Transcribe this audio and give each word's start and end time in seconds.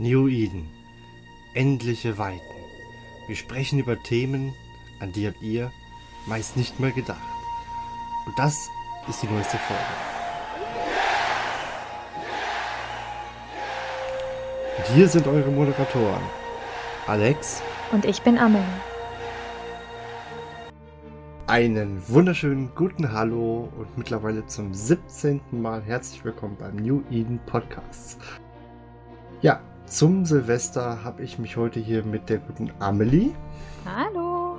New 0.00 0.28
Eden. 0.28 0.70
Endliche 1.54 2.18
Weiten. 2.18 2.40
Wir 3.26 3.34
sprechen 3.34 3.80
über 3.80 4.00
Themen, 4.00 4.54
an 5.00 5.10
die 5.10 5.26
habt 5.26 5.42
ihr 5.42 5.72
meist 6.28 6.56
nicht 6.56 6.78
mal 6.78 6.92
gedacht. 6.92 7.18
Und 8.24 8.38
das 8.38 8.68
ist 9.08 9.20
die 9.20 9.26
neueste 9.26 9.56
Folge. 9.56 9.82
Und 14.76 14.86
hier 14.94 15.08
sind 15.08 15.26
eure 15.26 15.50
Moderatoren. 15.50 16.22
Alex. 17.08 17.60
Und 17.90 18.04
ich 18.04 18.22
bin 18.22 18.38
Amelie. 18.38 18.62
Einen 21.48 22.08
wunderschönen 22.08 22.70
guten 22.76 23.10
Hallo 23.10 23.68
und 23.76 23.98
mittlerweile 23.98 24.46
zum 24.46 24.72
17. 24.72 25.40
Mal 25.50 25.82
herzlich 25.82 26.24
willkommen 26.24 26.56
beim 26.56 26.76
New 26.76 27.02
Eden 27.10 27.40
Podcast. 27.46 28.20
Ja, 29.40 29.60
zum 29.88 30.24
Silvester 30.24 31.02
habe 31.02 31.22
ich 31.22 31.38
mich 31.38 31.56
heute 31.56 31.80
hier 31.80 32.04
mit 32.04 32.28
der 32.28 32.38
guten 32.38 32.70
Amelie 32.78 33.34
Hallo. 33.84 34.58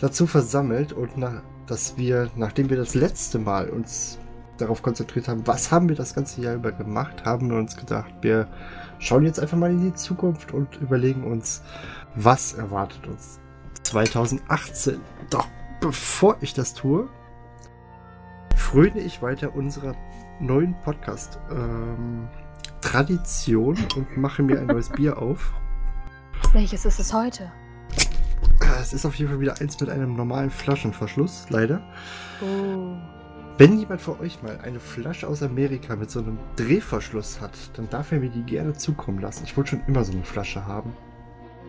dazu 0.00 0.26
versammelt 0.26 0.92
und 0.92 1.16
nach, 1.16 1.42
dass 1.66 1.96
wir, 1.96 2.30
nachdem 2.36 2.70
wir 2.70 2.76
das 2.76 2.94
letzte 2.94 3.38
Mal 3.38 3.70
uns 3.70 4.18
darauf 4.58 4.82
konzentriert 4.82 5.28
haben, 5.28 5.46
was 5.46 5.72
haben 5.72 5.88
wir 5.88 5.96
das 5.96 6.14
ganze 6.14 6.42
Jahr 6.42 6.54
über 6.54 6.72
gemacht, 6.72 7.24
haben 7.24 7.50
wir 7.50 7.56
uns 7.56 7.76
gedacht, 7.76 8.12
wir 8.20 8.46
schauen 8.98 9.24
jetzt 9.24 9.40
einfach 9.40 9.56
mal 9.56 9.70
in 9.70 9.80
die 9.80 9.94
Zukunft 9.94 10.52
und 10.52 10.76
überlegen 10.80 11.24
uns, 11.24 11.62
was 12.14 12.52
erwartet 12.52 13.06
uns 13.06 13.40
2018. 13.84 15.00
Doch 15.30 15.48
bevor 15.80 16.36
ich 16.40 16.52
das 16.52 16.74
tue, 16.74 17.08
fröne 18.54 19.00
ich 19.00 19.22
weiter 19.22 19.54
unserer 19.54 19.94
neuen 20.40 20.74
Podcast 20.84 21.38
ähm, 21.50 22.28
Tradition 22.80 23.76
und 23.96 24.16
mache 24.16 24.42
mir 24.42 24.58
ein 24.60 24.66
neues 24.66 24.88
Bier 24.88 25.18
auf. 25.18 25.52
Welches 26.52 26.84
ist 26.84 26.98
es 26.98 27.12
heute? 27.12 27.50
Es 28.80 28.92
ist 28.92 29.04
auf 29.04 29.14
jeden 29.16 29.30
Fall 29.30 29.40
wieder 29.40 29.60
eins 29.60 29.78
mit 29.78 29.90
einem 29.90 30.14
normalen 30.14 30.50
Flaschenverschluss, 30.50 31.46
leider. 31.50 31.82
Oh. 32.40 32.96
Wenn 33.58 33.78
jemand 33.78 34.00
von 34.00 34.18
euch 34.20 34.42
mal 34.42 34.58
eine 34.62 34.80
Flasche 34.80 35.28
aus 35.28 35.42
Amerika 35.42 35.94
mit 35.94 36.10
so 36.10 36.20
einem 36.20 36.38
Drehverschluss 36.56 37.40
hat, 37.40 37.52
dann 37.74 37.90
darf 37.90 38.10
er 38.10 38.20
mir 38.20 38.30
die 38.30 38.42
gerne 38.42 38.72
zukommen 38.72 39.18
lassen. 39.18 39.44
Ich 39.44 39.56
wollte 39.56 39.70
schon 39.70 39.82
immer 39.86 40.02
so 40.02 40.12
eine 40.12 40.24
Flasche 40.24 40.66
haben. 40.66 40.94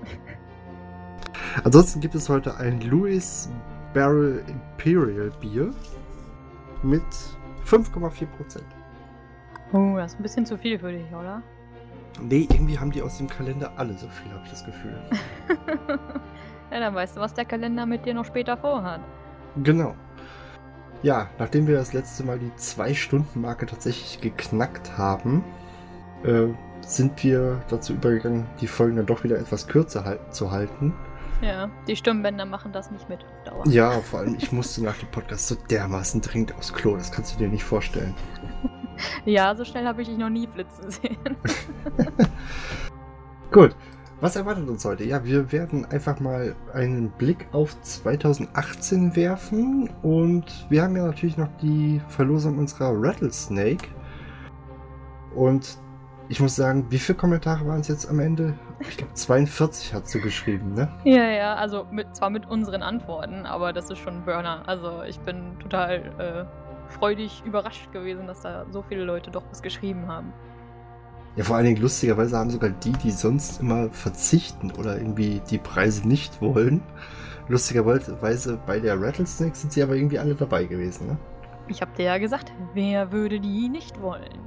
Ansonsten 1.63 1.99
gibt 1.99 2.15
es 2.15 2.29
heute 2.29 2.55
ein 2.55 2.79
Louis 2.81 3.49
Barrel 3.93 4.41
Imperial 4.47 5.31
Bier 5.41 5.73
mit 6.81 7.03
5,4%. 7.65 8.61
Oh, 9.73 9.95
das 9.95 10.13
ist 10.13 10.19
ein 10.19 10.23
bisschen 10.23 10.45
zu 10.45 10.57
viel 10.57 10.79
für 10.79 10.91
dich, 10.91 11.11
oder? 11.13 11.41
Nee, 12.21 12.47
irgendwie 12.51 12.77
haben 12.77 12.91
die 12.91 13.01
aus 13.01 13.17
dem 13.17 13.27
Kalender 13.27 13.71
alle 13.77 13.93
so 13.93 14.07
viel, 14.09 14.31
habe 14.31 14.41
ich 14.43 14.49
das 14.49 14.65
Gefühl. 14.65 14.99
ja, 16.71 16.79
dann 16.79 16.93
weißt 16.93 17.15
du, 17.15 17.21
was 17.21 17.33
der 17.33 17.45
Kalender 17.45 17.85
mit 17.85 18.05
dir 18.05 18.13
noch 18.13 18.25
später 18.25 18.57
vorhat. 18.57 19.01
Genau. 19.63 19.95
Ja, 21.03 21.29
nachdem 21.39 21.67
wir 21.67 21.75
das 21.75 21.93
letzte 21.93 22.23
Mal 22.23 22.37
die 22.37 22.51
2-Stunden-Marke 22.57 23.65
tatsächlich 23.65 24.21
geknackt 24.21 24.97
haben, 24.97 25.43
äh, 26.23 26.47
sind 26.85 27.23
wir 27.23 27.61
dazu 27.69 27.93
übergegangen, 27.93 28.45
die 28.59 28.67
Folgen 28.67 28.97
dann 28.97 29.05
doch 29.05 29.23
wieder 29.23 29.39
etwas 29.39 29.67
kürzer 29.67 30.03
halt, 30.03 30.33
zu 30.33 30.51
halten. 30.51 30.93
Ja, 31.41 31.71
die 31.87 31.95
Stimmbänder 31.95 32.45
machen 32.45 32.71
das 32.71 32.91
nicht 32.91 33.09
mit 33.09 33.23
auf 33.23 33.43
Dauer. 33.43 33.67
Ja, 33.67 33.99
vor 34.01 34.19
allem, 34.19 34.35
ich 34.35 34.51
musste 34.51 34.83
nach 34.83 34.97
dem 34.97 35.09
Podcast 35.09 35.47
so 35.47 35.55
dermaßen 35.55 36.21
dringend 36.21 36.55
aufs 36.55 36.71
Klo, 36.71 36.95
das 36.95 37.11
kannst 37.11 37.33
du 37.33 37.39
dir 37.39 37.49
nicht 37.49 37.63
vorstellen. 37.63 38.13
Ja, 39.25 39.55
so 39.55 39.65
schnell 39.65 39.87
habe 39.87 40.03
ich 40.03 40.09
dich 40.09 40.17
noch 40.17 40.29
nie 40.29 40.45
flitzen 40.45 40.91
sehen. 40.91 41.17
Gut, 43.51 43.75
was 44.19 44.35
erwartet 44.35 44.69
uns 44.69 44.85
heute? 44.85 45.03
Ja, 45.03 45.25
wir 45.25 45.51
werden 45.51 45.85
einfach 45.85 46.19
mal 46.19 46.55
einen 46.73 47.09
Blick 47.09 47.47
auf 47.51 47.81
2018 47.81 49.15
werfen 49.15 49.89
und 50.03 50.67
wir 50.69 50.83
haben 50.83 50.95
ja 50.95 51.07
natürlich 51.07 51.37
noch 51.37 51.49
die 51.59 51.99
Verlosung 52.09 52.59
unserer 52.59 52.91
Rattlesnake. 52.93 53.87
Und 55.33 55.79
ich 56.29 56.39
muss 56.39 56.55
sagen, 56.55 56.85
wie 56.91 56.99
viele 56.99 57.17
Kommentare 57.17 57.65
waren 57.65 57.81
es 57.81 57.87
jetzt 57.87 58.07
am 58.07 58.19
Ende? 58.19 58.53
Ich 58.89 58.97
glaube 58.97 59.13
42 59.13 59.93
hat 59.93 60.07
sie 60.07 60.19
geschrieben, 60.19 60.73
ne? 60.73 60.91
Ja, 61.03 61.29
ja, 61.29 61.55
also 61.55 61.85
mit, 61.91 62.15
zwar 62.15 62.29
mit 62.29 62.47
unseren 62.49 62.83
Antworten, 62.83 63.45
aber 63.45 63.73
das 63.73 63.89
ist 63.89 63.99
schon 63.99 64.17
ein 64.17 64.25
Burner. 64.25 64.63
Also 64.67 65.03
ich 65.03 65.19
bin 65.19 65.59
total 65.59 66.47
äh, 66.49 66.91
freudig 66.91 67.43
überrascht 67.45 67.91
gewesen, 67.91 68.27
dass 68.27 68.41
da 68.41 68.65
so 68.71 68.81
viele 68.81 69.03
Leute 69.03 69.31
doch 69.31 69.43
was 69.49 69.61
geschrieben 69.61 70.07
haben. 70.07 70.33
Ja, 71.35 71.45
vor 71.45 71.55
allen 71.55 71.65
Dingen 71.65 71.81
lustigerweise 71.81 72.37
haben 72.37 72.49
sogar 72.49 72.71
die, 72.71 72.91
die 72.91 73.11
sonst 73.11 73.61
immer 73.61 73.89
verzichten 73.89 74.71
oder 74.71 74.97
irgendwie 74.97 75.41
die 75.49 75.59
Preise 75.59 76.05
nicht 76.05 76.41
wollen, 76.41 76.81
lustigerweise 77.47 78.59
bei 78.65 78.79
der 78.79 79.01
Rattlesnake 79.01 79.55
sind 79.55 79.71
sie 79.71 79.81
aber 79.81 79.95
irgendwie 79.95 80.19
alle 80.19 80.35
dabei 80.35 80.65
gewesen, 80.65 81.07
ne? 81.07 81.17
Ich 81.67 81.81
habe 81.81 81.91
dir 81.95 82.05
ja 82.05 82.17
gesagt, 82.17 82.51
wer 82.73 83.13
würde 83.13 83.39
die 83.39 83.69
nicht 83.69 84.01
wollen? 84.01 84.39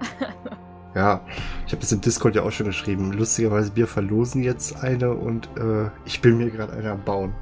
Ja, 0.94 1.20
ich 1.66 1.72
habe 1.72 1.80
das 1.80 1.92
im 1.92 2.00
Discord 2.00 2.34
ja 2.34 2.42
auch 2.42 2.50
schon 2.50 2.66
geschrieben. 2.66 3.12
Lustigerweise, 3.12 3.76
wir 3.76 3.86
verlosen 3.86 4.42
jetzt 4.42 4.82
eine 4.82 5.12
und 5.12 5.48
äh, 5.56 5.88
ich 6.04 6.20
bin 6.20 6.38
mir 6.38 6.50
gerade 6.50 6.72
eine 6.72 6.90
am 6.90 7.04
Bauen. 7.04 7.32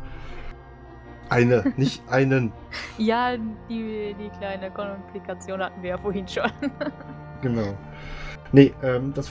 Eine, 1.31 1.73
nicht 1.77 2.03
einen. 2.09 2.53
ja, 2.99 3.37
die, 3.69 4.15
die 4.19 4.31
kleine 4.39 4.71
Komplikation 4.71 5.63
hatten 5.63 5.83
wir 5.83 5.91
ja 5.91 5.99
vorhin 5.99 6.29
schon. 6.29 6.51
genau. 7.43 7.77
Nee, 8.53 8.73
ähm, 8.83 9.13
das, 9.15 9.31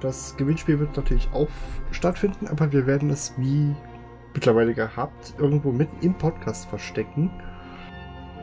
das 0.00 0.36
Gewinnspiel 0.36 0.78
wird 0.80 0.96
natürlich 0.96 1.28
auch 1.32 1.48
stattfinden, 1.92 2.48
aber 2.48 2.72
wir 2.72 2.86
werden 2.86 3.10
es 3.10 3.34
wie 3.36 3.74
mittlerweile 4.32 4.74
gehabt, 4.74 5.34
irgendwo 5.38 5.70
mitten 5.70 5.96
im 6.04 6.14
Podcast 6.14 6.66
verstecken. 6.68 7.30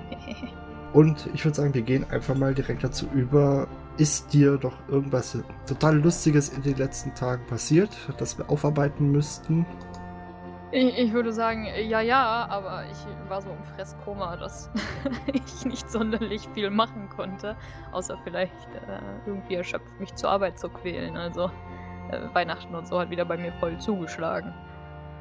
Und 0.94 1.29
ich 1.33 1.45
würde 1.45 1.55
sagen, 1.55 1.73
wir 1.73 1.81
gehen 1.81 2.05
einfach 2.09 2.35
mal 2.35 2.53
direkt 2.53 2.83
dazu 2.83 3.07
über, 3.13 3.67
ist 3.97 4.34
dir 4.34 4.57
doch 4.57 4.75
irgendwas 4.88 5.38
total 5.68 5.97
Lustiges 5.97 6.50
in 6.50 6.62
den 6.62 6.78
letzten 6.78 7.13
Tagen 7.13 7.46
passiert, 7.47 7.90
das 8.18 8.38
wir 8.38 8.50
aufarbeiten 8.50 9.12
müssten? 9.12 9.66
Ich, 10.74 10.97
ich, 10.97 11.12
würde 11.12 11.34
sagen, 11.34 11.68
ja, 11.90 12.00
ja, 12.00 12.47
aber 12.50 12.85
ich 12.90 13.30
war 13.30 13.41
so 13.41 13.50
im 13.50 13.63
Fresskoma, 13.75 14.38
dass 14.38 14.69
ich 15.34 15.66
nicht 15.66 15.91
sonderlich 15.91 16.47
viel 16.53 16.69
machen 16.69 17.09
konnte, 17.09 17.57
außer 17.91 18.18
vielleicht 18.24 18.53
äh, 18.88 19.01
irgendwie 19.25 19.56
erschöpft 19.56 20.00
mich 20.00 20.16
zur 20.16 20.30
Arbeit 20.30 20.57
zu 20.57 20.69
quälen. 20.69 21.18
Also 21.18 21.51
äh, 22.09 22.22
Weihnachten 22.34 22.74
und 22.74 22.88
so 22.88 23.00
hat 23.00 23.09
wieder 23.09 23.25
bei 23.25 23.38
mir 23.38 23.51
voll 23.53 23.78
zugeschlagen. 23.80 24.53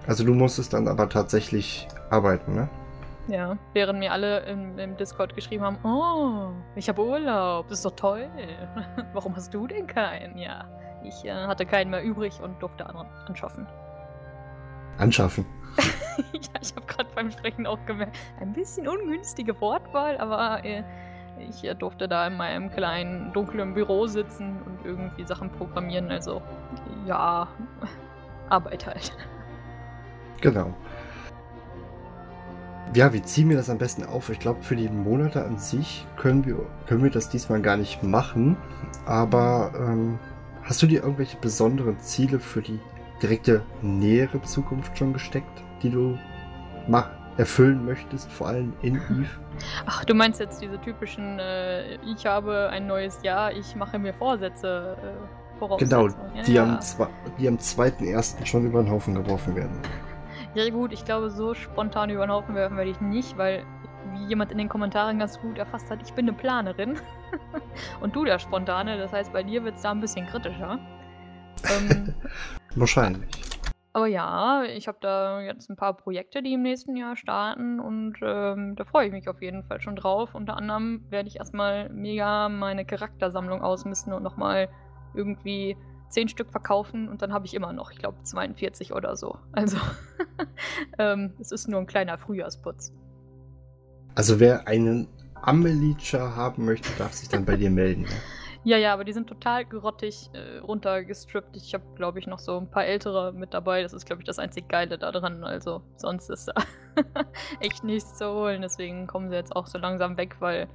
Also 0.07 0.25
du 0.25 0.35
musstest 0.35 0.73
dann 0.73 0.87
aber 0.87 1.09
tatsächlich 1.09 1.89
arbeiten, 2.11 2.55
ne? 2.55 2.69
Ja, 3.31 3.57
während 3.75 4.01
mir 4.01 4.11
alle 4.11 4.41
im, 4.41 4.77
im 4.79 4.97
Discord 4.97 5.37
geschrieben 5.37 5.65
haben, 5.65 5.79
oh, 5.85 6.51
ich 6.75 6.89
habe 6.89 7.01
Urlaub, 7.01 7.69
das 7.69 7.79
ist 7.79 7.85
doch 7.85 7.95
toll. 7.95 8.29
Warum 9.13 9.37
hast 9.37 9.55
du 9.55 9.69
denn 9.69 9.87
keinen? 9.87 10.37
Ja, 10.37 10.65
ich 11.05 11.25
äh, 11.25 11.33
hatte 11.33 11.65
keinen 11.65 11.91
mehr 11.91 12.03
übrig 12.03 12.41
und 12.43 12.61
durfte 12.61 12.85
an 12.87 13.07
anschaffen. 13.27 13.69
Anschaffen? 14.99 15.47
ja, 16.33 16.61
ich 16.61 16.75
habe 16.75 16.87
gerade 16.87 17.09
beim 17.15 17.31
Sprechen 17.31 17.67
auch 17.67 17.79
gemerkt, 17.87 18.19
ein 18.41 18.53
bisschen 18.53 18.89
ungünstige 18.89 19.59
Wortwahl, 19.61 20.19
aber 20.19 20.65
äh, 20.65 20.83
ich 21.39 21.63
äh, 21.63 21.75
durfte 21.75 22.09
da 22.09 22.27
in 22.27 22.37
meinem 22.37 22.69
kleinen, 22.71 23.33
dunklen 23.33 23.75
Büro 23.75 24.07
sitzen 24.07 24.61
und 24.63 24.85
irgendwie 24.85 25.25
Sachen 25.25 25.51
programmieren. 25.51 26.11
Also, 26.11 26.43
ja, 27.07 27.47
Arbeit 28.49 28.87
halt. 28.87 29.13
Genau. 30.41 30.75
Ja, 32.93 33.13
wie 33.13 33.23
ziehen 33.23 33.49
wir 33.49 33.57
das 33.57 33.71
am 33.71 33.79
besten 33.79 34.03
auf? 34.05 34.31
Ich 34.31 34.41
glaube, 34.41 34.63
für 34.63 34.75
die 34.75 34.89
Monate 34.89 35.45
an 35.45 35.59
sich 35.59 36.07
können 36.17 36.45
wir, 36.45 36.57
können 36.87 37.05
wir 37.05 37.11
das 37.11 37.29
diesmal 37.29 37.61
gar 37.61 37.77
nicht 37.77 38.03
machen. 38.03 38.57
Aber 39.07 39.73
ähm, 39.77 40.19
hast 40.65 40.83
du 40.83 40.87
dir 40.87 41.03
irgendwelche 41.03 41.37
besonderen 41.37 42.01
Ziele 42.01 42.41
für 42.41 42.63
die 42.63 42.81
direkte 43.23 43.63
nähere 43.81 44.43
Zukunft 44.43 44.99
schon 44.99 45.13
gesteckt, 45.13 45.63
die 45.83 45.91
du 45.91 46.19
mach, 46.89 47.09
erfüllen 47.37 47.85
möchtest, 47.85 48.31
vor 48.31 48.49
allem 48.49 48.73
in 48.83 48.97
Eve? 48.97 49.29
Ach, 49.87 50.05
du 50.05 50.15
meinst 50.15 50.41
jetzt 50.41 50.61
diese 50.61 50.81
typischen, 50.81 51.39
äh, 51.39 51.95
ich 52.05 52.27
habe 52.27 52.71
ein 52.71 52.89
neues 52.89 53.23
Jahr, 53.23 53.53
ich 53.53 53.77
mache 53.77 54.01
mir 54.01 54.13
Vorsätze. 54.13 54.97
Äh, 55.61 55.77
genau, 55.79 56.09
die, 56.45 56.55
ja. 56.55 56.65
am, 56.65 56.79
die 57.39 57.47
am 57.47 57.57
2.1. 57.57 58.45
schon 58.47 58.67
über 58.67 58.83
den 58.83 58.91
Haufen 58.91 59.15
geworfen 59.15 59.55
werden. 59.55 59.79
Ja 60.55 60.69
gut, 60.71 60.93
ich 60.93 61.05
glaube, 61.05 61.31
so 61.31 61.55
spontan 61.55 62.11
über 62.11 62.27
den 62.27 62.33
Haufen 62.33 62.55
werfen 62.55 62.77
werde 62.77 62.91
ich 62.91 63.01
nicht, 63.01 63.39
weil 63.39 63.65
wie 64.13 64.27
jemand 64.27 64.51
in 64.51 64.59
den 64.59 64.69
Kommentaren 64.69 65.19
ganz 65.19 65.41
gut 65.41 65.59
erfasst 65.59 65.91
hat, 65.91 66.03
ich 66.03 66.13
bin 66.15 66.29
eine 66.29 66.37
Planerin. 66.37 66.99
und 68.01 68.17
du 68.17 68.25
der 68.25 68.39
Spontane, 68.41 68.99
das 68.99 69.13
heißt, 69.13 69.33
bei 69.33 69.45
dir 69.45 69.63
wird 69.65 69.77
es 69.77 69.83
da 69.83 69.93
ein 69.93 70.01
bisschen 70.01 70.27
kritischer. 70.27 70.81
Ähm, 71.71 72.15
Wahrscheinlich. 72.75 73.31
Aber 73.93 74.07
ja, 74.07 74.63
ich 74.65 74.87
habe 74.87 74.99
da 75.01 75.41
jetzt 75.41 75.69
ein 75.69 75.77
paar 75.77 75.97
Projekte, 75.97 76.43
die 76.43 76.55
im 76.55 76.63
nächsten 76.63 76.97
Jahr 76.97 77.17
starten 77.17 77.81
und 77.81 78.19
ähm, 78.23 78.77
da 78.77 78.85
freue 78.85 79.07
ich 79.07 79.13
mich 79.13 79.29
auf 79.29 79.43
jeden 79.43 79.65
Fall 79.65 79.81
schon 79.81 79.97
drauf. 79.97 80.35
Unter 80.35 80.57
anderem 80.57 81.05
werde 81.11 81.29
ich 81.29 81.37
erstmal 81.37 81.89
mega 81.89 82.49
meine 82.49 82.85
Charaktersammlung 82.85 83.63
ausmisten 83.63 84.13
und 84.13 84.23
nochmal 84.23 84.69
irgendwie 85.15 85.77
10 86.11 86.29
Stück 86.29 86.51
verkaufen 86.51 87.09
und 87.09 87.23
dann 87.23 87.33
habe 87.33 87.47
ich 87.47 87.55
immer 87.55 87.73
noch, 87.73 87.91
ich 87.91 87.99
glaube, 87.99 88.23
42 88.23 88.93
oder 88.93 89.17
so. 89.17 89.39
Also, 89.53 89.79
ähm, 90.99 91.33
es 91.41 91.53
ist 91.53 91.69
nur 91.69 91.81
ein 91.81 91.87
kleiner 91.87 92.19
Frühjahrsputz. 92.19 92.93
Also, 94.15 94.41
wer 94.41 94.69
einen 94.69 95.09
Amelie-Char 95.43 96.37
haben 96.37 96.65
möchte, 96.65 96.91
darf 96.99 97.13
sich 97.15 97.29
dann 97.29 97.45
bei 97.45 97.57
dir 97.57 97.71
melden. 97.71 98.03
Ne? 98.03 98.09
Ja, 98.63 98.77
ja, 98.77 98.93
aber 98.93 99.05
die 99.05 99.15
sind 99.15 99.27
total 99.27 99.65
grottig 99.65 100.29
äh, 100.35 100.59
runtergestrippt. 100.59 101.57
Ich 101.57 101.73
habe, 101.73 101.85
glaube 101.95 102.19
ich, 102.19 102.27
noch 102.27 102.39
so 102.39 102.59
ein 102.59 102.71
paar 102.71 102.85
ältere 102.85 103.33
mit 103.33 103.55
dabei. 103.55 103.83
Das 103.83 103.95
ist, 103.95 104.05
glaube 104.05 104.21
ich, 104.21 104.27
das 104.27 104.39
einzig 104.39 104.69
Geile 104.69 104.99
da 104.99 105.13
dran. 105.13 105.45
Also 105.45 105.83
sonst 105.97 106.29
ist 106.29 106.49
da 106.49 106.55
echt 107.61 107.85
nichts 107.85 108.19
zu 108.19 108.31
holen. 108.31 108.61
Deswegen 108.61 109.07
kommen 109.07 109.31
sie 109.31 109.37
jetzt 109.37 109.57
auch 109.57 109.67
so 109.67 109.79
langsam 109.79 110.19
weg, 110.19 110.37
weil 110.41 110.69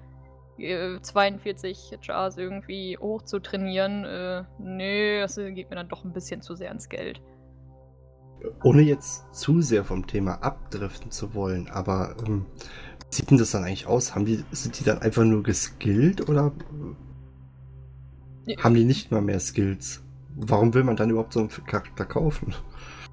äh, 0.57 0.99
42 1.01 1.97
Jars 2.01 2.37
irgendwie 2.37 2.97
hoch 2.97 3.23
zu 3.23 3.39
trainieren, 3.39 4.05
äh, 4.05 4.43
nee, 4.59 5.19
das 5.19 5.35
geht 5.35 5.69
mir 5.69 5.75
dann 5.75 5.89
doch 5.89 6.03
ein 6.03 6.13
bisschen 6.13 6.41
zu 6.41 6.55
sehr 6.55 6.71
ins 6.71 6.89
Geld. 6.89 7.21
Ohne 8.63 8.81
jetzt 8.81 9.33
zu 9.33 9.61
sehr 9.61 9.83
vom 9.83 10.07
Thema 10.07 10.35
abdriften 10.43 11.11
zu 11.11 11.33
wollen, 11.33 11.67
aber 11.69 12.15
ähm, 12.27 12.45
wie 13.09 13.15
sieht 13.15 13.31
denn 13.31 13.37
das 13.37 13.51
dann 13.51 13.63
eigentlich 13.63 13.87
aus? 13.87 14.13
Haben 14.13 14.25
die, 14.25 14.43
sind 14.51 14.79
die 14.79 14.83
dann 14.83 15.01
einfach 15.01 15.23
nur 15.23 15.43
geskillt 15.43 16.29
oder 16.29 16.51
haben 18.57 18.75
die 18.75 18.85
nicht 18.85 19.11
mal 19.11 19.21
mehr 19.21 19.39
Skills. 19.39 20.03
Warum 20.35 20.73
will 20.73 20.83
man 20.83 20.95
dann 20.95 21.09
überhaupt 21.09 21.33
so 21.33 21.39
einen 21.39 21.49
Charakter 21.49 22.05
kaufen? 22.05 22.53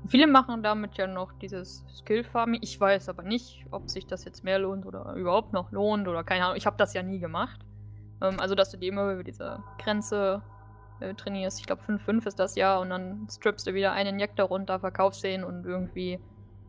Viele 0.08 0.26
machen 0.26 0.62
damit 0.62 0.96
ja 0.96 1.06
noch 1.06 1.32
dieses 1.34 1.84
Skill-Farming. 1.98 2.60
Ich 2.62 2.78
weiß 2.78 3.08
aber 3.08 3.22
nicht, 3.22 3.64
ob 3.70 3.88
sich 3.88 4.06
das 4.06 4.24
jetzt 4.24 4.42
mehr 4.42 4.58
lohnt 4.58 4.84
oder 4.84 5.14
überhaupt 5.14 5.52
noch 5.52 5.70
lohnt 5.70 6.08
oder 6.08 6.24
keine 6.24 6.44
Ahnung. 6.44 6.56
Ich 6.56 6.66
habe 6.66 6.76
das 6.76 6.92
ja 6.92 7.02
nie 7.02 7.20
gemacht. 7.20 7.60
Ähm, 8.20 8.40
also, 8.40 8.54
dass 8.54 8.70
du 8.70 8.76
die 8.78 8.88
immer 8.88 9.12
über 9.12 9.24
diese 9.24 9.62
Grenze 9.78 10.42
äh, 11.00 11.14
trainierst. 11.14 11.60
Ich 11.60 11.66
glaube, 11.66 11.82
5-5 11.82 12.26
ist 12.26 12.38
das 12.38 12.56
ja 12.56 12.78
und 12.78 12.90
dann 12.90 13.28
strippst 13.30 13.66
du 13.66 13.74
wieder 13.74 13.92
einen 13.92 14.14
Injektor 14.14 14.46
runter, 14.46 14.80
verkaufst 14.80 15.22
den 15.22 15.44
und 15.44 15.64
irgendwie 15.66 16.20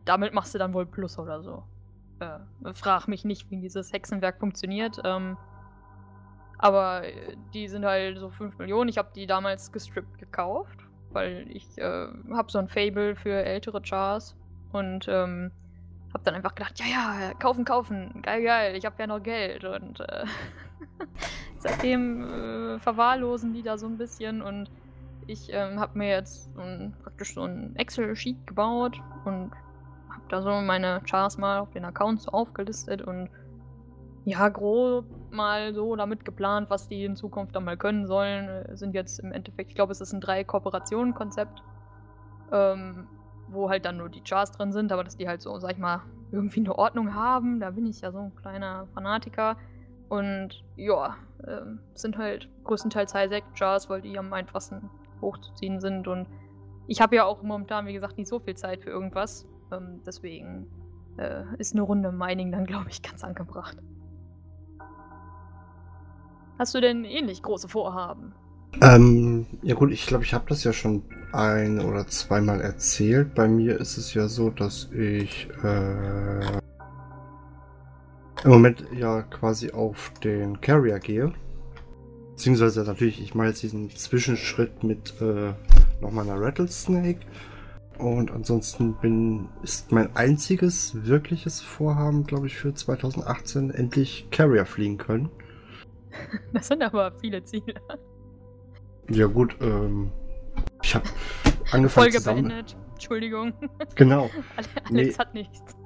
damit 0.04 0.34
machst 0.34 0.54
du 0.54 0.58
dann 0.58 0.74
wohl 0.74 0.86
Plus 0.86 1.18
oder 1.18 1.42
so. 1.42 1.64
Äh, 2.20 2.72
frag 2.72 3.08
mich 3.08 3.24
nicht, 3.24 3.50
wie 3.50 3.56
dieses 3.56 3.92
Hexenwerk 3.92 4.38
funktioniert. 4.38 5.00
Ähm, 5.04 5.36
aber 6.58 7.04
äh, 7.04 7.36
die 7.52 7.68
sind 7.68 7.84
halt 7.84 8.18
so 8.18 8.30
5 8.30 8.58
Millionen. 8.58 8.88
Ich 8.88 8.98
habe 8.98 9.10
die 9.14 9.26
damals 9.26 9.72
gestrippt 9.72 10.18
gekauft, 10.18 10.83
weil 11.14 11.46
ich 11.50 11.78
äh, 11.78 12.08
habe 12.32 12.50
so 12.50 12.58
ein 12.58 12.68
Fable 12.68 13.16
für 13.16 13.44
ältere 13.44 13.80
Chars 13.80 14.36
und 14.72 15.06
ähm, 15.08 15.50
habe 16.12 16.24
dann 16.24 16.34
einfach 16.34 16.54
gedacht, 16.54 16.78
ja, 16.78 16.86
ja, 16.86 17.34
kaufen, 17.34 17.64
kaufen, 17.64 18.22
geil, 18.22 18.42
geil, 18.42 18.76
ich 18.76 18.84
habe 18.84 18.96
ja 18.98 19.06
noch 19.06 19.22
Geld 19.22 19.64
und 19.64 20.00
äh, 20.00 20.24
seitdem 21.58 22.74
äh, 22.74 22.78
verwahrlosen 22.78 23.52
die 23.52 23.62
da 23.62 23.78
so 23.78 23.86
ein 23.86 23.98
bisschen 23.98 24.42
und 24.42 24.70
ich 25.26 25.48
ähm, 25.52 25.80
habe 25.80 25.98
mir 25.98 26.08
jetzt 26.08 26.50
ein, 26.58 26.94
praktisch 27.02 27.34
so 27.34 27.42
ein 27.42 27.74
Excel-Sheet 27.76 28.46
gebaut 28.46 29.00
und 29.24 29.50
habe 30.10 30.24
da 30.28 30.42
so 30.42 30.50
meine 30.60 31.00
Chars 31.08 31.38
mal 31.38 31.58
auf 31.58 31.70
den 31.70 31.84
Accounts 31.84 32.24
so 32.24 32.30
aufgelistet 32.30 33.02
und 33.02 33.28
ja, 34.24 34.48
grob 34.48 35.06
mal 35.34 35.74
so 35.74 35.96
damit 35.96 36.24
geplant, 36.24 36.70
was 36.70 36.88
die 36.88 37.04
in 37.04 37.16
Zukunft 37.16 37.54
dann 37.54 37.64
mal 37.64 37.76
können 37.76 38.06
sollen. 38.06 38.48
Äh, 38.48 38.76
sind 38.76 38.94
jetzt 38.94 39.18
im 39.20 39.32
Endeffekt, 39.32 39.70
ich 39.70 39.76
glaube, 39.76 39.92
es 39.92 40.00
ist 40.00 40.12
ein 40.12 40.20
Drei-Kooperationen-Konzept, 40.20 41.62
ähm, 42.52 43.06
wo 43.48 43.68
halt 43.68 43.84
dann 43.84 43.98
nur 43.98 44.08
die 44.08 44.22
Chars 44.22 44.52
drin 44.52 44.72
sind, 44.72 44.92
aber 44.92 45.04
dass 45.04 45.16
die 45.16 45.28
halt 45.28 45.42
so, 45.42 45.58
sag 45.58 45.72
ich 45.72 45.78
mal, 45.78 46.02
irgendwie 46.32 46.60
eine 46.60 46.76
Ordnung 46.76 47.14
haben. 47.14 47.60
Da 47.60 47.70
bin 47.70 47.86
ich 47.86 48.00
ja 48.00 48.10
so 48.10 48.18
ein 48.18 48.34
kleiner 48.34 48.86
Fanatiker. 48.94 49.56
Und 50.08 50.62
ja, 50.76 51.16
ähm, 51.46 51.80
sind 51.94 52.18
halt 52.18 52.48
größtenteils 52.64 53.14
High-Sec-Chars, 53.14 53.88
weil 53.90 54.02
die 54.02 54.18
am 54.18 54.32
einfachsten 54.32 54.90
hochzuziehen 55.20 55.80
sind. 55.80 56.08
Und 56.08 56.28
ich 56.86 57.00
habe 57.00 57.16
ja 57.16 57.24
auch 57.24 57.42
momentan, 57.42 57.86
wie 57.86 57.92
gesagt, 57.92 58.18
nicht 58.18 58.28
so 58.28 58.38
viel 58.38 58.54
Zeit 58.54 58.82
für 58.82 58.90
irgendwas. 58.90 59.46
Ähm, 59.72 60.00
deswegen 60.06 60.66
äh, 61.16 61.44
ist 61.58 61.74
eine 61.74 61.82
Runde 61.82 62.12
Mining 62.12 62.52
dann, 62.52 62.64
glaube 62.66 62.90
ich, 62.90 63.02
ganz 63.02 63.24
angebracht. 63.24 63.78
Hast 66.58 66.74
du 66.74 66.80
denn 66.80 67.04
ähnlich 67.04 67.42
große 67.42 67.68
Vorhaben? 67.68 68.32
Ähm, 68.82 69.46
ja 69.62 69.74
gut, 69.74 69.92
ich 69.92 70.06
glaube, 70.06 70.24
ich 70.24 70.34
habe 70.34 70.44
das 70.48 70.64
ja 70.64 70.72
schon 70.72 71.02
ein 71.32 71.80
oder 71.80 72.06
zweimal 72.06 72.60
erzählt. 72.60 73.34
Bei 73.34 73.48
mir 73.48 73.80
ist 73.80 73.96
es 73.96 74.14
ja 74.14 74.28
so, 74.28 74.50
dass 74.50 74.90
ich 74.92 75.48
äh, 75.62 76.40
im 78.44 78.50
Moment 78.50 78.84
ja 78.92 79.22
quasi 79.22 79.72
auf 79.72 80.12
den 80.22 80.60
Carrier 80.60 80.98
gehe. 80.98 81.32
Beziehungsweise 82.32 82.82
natürlich, 82.82 83.22
ich 83.22 83.34
mache 83.34 83.48
jetzt 83.48 83.62
diesen 83.62 83.90
Zwischenschritt 83.90 84.82
mit 84.82 85.14
äh, 85.20 85.52
nochmal 86.00 86.28
einer 86.28 86.40
Rattlesnake. 86.40 87.20
Und 87.98 88.32
ansonsten 88.32 88.94
bin, 88.94 89.48
ist 89.62 89.92
mein 89.92 90.14
einziges 90.16 91.06
wirkliches 91.06 91.60
Vorhaben, 91.60 92.26
glaube 92.26 92.48
ich, 92.48 92.56
für 92.56 92.74
2018 92.74 93.70
endlich 93.70 94.26
Carrier 94.32 94.66
fliegen 94.66 94.98
können. 94.98 95.30
Das 96.52 96.68
sind 96.68 96.82
aber 96.82 97.12
viele 97.12 97.42
Ziele. 97.44 97.74
Ja 99.10 99.26
gut, 99.26 99.56
ähm, 99.60 100.10
ich 100.82 100.94
habe 100.94 101.06
angefangen 101.72 102.12
Folge 102.12 102.20
beendet. 102.20 102.76
Entschuldigung. 102.92 103.52
Genau. 103.96 104.30
Alex 104.84 104.90
nee. 104.90 105.12
hat 105.12 105.34
nichts. 105.34 105.76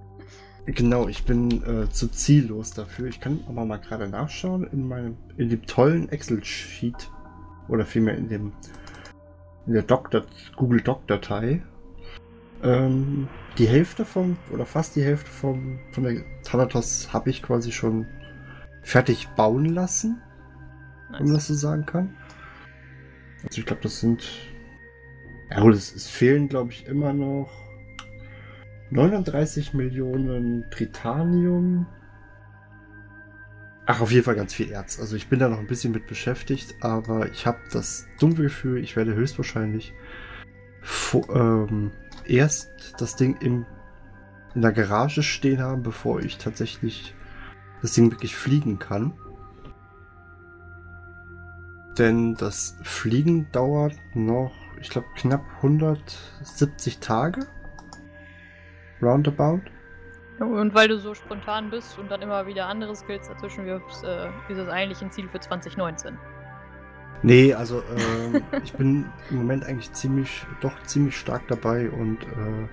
Genau, 0.66 1.08
ich 1.08 1.24
bin 1.24 1.62
äh, 1.64 1.88
zu 1.88 2.08
ziellos 2.08 2.72
dafür. 2.72 3.08
Ich 3.08 3.20
kann 3.20 3.40
aber 3.48 3.64
mal 3.64 3.78
gerade 3.78 4.06
nachschauen 4.06 4.64
in 4.64 4.86
meinem, 4.86 5.16
in 5.38 5.48
dem 5.48 5.64
tollen 5.64 6.10
Excel-Sheet 6.10 7.10
oder 7.68 7.86
vielmehr 7.86 8.16
in 8.16 8.28
dem 8.28 8.52
in 9.66 9.74
der 9.74 9.82
Doc 9.82 10.10
Google 10.56 10.80
Doc-Datei. 10.80 11.62
Ähm, 12.62 13.28
die 13.56 13.68
Hälfte 13.68 14.04
vom 14.04 14.36
oder 14.50 14.66
fast 14.66 14.96
die 14.96 15.02
Hälfte 15.02 15.30
vom 15.30 15.78
von 15.92 16.04
der 16.04 16.22
Thanatos 16.42 17.12
habe 17.12 17.30
ich 17.30 17.42
quasi 17.42 17.72
schon 17.72 18.06
fertig 18.88 19.28
bauen 19.36 19.66
lassen, 19.66 20.22
nice. 21.10 21.20
wenn 21.20 21.26
man 21.26 21.34
das 21.34 21.46
so 21.46 21.54
sagen 21.54 21.84
kann. 21.84 22.16
Also 23.44 23.60
ich 23.60 23.66
glaube, 23.66 23.82
das 23.82 24.00
sind. 24.00 24.26
Ja 25.50 25.60
gut, 25.60 25.74
es, 25.74 25.94
es 25.94 26.08
fehlen, 26.08 26.48
glaube 26.48 26.72
ich, 26.72 26.86
immer 26.86 27.12
noch 27.12 27.50
39 28.90 29.74
Millionen 29.74 30.70
Tritanium. 30.70 31.86
Ach, 33.84 34.00
auf 34.00 34.10
jeden 34.10 34.24
Fall 34.24 34.36
ganz 34.36 34.54
viel 34.54 34.70
Erz. 34.70 34.98
Also 34.98 35.16
ich 35.16 35.28
bin 35.28 35.38
da 35.38 35.48
noch 35.48 35.58
ein 35.58 35.66
bisschen 35.66 35.92
mit 35.92 36.06
beschäftigt, 36.06 36.74
aber 36.80 37.30
ich 37.30 37.46
habe 37.46 37.58
das 37.72 38.06
dunkle 38.18 38.44
Gefühl, 38.44 38.82
ich 38.82 38.96
werde 38.96 39.14
höchstwahrscheinlich 39.14 39.92
ähm, 41.34 41.90
erst 42.26 42.94
das 42.98 43.16
Ding 43.16 43.36
im, 43.40 43.66
in 44.54 44.62
der 44.62 44.72
Garage 44.72 45.22
stehen 45.22 45.60
haben, 45.60 45.82
bevor 45.82 46.20
ich 46.20 46.38
tatsächlich 46.38 47.14
das 47.82 47.92
Ding 47.92 48.10
wirklich 48.10 48.36
fliegen 48.36 48.78
kann. 48.78 49.12
Denn 51.98 52.34
das 52.34 52.76
Fliegen 52.82 53.50
dauert 53.50 53.94
noch, 54.14 54.54
ich 54.80 54.90
glaube, 54.90 55.08
knapp 55.16 55.44
170 55.56 56.98
Tage. 56.98 57.46
Roundabout. 59.02 59.62
Und 60.38 60.72
weil 60.74 60.88
du 60.88 60.98
so 60.98 61.14
spontan 61.14 61.70
bist 61.70 61.98
und 61.98 62.10
dann 62.10 62.22
immer 62.22 62.46
wieder 62.46 62.66
andere 62.66 62.94
Skills 62.94 63.26
dazwischen 63.26 63.66
wirfst, 63.66 64.04
äh, 64.04 64.28
ist 64.48 64.58
das 64.58 64.68
eigentlich 64.68 65.02
ein 65.02 65.10
Ziel 65.10 65.28
für 65.28 65.40
2019. 65.40 66.16
Nee, 67.22 67.54
also 67.54 67.80
äh, 67.80 68.40
ich 68.62 68.72
bin 68.74 69.06
im 69.30 69.38
Moment 69.38 69.64
eigentlich 69.64 69.92
ziemlich, 69.92 70.46
doch 70.60 70.80
ziemlich 70.84 71.16
stark 71.16 71.42
dabei 71.48 71.90
und 71.90 72.22
äh, 72.22 72.68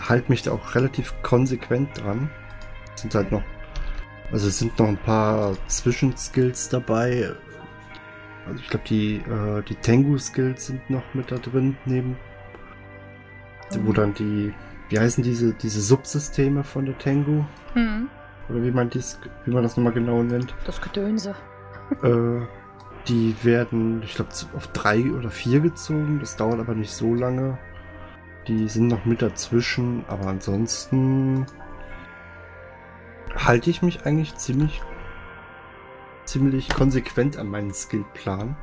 halte 0.00 0.30
mich 0.30 0.42
da 0.42 0.52
auch 0.52 0.74
relativ 0.74 1.14
konsequent 1.22 1.98
dran. 1.98 2.30
Sind 2.94 3.14
halt 3.14 3.30
noch. 3.32 3.42
Also 4.32 4.48
es 4.48 4.58
sind 4.58 4.78
noch 4.78 4.88
ein 4.88 4.96
paar 4.96 5.56
Zwischenskills 5.68 6.68
dabei. 6.68 7.30
Also 8.46 8.60
ich 8.60 8.68
glaube, 8.68 8.84
die, 8.88 9.16
äh, 9.16 9.62
die 9.62 9.74
Tengu-Skills 9.74 10.66
sind 10.66 10.90
noch 10.90 11.02
mit 11.14 11.30
da 11.30 11.36
drin, 11.36 11.76
neben. 11.84 12.16
Mhm. 13.74 13.86
Wo 13.86 13.92
dann 13.92 14.14
die. 14.14 14.52
Wie 14.90 14.98
heißen 14.98 15.24
diese, 15.24 15.54
diese 15.54 15.80
Subsysteme 15.80 16.62
von 16.62 16.84
der 16.84 16.98
Tengu? 16.98 17.44
Mhm. 17.74 18.08
Oder 18.48 18.62
wie 18.62 18.70
man 18.70 18.90
dies, 18.90 19.18
wie 19.46 19.50
man 19.50 19.62
das 19.62 19.76
nochmal 19.76 19.94
genau 19.94 20.22
nennt. 20.22 20.54
Das 20.66 20.80
Gedönse. 20.80 21.34
Äh, 22.02 22.40
die 23.08 23.36
werden, 23.42 24.02
ich 24.02 24.14
glaube, 24.14 24.30
auf 24.56 24.68
drei 24.68 25.12
oder 25.12 25.30
vier 25.30 25.60
gezogen. 25.60 26.18
Das 26.18 26.34
dauert 26.36 26.58
aber 26.58 26.74
nicht 26.74 26.92
so 26.92 27.14
lange. 27.14 27.58
Die 28.48 28.68
sind 28.68 28.88
noch 28.88 29.04
mit 29.04 29.20
dazwischen, 29.20 30.02
aber 30.08 30.28
ansonsten 30.28 31.44
halte 33.36 33.70
ich 33.70 33.82
mich 33.82 34.06
eigentlich 34.06 34.34
ziemlich, 34.36 34.82
ziemlich 36.24 36.68
konsequent 36.68 37.36
an 37.36 37.48
meinen 37.48 37.72
Skillplan. 37.72 38.56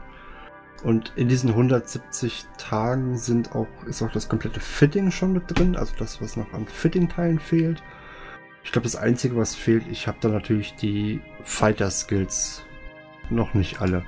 Und 0.83 1.13
in 1.15 1.29
diesen 1.29 1.51
170 1.51 2.45
Tagen 2.57 3.17
sind 3.17 3.55
auch, 3.55 3.67
ist 3.85 4.01
auch 4.01 4.11
das 4.11 4.27
komplette 4.27 4.59
Fitting 4.59 5.11
schon 5.11 5.33
mit 5.33 5.43
drin, 5.47 5.75
also 5.75 5.93
das, 5.97 6.21
was 6.21 6.37
noch 6.37 6.51
an 6.53 6.65
Fitting-Teilen 6.65 7.39
fehlt. 7.39 7.83
Ich 8.63 8.71
glaube, 8.71 8.83
das 8.83 8.95
Einzige, 8.95 9.35
was 9.35 9.55
fehlt, 9.55 9.85
ich 9.87 10.07
habe 10.07 10.17
da 10.21 10.29
natürlich 10.29 10.75
die 10.75 11.21
Fighter-Skills 11.43 12.65
noch 13.29 13.53
nicht 13.53 13.79
alle. 13.81 14.03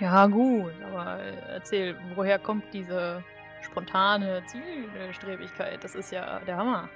Ja, 0.00 0.26
gut, 0.26 0.72
aber 0.82 1.18
erzähl, 1.48 1.96
woher 2.14 2.38
kommt 2.38 2.64
diese 2.72 3.22
spontane 3.62 4.42
Zielstrebigkeit? 4.46 5.82
Das 5.82 5.94
ist 5.94 6.12
ja 6.12 6.40
der 6.40 6.56
Hammer. 6.56 6.88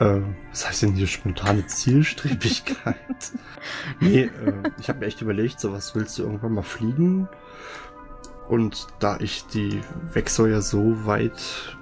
Äh, 0.00 0.22
was 0.50 0.66
heißt 0.66 0.82
denn 0.82 0.94
hier 0.94 1.06
spontane 1.06 1.66
Zielstrebigkeit? 1.66 2.96
nee, 4.00 4.22
äh, 4.22 4.30
ich 4.80 4.88
habe 4.88 5.00
mir 5.00 5.06
echt 5.06 5.20
überlegt, 5.20 5.60
so 5.60 5.72
was 5.72 5.94
willst 5.94 6.18
du 6.18 6.22
irgendwann 6.22 6.54
mal 6.54 6.62
fliegen? 6.62 7.28
Und 8.48 8.88
da 8.98 9.18
ich 9.20 9.46
die 9.46 9.80
Wechsel 10.12 10.60
so 10.62 11.06
weit 11.06 11.76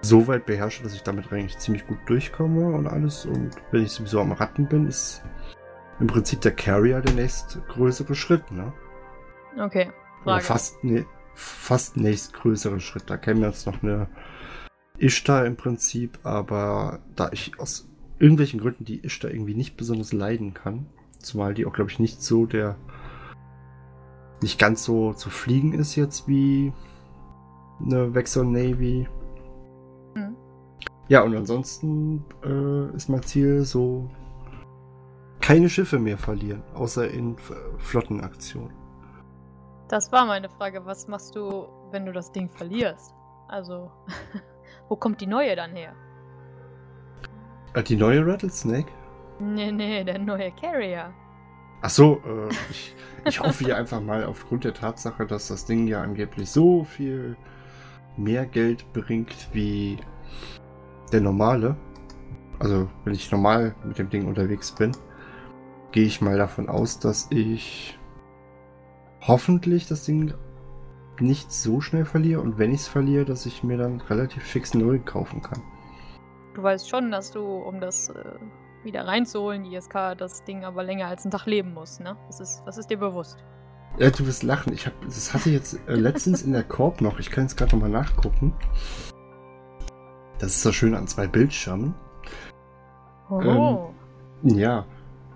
so 0.00 0.28
weit 0.28 0.46
beherrsche, 0.46 0.82
dass 0.82 0.94
ich 0.94 1.02
damit 1.02 1.32
eigentlich 1.32 1.58
ziemlich 1.58 1.86
gut 1.86 1.98
durchkomme 2.06 2.76
und 2.76 2.86
alles. 2.86 3.26
Und 3.26 3.50
wenn 3.72 3.82
ich 3.82 3.90
sowieso 3.90 4.20
am 4.20 4.30
Ratten 4.30 4.68
bin, 4.68 4.86
ist 4.86 5.22
im 5.98 6.06
Prinzip 6.06 6.40
der 6.42 6.52
Carrier 6.52 7.00
der 7.00 7.14
nächstgrößere 7.14 8.14
Schritt, 8.14 8.48
ne? 8.52 8.72
Okay, 9.58 9.90
Frage. 10.22 10.36
Oder 10.36 10.40
fast, 10.40 10.84
ne, 10.84 11.04
fast 11.34 11.96
nächstgrößere 11.96 12.78
Schritt. 12.78 13.10
Da 13.10 13.16
käme 13.16 13.46
jetzt 13.46 13.66
noch 13.66 13.82
eine 13.82 14.08
Ishtar 14.98 15.46
im 15.46 15.56
Prinzip, 15.56 16.18
aber 16.24 17.00
da 17.14 17.30
ich 17.32 17.58
aus 17.58 17.88
irgendwelchen 18.18 18.60
Gründen 18.60 18.84
die 18.84 19.04
Ishtar 19.04 19.30
irgendwie 19.30 19.54
nicht 19.54 19.76
besonders 19.76 20.12
leiden 20.12 20.54
kann, 20.54 20.86
zumal 21.18 21.54
die 21.54 21.66
auch, 21.66 21.72
glaube 21.72 21.90
ich, 21.90 21.98
nicht 21.98 22.22
so 22.22 22.46
der 22.46 22.76
nicht 24.40 24.58
ganz 24.58 24.84
so 24.84 25.12
zu 25.14 25.30
fliegen 25.30 25.72
ist 25.72 25.96
jetzt 25.96 26.28
wie 26.28 26.72
eine 27.84 28.14
Vexor 28.14 28.44
Navy. 28.44 29.08
Mhm. 30.14 30.36
Ja, 31.08 31.22
und 31.22 31.34
ansonsten 31.34 32.24
äh, 32.44 32.94
ist 32.94 33.08
mein 33.08 33.22
Ziel 33.22 33.64
so 33.64 34.08
keine 35.40 35.68
Schiffe 35.68 35.98
mehr 35.98 36.18
verlieren, 36.18 36.62
außer 36.74 37.10
in 37.10 37.36
Flottenaktionen. 37.78 38.72
Das 39.88 40.12
war 40.12 40.26
meine 40.26 40.50
Frage. 40.50 40.84
Was 40.84 41.08
machst 41.08 41.34
du, 41.34 41.66
wenn 41.90 42.04
du 42.04 42.12
das 42.12 42.30
Ding 42.32 42.48
verlierst? 42.48 43.14
Also, 43.48 43.90
wo 44.88 44.96
kommt 44.96 45.20
die 45.20 45.26
neue 45.26 45.54
dann 45.56 45.72
her? 45.72 45.92
Äh, 47.74 47.82
die 47.82 47.96
neue 47.96 48.26
Rattlesnake? 48.26 48.90
Nee, 49.40 49.70
nee, 49.70 50.04
der 50.04 50.18
neue 50.18 50.50
Carrier. 50.52 51.12
Ach 51.82 51.90
so, 51.90 52.20
äh, 52.26 52.48
ich, 52.70 52.94
ich 53.24 53.40
hoffe 53.40 53.64
hier 53.64 53.76
einfach 53.76 54.00
mal 54.00 54.24
aufgrund 54.24 54.64
der 54.64 54.74
Tatsache, 54.74 55.26
dass 55.26 55.48
das 55.48 55.64
Ding 55.64 55.86
ja 55.86 56.02
angeblich 56.02 56.50
so 56.50 56.84
viel 56.84 57.36
mehr 58.16 58.46
Geld 58.46 58.92
bringt 58.92 59.48
wie 59.52 59.98
der 61.12 61.20
normale. 61.20 61.76
Also, 62.58 62.88
wenn 63.04 63.14
ich 63.14 63.30
normal 63.30 63.74
mit 63.84 63.98
dem 63.98 64.10
Ding 64.10 64.26
unterwegs 64.26 64.72
bin, 64.72 64.92
gehe 65.92 66.04
ich 66.06 66.20
mal 66.20 66.36
davon 66.36 66.68
aus, 66.68 66.98
dass 66.98 67.28
ich 67.30 67.96
hoffentlich 69.20 69.86
das 69.86 70.04
Ding 70.04 70.34
nicht 71.20 71.52
so 71.52 71.80
schnell 71.80 72.04
verliere 72.04 72.40
und 72.40 72.58
wenn 72.58 72.72
ich 72.72 72.80
es 72.80 72.88
verliere, 72.88 73.24
dass 73.24 73.46
ich 73.46 73.62
mir 73.62 73.76
dann 73.76 74.00
relativ 74.02 74.42
fix 74.42 74.74
neuen 74.74 75.04
kaufen 75.04 75.42
kann. 75.42 75.62
Du 76.54 76.62
weißt 76.62 76.88
schon, 76.88 77.10
dass 77.10 77.30
du, 77.30 77.40
um 77.40 77.80
das 77.80 78.08
äh, 78.10 78.24
wieder 78.84 79.06
reinzuholen, 79.06 79.64
die 79.64 79.74
ISK, 79.74 80.16
das 80.16 80.44
Ding 80.44 80.64
aber 80.64 80.82
länger 80.82 81.06
als 81.06 81.24
einen 81.24 81.32
Tag 81.32 81.46
leben 81.46 81.74
muss, 81.74 82.00
ne? 82.00 82.16
Das 82.26 82.40
ist, 82.40 82.62
das 82.66 82.78
ist 82.78 82.90
dir 82.90 82.98
bewusst. 82.98 83.38
Ja, 83.98 84.10
du 84.10 84.26
wirst 84.26 84.42
lachen. 84.42 84.72
Ich 84.72 84.86
hab, 84.86 84.92
das 85.02 85.34
hatte 85.34 85.48
ich 85.48 85.56
jetzt 85.56 85.78
äh, 85.88 85.94
letztens 85.94 86.42
in 86.42 86.52
der 86.52 86.62
Korb 86.62 87.00
noch. 87.00 87.18
Ich 87.18 87.30
kann 87.30 87.44
jetzt 87.44 87.56
gerade 87.56 87.74
nochmal 87.74 87.90
nachgucken. 87.90 88.52
Das 90.38 90.50
ist 90.50 90.62
so 90.62 90.72
schön 90.72 90.94
an 90.94 91.08
zwei 91.08 91.26
Bildschirmen. 91.26 91.94
Oh. 93.30 93.90
Ähm, 94.44 94.58
ja. 94.58 94.86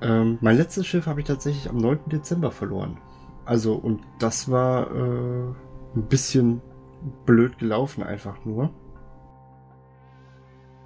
Ähm, 0.01 0.39
mein 0.41 0.57
letztes 0.57 0.87
Schiff 0.87 1.07
habe 1.07 1.21
ich 1.21 1.27
tatsächlich 1.27 1.69
am 1.69 1.77
9. 1.77 2.01
Dezember 2.07 2.53
verloren. 2.53 2.99
Also, 3.45 3.75
und 3.75 4.01
das 4.19 4.51
war 4.51 4.91
äh, 4.95 5.55
ein 5.95 6.07
bisschen 6.07 6.61
blöd 7.27 7.59
gelaufen, 7.59 8.03
einfach 8.03 8.45
nur. 8.45 8.71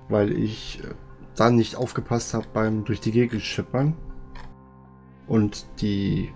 Weil 0.09 0.33
ich 0.33 0.83
äh, 0.83 0.95
dann 1.37 1.57
nicht 1.57 1.77
aufgepasst 1.77 2.35
habe 2.35 2.47
beim 2.53 2.85
durch 2.85 3.01
die 3.01 3.13
Gegend 3.13 3.43
schippern. 3.43 3.95
Und 5.27 5.67
die 5.81 6.33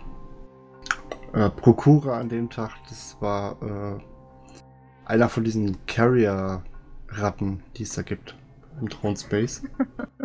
äh, 1.32 1.48
Prokura 1.50 2.18
an 2.18 2.28
dem 2.28 2.50
Tag, 2.50 2.72
das 2.88 3.16
war 3.20 3.56
äh, 3.62 4.00
einer 5.04 5.28
von 5.28 5.44
diesen 5.44 5.86
Carrier-Ratten, 5.86 7.62
die 7.76 7.84
es 7.84 7.94
da 7.94 8.02
gibt 8.02 8.36
im 8.80 8.88
Throne 8.88 9.16
Space. 9.16 9.62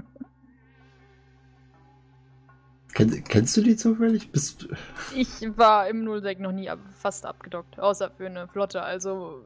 Kenn, 2.96 3.26
kennst 3.26 3.58
du 3.58 3.62
die 3.62 3.76
zufällig? 3.76 4.32
Bist 4.32 4.70
ich 5.14 5.28
war 5.58 5.90
im 5.90 6.06
Nullsec 6.06 6.40
noch 6.40 6.54
nie 6.54 6.70
ab, 6.70 6.80
fast 6.98 7.26
abgedockt, 7.26 7.78
außer 7.78 8.10
für 8.10 8.26
eine 8.26 8.48
Flotte. 8.48 8.82
Also 8.82 9.44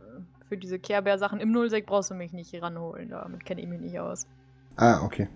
für 0.47 0.55
diese 0.55 0.77
Care-Bear-Sachen 0.77 1.39
im 1.39 1.51
Nullsec 1.51 1.87
brauchst 1.87 2.11
du 2.11 2.13
mich 2.13 2.31
nicht 2.31 2.53
ranholen. 2.61 3.09
Damit 3.09 3.43
kenne 3.45 3.61
ich 3.61 3.67
mich 3.67 3.81
nicht 3.81 3.99
aus. 3.99 4.27
Ah, 4.75 5.01
okay. 5.03 5.27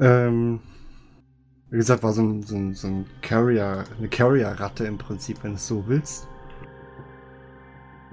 Ähm, 0.00 0.60
wie 1.68 1.76
gesagt, 1.76 2.02
war 2.02 2.14
so 2.14 2.22
ein, 2.22 2.42
so 2.42 2.56
ein, 2.56 2.72
so 2.72 2.88
ein 2.88 3.06
Carrier, 3.20 3.84
eine 3.98 4.08
Carrier-Ratte 4.08 4.86
im 4.86 4.96
Prinzip, 4.96 5.44
wenn 5.44 5.50
du 5.50 5.56
es 5.56 5.68
so 5.68 5.86
willst. 5.88 6.26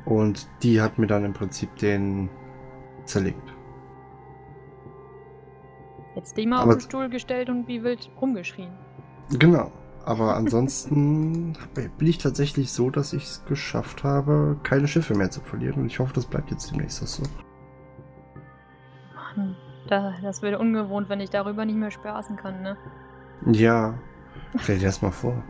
Und 0.04 0.50
die 0.64 0.82
hat 0.82 1.00
mir 1.00 1.08
dann 1.08 1.24
im 1.24 1.34
Prinzip 1.34 1.74
den 1.78 2.30
zerlegt. 3.06 3.54
Jetzt 6.14 6.36
die 6.36 6.46
mal 6.46 6.60
Aber 6.60 6.72
auf 6.72 6.78
den 6.80 6.82
Stuhl 6.82 7.10
gestellt 7.10 7.50
und 7.50 7.70
wie 7.70 7.84
wild 7.84 8.10
rumgeschrien. 8.20 8.87
Genau. 9.32 9.72
Aber 10.06 10.36
ansonsten 10.36 11.58
bin 11.74 12.08
ich 12.08 12.18
tatsächlich 12.18 12.72
so, 12.72 12.90
dass 12.90 13.14
ich 13.14 13.24
es 13.24 13.46
geschafft 13.46 14.04
habe, 14.04 14.58
keine 14.64 14.88
Schiffe 14.88 15.16
mehr 15.16 15.32
zu 15.32 15.42
verlieren. 15.42 15.82
Und 15.82 15.88
ich 15.88 16.00
hoffe, 16.00 16.14
das 16.14 16.26
bleibt 16.26 16.50
jetzt 16.50 16.72
demnächst 16.72 17.06
so. 17.06 17.24
Mann, 19.38 19.56
das 19.88 20.42
wird 20.42 20.60
ungewohnt, 20.60 21.10
wenn 21.10 21.20
ich 21.20 21.30
darüber 21.30 21.66
nicht 21.66 21.78
mehr 21.78 21.92
spaßen 21.92 22.38
kann, 22.38 22.62
ne? 22.62 22.78
Ja. 23.46 23.98
Stell 24.58 24.80
dir 24.80 24.86
das 24.86 25.02
mal 25.02 25.12
vor. 25.12 25.44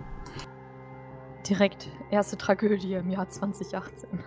Direkt 1.47 1.89
erste 2.11 2.37
Tragödie 2.37 2.93
im 2.93 3.09
Jahr 3.09 3.29
2018. 3.29 4.09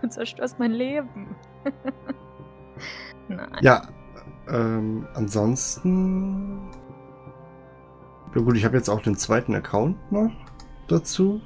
du 0.00 0.08
zerstörst 0.08 0.58
mein 0.58 0.72
Leben. 0.72 1.36
Nein. 3.28 3.58
Ja, 3.60 3.82
ähm, 4.48 5.06
ansonsten 5.14 6.70
ja 8.38 8.44
gut, 8.44 8.56
ich 8.56 8.64
habe 8.64 8.76
jetzt 8.76 8.88
auch 8.88 9.02
den 9.02 9.16
zweiten 9.16 9.54
Account 9.54 10.12
noch 10.12 10.30
dazu. 10.86 11.40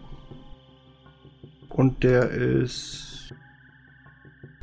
Und 1.70 2.04
der 2.04 2.30
ist... 2.30 3.32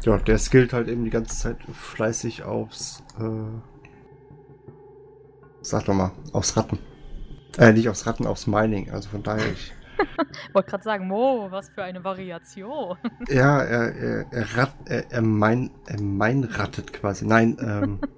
Ja, 0.03 0.15
der 0.17 0.37
skillt 0.37 0.71
halt 0.71 0.87
eben 0.87 1.03
die 1.03 1.09
ganze 1.09 1.35
Zeit 1.35 1.57
fleißig 1.73 2.43
aufs... 2.43 3.03
Äh, 3.19 3.61
sag 5.61 5.85
doch 5.85 5.95
mal, 5.95 6.11
aufs 6.31 6.55
Ratten. 6.55 6.77
Äh, 7.57 7.73
nicht 7.73 7.89
aufs 7.89 8.05
Ratten, 8.05 8.27
aufs 8.27 8.45
Mining. 8.45 8.91
Also 8.91 9.09
von 9.09 9.23
daher, 9.23 9.51
ich... 9.51 9.73
Wollte 10.53 10.69
gerade 10.69 10.83
sagen, 10.83 11.07
Mo, 11.07 11.47
was 11.49 11.69
für 11.69 11.83
eine 11.83 12.03
Variation. 12.03 12.95
ja, 13.27 13.59
er, 13.59 13.95
er, 13.95 14.25
er, 14.31 14.57
rat, 14.57 14.75
er, 14.85 15.11
er, 15.11 15.21
mein, 15.23 15.71
er 15.87 15.99
meinrattet 15.99 16.93
quasi. 16.93 17.25
Nein, 17.25 17.57
ähm... 17.59 17.99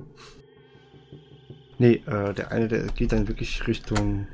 Nee, 1.82 2.04
äh, 2.06 2.32
der 2.36 2.52
eine, 2.52 2.68
der 2.68 2.84
geht 2.90 3.12
dann 3.12 3.28
wirklich 3.28 3.66
Richtung 3.66 4.28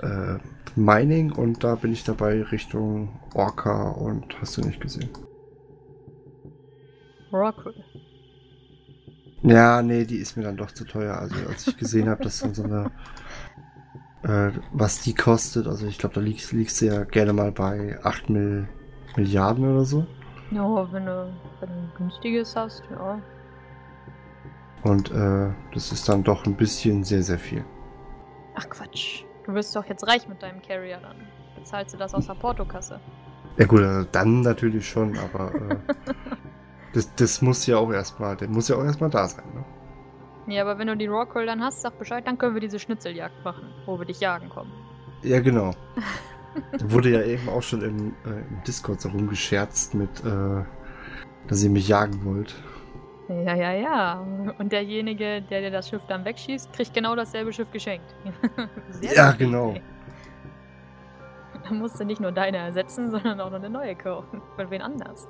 äh, 0.00 0.38
Mining 0.74 1.30
und 1.30 1.62
da 1.62 1.76
bin 1.76 1.92
ich 1.92 2.02
dabei 2.02 2.42
Richtung 2.42 3.20
Orca 3.32 3.90
und 3.90 4.36
hast 4.40 4.56
du 4.56 4.62
nicht 4.62 4.80
gesehen. 4.80 5.08
Oracle. 7.30 7.74
Ja, 9.44 9.80
nee, 9.82 10.04
die 10.04 10.16
ist 10.16 10.36
mir 10.36 10.42
dann 10.42 10.56
doch 10.56 10.72
zu 10.72 10.84
teuer. 10.84 11.16
Also 11.16 11.36
als 11.48 11.68
ich 11.68 11.76
gesehen 11.76 12.08
habe, 12.08 12.24
dass 12.24 12.40
dann 12.40 12.54
so 12.54 12.64
eine 12.64 12.90
äh, 14.24 14.50
was 14.72 15.02
die 15.02 15.14
kostet, 15.14 15.68
also 15.68 15.86
ich 15.86 15.98
glaube, 15.98 16.16
da 16.16 16.20
liegst, 16.20 16.50
liegst 16.50 16.80
du 16.80 16.86
ja 16.86 17.04
gerne 17.04 17.34
mal 17.34 17.52
bei 17.52 18.00
8 18.02 18.30
Mil 18.30 18.66
Milliarden 19.14 19.64
oder 19.64 19.84
so. 19.84 20.04
Ja, 20.50 20.92
wenn 20.92 21.06
du, 21.06 21.32
wenn 21.60 21.68
du 21.68 21.74
ein 21.76 21.92
günstiges 21.96 22.56
hast, 22.56 22.82
ja. 22.90 23.22
Und 24.82 25.10
äh, 25.10 25.50
das 25.72 25.92
ist 25.92 26.08
dann 26.08 26.22
doch 26.22 26.46
ein 26.46 26.54
bisschen 26.54 27.02
sehr, 27.04 27.22
sehr 27.22 27.38
viel. 27.38 27.64
Ach 28.54 28.68
Quatsch. 28.68 29.24
Du 29.44 29.54
wirst 29.54 29.74
doch 29.76 29.84
jetzt 29.84 30.06
reich 30.06 30.28
mit 30.28 30.42
deinem 30.42 30.60
Carrier 30.62 30.98
dann. 31.00 31.16
Bezahlst 31.54 31.94
du 31.94 31.98
das 31.98 32.14
aus 32.14 32.26
der 32.26 32.34
Portokasse? 32.34 33.00
Ja 33.56 33.66
gut, 33.66 33.80
also 33.80 34.06
dann 34.12 34.42
natürlich 34.42 34.88
schon, 34.88 35.16
aber 35.18 35.54
äh, 35.54 35.76
das, 36.92 37.14
das 37.14 37.42
muss 37.42 37.66
ja 37.66 37.78
auch 37.78 37.90
erstmal, 37.90 38.36
der 38.36 38.48
muss 38.48 38.68
ja 38.68 38.76
auch 38.76 38.84
erstmal 38.84 39.10
da 39.10 39.26
sein, 39.28 39.44
ne? 39.54 39.64
Ja, 40.48 40.62
aber 40.62 40.78
wenn 40.78 40.86
du 40.86 40.96
die 40.96 41.06
Rockroll 41.06 41.46
dann 41.46 41.62
hast, 41.62 41.82
sag 41.82 41.98
Bescheid, 41.98 42.24
dann 42.26 42.38
können 42.38 42.54
wir 42.54 42.60
diese 42.60 42.78
Schnitzeljagd 42.78 43.44
machen, 43.44 43.64
wo 43.84 43.98
wir 43.98 44.06
dich 44.06 44.20
jagen 44.20 44.48
kommen. 44.48 44.70
Ja, 45.22 45.40
genau. 45.40 45.72
Wurde 46.84 47.10
ja 47.10 47.22
eben 47.22 47.48
auch 47.48 47.62
schon 47.62 47.82
im, 47.82 48.14
äh, 48.24 48.40
im 48.48 48.62
Discord 48.66 49.00
so 49.00 49.08
rumgescherzt 49.08 49.94
mit, 49.94 50.24
äh, 50.24 50.62
dass 51.48 51.62
ihr 51.62 51.70
mich 51.70 51.88
jagen 51.88 52.24
wollt. 52.24 52.54
Ja, 53.28 53.54
ja, 53.54 53.72
ja. 53.72 54.26
Und 54.58 54.70
derjenige, 54.70 55.42
der 55.42 55.60
dir 55.60 55.70
das 55.70 55.88
Schiff 55.88 56.06
dann 56.06 56.24
wegschießt, 56.24 56.72
kriegt 56.72 56.94
genau 56.94 57.16
dasselbe 57.16 57.52
Schiff 57.52 57.70
geschenkt. 57.70 58.14
ja, 59.00 59.32
genau. 59.32 59.74
Dann 61.64 61.78
musst 61.78 61.98
du 61.98 62.04
nicht 62.04 62.20
nur 62.20 62.30
deine 62.30 62.58
ersetzen, 62.58 63.10
sondern 63.10 63.40
auch 63.40 63.50
noch 63.50 63.58
eine 63.58 63.70
neue 63.70 63.96
kaufen. 63.96 64.40
Für 64.56 64.70
wen 64.70 64.80
anders. 64.82 65.26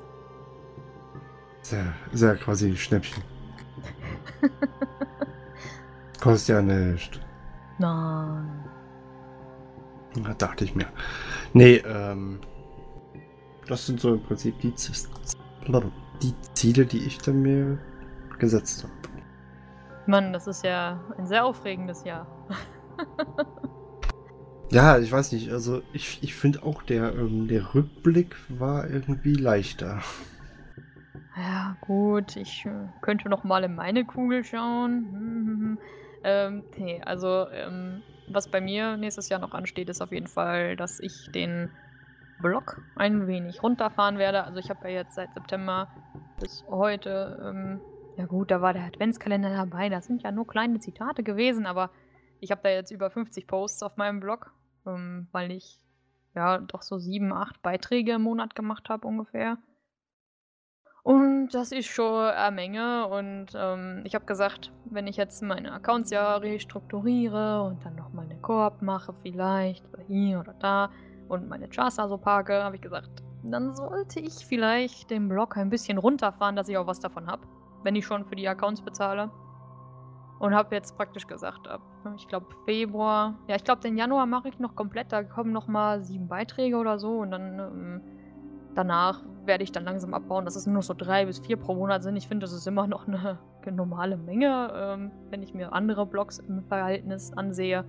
Sehr, 1.62 1.86
sehr 2.12 2.36
quasi 2.36 2.76
Schnäppchen. 2.76 3.22
Kostet 6.20 6.56
ja 6.56 6.62
nicht. 6.62 7.20
Nein. 7.78 8.64
Da 10.22 10.34
dachte 10.34 10.64
ich 10.64 10.74
mir. 10.74 10.86
Nee, 11.52 11.76
ähm. 11.86 12.40
Das 13.66 13.84
sind 13.86 14.00
so 14.00 14.14
im 14.14 14.22
Prinzip 14.22 14.58
die, 14.60 14.72
Z- 14.74 15.08
die 16.23 16.35
Ziele, 16.54 16.87
die 16.87 17.04
ich 17.04 17.18
dann 17.18 17.42
mir 17.42 17.78
gesetzt 18.38 18.85
habe. 18.85 18.92
Mann, 20.06 20.32
das 20.32 20.46
ist 20.46 20.64
ja 20.64 21.00
ein 21.18 21.26
sehr 21.26 21.44
aufregendes 21.44 22.04
Jahr. 22.04 22.26
Ja, 24.70 24.99
ich 24.99 25.12
weiß 25.12 25.32
nicht, 25.32 25.50
also 25.52 25.82
ich, 25.92 26.18
ich 26.23 26.35
finde 26.35 26.64
auch, 26.64 26.82
der, 26.82 27.14
ähm, 27.14 27.46
der 27.46 27.75
Rückblick 27.75 28.35
war 28.49 28.88
irgendwie 28.88 29.35
leichter. 29.35 30.02
Ja, 31.37 31.76
gut, 31.82 32.37
ich 32.37 32.66
äh, 32.66 32.88
könnte 33.00 33.28
noch 33.28 33.44
mal 33.44 33.62
in 33.62 33.76
meine 33.76 34.04
Kugel 34.04 34.42
schauen. 34.42 35.06
Hm, 35.12 35.46
hm, 35.46 35.61
hm. 35.61 35.78
Ähm, 36.25 36.64
nee, 36.76 37.00
also, 37.04 37.46
ähm, 37.52 38.02
was 38.26 38.49
bei 38.49 38.61
mir 38.61 38.96
nächstes 38.96 39.28
Jahr 39.28 39.38
noch 39.38 39.52
ansteht, 39.52 39.88
ist 39.88 40.02
auf 40.02 40.11
jeden 40.11 40.26
Fall, 40.26 40.75
dass 40.75 40.99
ich 40.99 41.30
den 41.30 41.70
Block 42.40 42.81
ein 42.97 43.26
wenig 43.26 43.62
runterfahren 43.62 44.19
werde. 44.19 44.45
Also, 44.45 44.59
ich 44.59 44.71
habe 44.71 44.88
ja 44.88 44.97
jetzt 44.97 45.14
seit 45.14 45.33
September 45.35 45.88
bis 46.40 46.64
heute, 46.69 47.40
ähm, 47.45 47.81
ja 48.16 48.26
gut, 48.26 48.50
da 48.50 48.61
war 48.61 48.73
der 48.73 48.85
Adventskalender 48.85 49.50
dabei. 49.50 49.88
Das 49.88 50.07
sind 50.07 50.23
ja 50.23 50.33
nur 50.33 50.47
kleine 50.47 50.78
Zitate 50.81 51.23
gewesen, 51.23 51.66
aber 51.66 51.90
ich 52.40 52.50
habe 52.50 52.61
da 52.62 52.71
jetzt 52.71 52.90
über 52.90 53.11
50 53.11 53.47
Posts 53.47 53.83
auf 53.83 53.97
meinem 53.97 54.21
Blog, 54.21 54.52
ähm, 54.87 55.28
weil 55.33 55.52
ich 55.52 55.81
ja 56.35 56.59
doch 56.59 56.83
so 56.83 56.99
sieben, 56.99 57.33
acht 57.33 57.62
Beiträge 57.62 58.12
im 58.12 58.23
Monat 58.23 58.55
gemacht 58.55 58.88
habe 58.88 59.07
ungefähr. 59.07 59.59
Und 61.07 61.50
das 61.50 61.71
ist 61.71 61.87
schon 61.87 62.31
eine 62.31 62.55
Menge. 62.55 63.07
Und 63.07 63.52
ähm, 63.55 64.02
ich 64.05 64.16
habe 64.16 64.25
gesagt, 64.25 64.73
wenn 64.87 65.07
ich 65.07 65.16
jetzt 65.16 65.40
meine 65.40 65.73
Accounts 65.73 66.11
ja 66.11 66.37
restrukturiere 66.37 67.62
und 67.62 67.85
dann 67.85 67.95
nochmal 67.95 68.25
eine 68.25 68.40
Koop 68.40 68.83
mache, 68.83 69.12
vielleicht, 69.12 69.87
oder 69.93 70.02
hier 70.02 70.40
oder 70.40 70.55
da, 70.55 70.90
und 71.28 71.49
meine 71.49 71.68
Chasa 71.68 72.09
so 72.09 72.18
parke, 72.18 72.62
habe 72.62 72.76
ich 72.76 72.83
gesagt, 72.83 73.23
dann 73.42 73.75
sollte 73.75 74.21
ich 74.21 74.47
vielleicht 74.47 75.11
den 75.11 75.28
Blog 75.28 75.56
ein 75.56 75.71
bisschen 75.71 75.99
runterfahren, 75.99 76.56
dass 76.56 76.68
ich 76.68 76.76
auch 76.76 76.87
was 76.87 77.00
davon 77.00 77.26
habe, 77.26 77.42
wenn 77.83 77.95
ich 77.95 78.04
schon 78.04 78.25
für 78.25 78.37
die 78.37 78.49
Accounts 78.49 78.83
bezahle. 78.83 79.30
Und 80.38 80.54
habe 80.54 80.75
jetzt 80.75 80.99
praktisch 80.99 81.26
gesagt, 81.26 81.66
ab, 81.66 81.80
ich 82.16 82.28
glaube, 82.28 82.47
Februar, 82.66 83.38
ja, 83.49 83.56
ich 83.56 83.64
glaube, 83.64 83.80
den 83.80 83.97
Januar 83.97 84.26
mache 84.26 84.49
ich 84.49 84.59
noch 84.59 84.75
komplett, 84.75 85.11
da 85.11 85.23
kommen 85.23 85.50
nochmal 85.50 86.02
sieben 86.02 86.28
Beiträge 86.28 86.76
oder 86.76 86.99
so 86.99 87.18
und 87.21 87.30
dann. 87.30 87.59
Ähm, 87.59 88.02
danach 88.76 89.23
werde 89.45 89.64
ich 89.64 89.73
dann 89.73 89.85
langsam 89.85 90.14
abbauen, 90.14 90.45
dass 90.45 90.54
es 90.54 90.66
nur 90.66 90.76
noch 90.76 90.83
so 90.83 90.95
drei 90.95 91.26
bis 91.26 91.38
vier 91.38 91.56
pro 91.56 91.75
Monat 91.75 92.02
sind. 92.02 92.16
Ich 92.16 92.28
finde, 92.28 92.45
das 92.45 92.52
ist 92.52 92.66
immer 92.66 92.87
noch 92.87 93.09
eine 93.09 93.38
normale 93.73 94.16
Menge, 94.16 94.71
ähm, 94.75 95.11
wenn 95.30 95.42
ich 95.42 95.54
mir 95.54 95.73
andere 95.73 96.06
Blogs 96.06 96.38
im 96.38 96.62
Verhältnis 96.64 97.33
ansehe. 97.33 97.85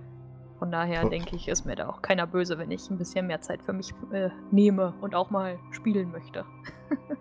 Von 0.58 0.72
daher 0.72 1.08
denke 1.08 1.36
ich, 1.36 1.48
ist 1.48 1.66
mir 1.66 1.76
da 1.76 1.88
auch 1.88 2.02
keiner 2.02 2.26
böse, 2.26 2.58
wenn 2.58 2.70
ich 2.70 2.90
ein 2.90 2.98
bisschen 2.98 3.26
mehr 3.26 3.40
Zeit 3.40 3.62
für 3.62 3.72
mich 3.72 3.94
äh, 4.12 4.30
nehme 4.50 4.94
und 5.00 5.14
auch 5.14 5.30
mal 5.30 5.58
spielen 5.70 6.10
möchte. 6.10 6.44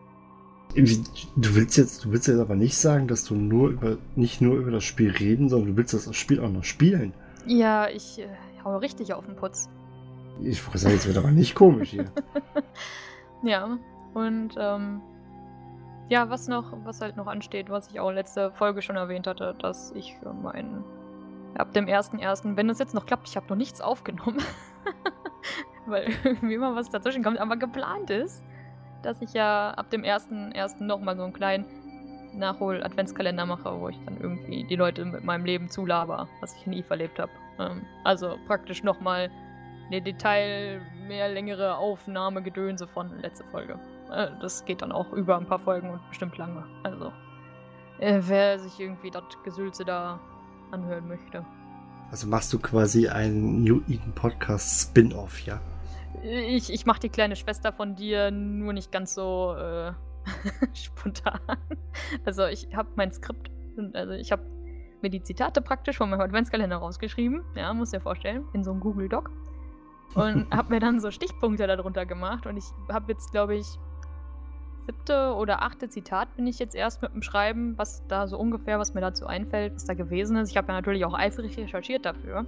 Du 0.76 1.56
willst 1.56 1.78
jetzt, 1.78 2.06
du 2.06 2.12
willst 2.12 2.28
jetzt 2.28 2.40
aber 2.40 2.56
nicht 2.56 2.78
sagen, 2.78 3.08
dass 3.08 3.24
du 3.24 3.34
nur 3.34 3.70
über, 3.70 3.98
nicht 4.16 4.42
nur 4.42 4.58
über 4.58 4.70
das 4.70 4.84
Spiel 4.84 5.10
reden, 5.10 5.50
sondern 5.50 5.72
du 5.72 5.78
willst 5.78 5.96
das 5.96 6.16
Spiel 6.16 6.40
auch 6.40 6.50
noch 6.50 6.64
spielen. 6.64 7.14
Ja, 7.48 7.88
ich 7.88 8.20
äh, 8.20 8.28
hau 8.64 8.78
richtig 8.78 9.12
auf 9.14 9.26
den 9.26 9.36
Putz. 9.36 9.70
Ich 10.40 10.64
wollte 10.68 10.78
sagen, 10.78 10.94
jetzt 10.94 11.08
wird 11.08 11.18
aber 11.18 11.32
nicht 11.32 11.56
komisch 11.56 11.90
hier. 11.92 12.06
Ja, 13.44 13.78
und 14.14 14.56
ähm, 14.58 15.02
ja, 16.10 16.30
was 16.30 16.48
noch, 16.48 16.74
was 16.84 17.02
halt 17.02 17.18
noch 17.18 17.28
ansteht, 17.28 17.70
was 17.70 17.90
ich 17.90 18.00
auch 18.00 18.12
letzte 18.12 18.52
Folge 18.52 18.82
schon 18.82 18.96
erwähnt 18.96 19.28
hatte, 19.28 19.56
dass 19.60 19.92
ich 19.92 20.16
meinen 20.42 20.84
ab 21.58 21.74
dem 21.74 21.86
1.1., 21.86 22.56
wenn 22.56 22.70
es 22.70 22.80
jetzt 22.80 22.94
noch 22.94 23.06
klappt, 23.06 23.28
ich 23.28 23.36
habe 23.36 23.48
noch 23.50 23.56
nichts 23.56 23.82
aufgenommen, 23.82 24.42
weil 25.86 26.08
irgendwie 26.24 26.56
immer 26.56 26.76
was 26.76 26.90
dazwischen 26.90 27.24
kommt, 27.24 27.40
aber 27.40 27.58
geplant 27.58 28.10
ist, 28.10 28.44
dass 29.04 29.22
ich 29.22 29.34
ja 29.34 29.72
ab 29.72 29.90
dem 29.90 30.04
1.1. 30.04 30.84
nochmal 30.84 31.16
so 31.16 31.24
einen 31.24 31.34
kleinen 31.34 31.66
Nachhol-Adventskalender 32.34 33.46
mache, 33.46 33.80
wo 33.80 33.90
ich 33.90 34.00
dann 34.06 34.20
irgendwie 34.20 34.64
die 34.64 34.76
Leute 34.76 35.06
mit 35.06 35.24
meinem 35.24 35.46
Leben 35.46 35.70
zulaber, 35.70 36.28
was 36.42 36.56
ich 36.56 36.68
nie 36.68 36.84
verlebt 36.84 37.20
habe. 37.20 37.32
Ähm, 37.60 37.86
also 38.04 38.38
praktisch 38.48 38.84
nochmal 38.84 39.30
eine 39.88 40.02
Detail, 40.02 40.82
mehr 41.08 41.30
längere 41.30 41.78
Aufnahmegedönse 41.78 42.88
von 42.88 43.20
letzte 43.22 43.46
Folge. 43.46 43.80
Äh, 44.12 44.28
das 44.42 44.66
geht 44.66 44.82
dann 44.82 44.92
auch 44.92 45.12
über 45.14 45.38
ein 45.38 45.46
paar 45.46 45.60
Folgen 45.60 45.90
und 45.90 46.08
bestimmt 46.10 46.38
lange. 46.38 46.66
Also, 46.84 47.12
äh, 48.00 48.20
wer 48.24 48.60
sich 48.60 48.80
irgendwie 48.80 49.12
das 49.12 49.24
Gesülze 49.44 49.86
da 49.86 50.20
anhören 50.72 51.08
möchte. 51.08 51.46
Also 52.12 52.28
machst 52.28 52.54
du 52.54 52.60
quasi 52.60 53.10
einen 53.10 53.64
New 53.64 53.82
Eden 53.88 54.14
Podcast 54.14 54.90
Spin-off, 54.90 55.42
ja? 55.42 55.60
Ich, 56.24 56.72
ich 56.72 56.86
mache 56.86 57.02
die 57.02 57.10
kleine 57.10 57.36
Schwester 57.36 57.74
von 57.74 57.96
dir 57.96 58.32
nur 58.32 58.74
nicht 58.74 58.92
ganz 58.92 59.14
so 59.14 59.56
äh, 59.56 59.92
spontan. 60.74 61.40
Also 62.26 62.46
ich 62.46 62.68
habe 62.76 62.90
mein 62.96 63.12
Skript, 63.12 63.52
also 63.94 64.14
ich 64.14 64.32
habe 64.32 64.44
mir 65.02 65.10
die 65.10 65.22
Zitate 65.22 65.62
praktisch 65.62 65.98
von 65.98 66.10
meinem 66.10 66.22
Adventskalender 66.22 66.78
rausgeschrieben. 66.78 67.44
Ja, 67.56 67.74
muss 67.74 67.92
dir 67.92 68.02
vorstellen, 68.02 68.46
in 68.54 68.64
so 68.64 68.72
einem 68.72 68.80
Google 68.80 69.10
Doc. 69.10 69.32
Und 70.16 70.50
habe 70.56 70.74
mir 70.74 70.80
dann 70.80 71.00
so 71.00 71.12
Stichpunkte 71.12 71.68
darunter 71.68 72.06
gemacht. 72.06 72.46
Und 72.48 72.58
ich 72.58 72.66
habe 72.90 73.12
jetzt, 73.12 73.32
glaube 73.32 73.56
ich, 73.56 73.68
siebte 74.88 75.34
oder 75.36 75.62
achte 75.62 75.90
Zitat 75.90 76.36
bin 76.36 76.48
ich 76.48 76.60
jetzt 76.60 76.74
erst 76.76 77.02
mit 77.02 77.14
dem 77.14 77.22
Schreiben, 77.22 77.78
was 77.78 78.04
da 78.08 78.28
so 78.28 78.38
ungefähr, 78.40 78.80
was 78.80 78.94
mir 78.94 79.02
dazu 79.02 79.28
einfällt, 79.28 79.76
was 79.76 79.86
da 79.86 79.94
gewesen 79.94 80.38
ist. 80.38 80.50
Ich 80.50 80.58
habe 80.58 80.70
ja 80.70 80.74
natürlich 80.74 81.06
auch 81.06 81.14
eifrig 81.14 81.58
recherchiert 81.58 82.06
dafür. 82.06 82.46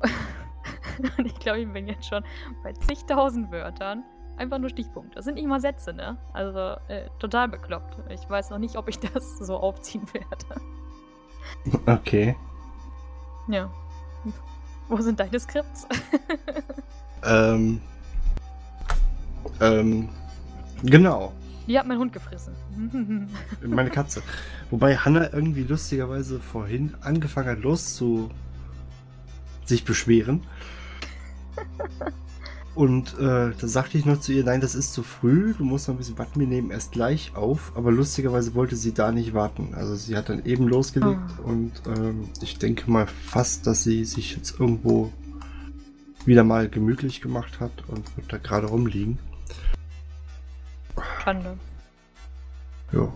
Und 1.18 1.26
ich 1.26 1.38
glaube, 1.38 1.60
ich 1.60 1.68
bin 1.70 1.86
jetzt 1.86 2.08
schon 2.08 2.24
bei 2.62 2.72
zigtausend 2.72 3.52
Wörtern. 3.52 4.02
Einfach 4.38 4.58
nur 4.58 4.70
Stichpunkte. 4.70 5.14
Das 5.16 5.24
sind 5.24 5.34
nicht 5.34 5.46
mal 5.46 5.60
Sätze, 5.60 5.92
ne? 5.94 6.18
Also 6.32 6.76
äh, 6.88 7.08
total 7.18 7.48
bekloppt. 7.48 7.98
Ich 8.10 8.28
weiß 8.28 8.50
noch 8.50 8.58
nicht, 8.58 8.76
ob 8.76 8.88
ich 8.88 8.98
das 9.14 9.38
so 9.38 9.56
aufziehen 9.56 10.06
werde. 10.12 10.60
Okay. 11.86 12.36
Ja. 13.48 13.70
Wo 14.88 14.96
sind 14.98 15.20
deine 15.20 15.38
Skripts? 15.38 15.86
Ähm. 17.24 17.80
Ähm. 19.60 20.08
Genau. 20.86 21.32
Die 21.66 21.78
hat 21.78 21.86
mein 21.86 21.98
Hund 21.98 22.12
gefressen. 22.12 22.54
Meine 23.66 23.90
Katze. 23.90 24.22
Wobei 24.70 24.96
Hanna 24.96 25.32
irgendwie 25.32 25.64
lustigerweise 25.64 26.38
vorhin 26.38 26.94
angefangen 27.00 27.48
hat, 27.48 27.62
los 27.62 27.94
zu 27.94 28.30
sich 29.64 29.84
beschweren. 29.84 30.42
Und 32.76 33.14
äh, 33.18 33.52
da 33.58 33.66
sagte 33.68 33.96
ich 33.96 34.04
noch 34.04 34.20
zu 34.20 34.32
ihr, 34.32 34.44
nein, 34.44 34.60
das 34.60 34.74
ist 34.74 34.92
zu 34.92 35.02
früh, 35.02 35.54
du 35.56 35.64
musst 35.64 35.88
noch 35.88 35.94
ein 35.94 35.98
bisschen 35.98 36.18
warten, 36.18 36.38
wir 36.38 36.46
nehmen 36.46 36.70
erst 36.70 36.92
gleich 36.92 37.32
auf. 37.34 37.72
Aber 37.74 37.90
lustigerweise 37.90 38.54
wollte 38.54 38.76
sie 38.76 38.92
da 38.92 39.10
nicht 39.12 39.32
warten. 39.32 39.72
Also 39.74 39.96
sie 39.96 40.14
hat 40.14 40.28
dann 40.28 40.44
eben 40.44 40.68
losgelegt 40.68 41.18
Ah. 41.38 41.42
und 41.42 41.72
ähm, 41.86 42.28
ich 42.42 42.58
denke 42.58 42.90
mal 42.90 43.06
fast, 43.06 43.66
dass 43.66 43.82
sie 43.82 44.04
sich 44.04 44.36
jetzt 44.36 44.60
irgendwo 44.60 45.10
wieder 46.26 46.44
mal 46.44 46.68
gemütlich 46.68 47.22
gemacht 47.22 47.60
hat 47.60 47.72
und 47.88 48.14
wird 48.16 48.30
da 48.32 48.36
gerade 48.36 48.66
rumliegen. 48.66 49.18
Schande. 51.22 51.58
Ja. 52.92 53.12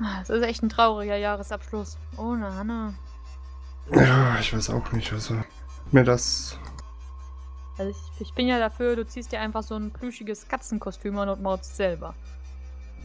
Ah, 0.00 0.20
Es 0.22 0.30
ist 0.30 0.42
echt 0.42 0.62
ein 0.62 0.68
trauriger 0.68 1.16
Jahresabschluss. 1.16 1.96
Ohne 2.16 2.54
Hannah. 2.54 2.94
Ja, 3.92 4.38
ich 4.38 4.52
weiß 4.54 4.70
auch 4.70 4.92
nicht, 4.92 5.12
also 5.12 5.34
mir 5.92 6.04
das 6.04 6.58
Also 7.78 7.90
ich, 7.90 7.96
ich 8.20 8.34
bin 8.34 8.46
ja 8.46 8.58
dafür, 8.58 8.96
du 8.96 9.06
ziehst 9.06 9.32
dir 9.32 9.40
einfach 9.40 9.62
so 9.62 9.76
ein 9.76 9.90
plüschiges 9.90 10.46
Katzenkostüm 10.48 11.18
an 11.18 11.30
und 11.30 11.42
maust 11.42 11.74
selber. 11.76 12.14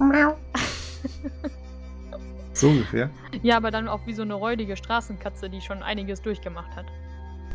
so 2.54 2.70
ungefähr. 2.70 3.10
Ja, 3.44 3.58
aber 3.58 3.72
dann 3.72 3.88
auch 3.88 4.06
wie 4.06 4.14
so 4.14 4.24
eine 4.24 4.34
räudige 4.34 4.76
Straßenkatze, 4.76 5.50
die 5.50 5.62
schon 5.62 5.84
einiges 5.84 6.22
durchgemacht 6.22 6.76
hat. 6.76 6.86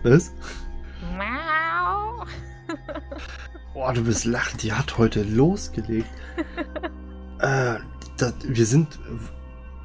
Was? 0.05 0.33
Miau. 1.16 2.25
Boah, 3.79 3.93
du 3.93 4.03
bist 4.03 4.25
lachen, 4.25 4.59
die 4.59 4.73
hat 4.73 4.99
heute 4.99 5.23
losgelegt. 5.23 6.09
äh, 7.38 7.77
das, 8.17 8.35
wir 8.43 8.67
sind, 8.67 8.99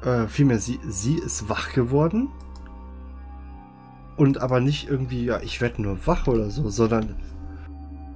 äh, 0.04 0.26
vielmehr, 0.26 0.58
sie, 0.58 0.80
sie 0.88 1.14
ist 1.14 1.48
wach 1.48 1.72
geworden. 1.72 2.28
Und 4.16 4.38
aber 4.38 4.58
nicht 4.58 4.88
irgendwie, 4.88 5.26
ja, 5.26 5.38
ich 5.42 5.60
werde 5.60 5.80
nur 5.80 6.08
wach 6.08 6.26
oder 6.26 6.50
so, 6.50 6.70
sondern 6.70 7.14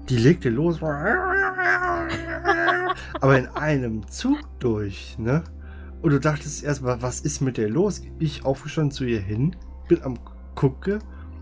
die 0.09 0.17
legte 0.17 0.51
los. 0.51 0.83
aber 0.83 1.69
in 3.39 3.47
einem 3.47 4.05
Zug 4.09 4.41
durch, 4.59 5.17
ne? 5.17 5.45
Und 6.03 6.11
du 6.11 6.19
dachtest 6.19 6.65
erstmal, 6.65 7.03
was 7.03 7.21
ist 7.21 7.41
mit 7.41 7.57
der 7.57 7.71
los? 7.71 8.03
Ich 8.19 8.45
aufgestanden 8.45 8.91
zu 8.91 9.05
ihr 9.05 9.21
hin, 9.21 9.55
bin 9.87 10.03
am 10.03 10.19
Gucke 10.57 10.99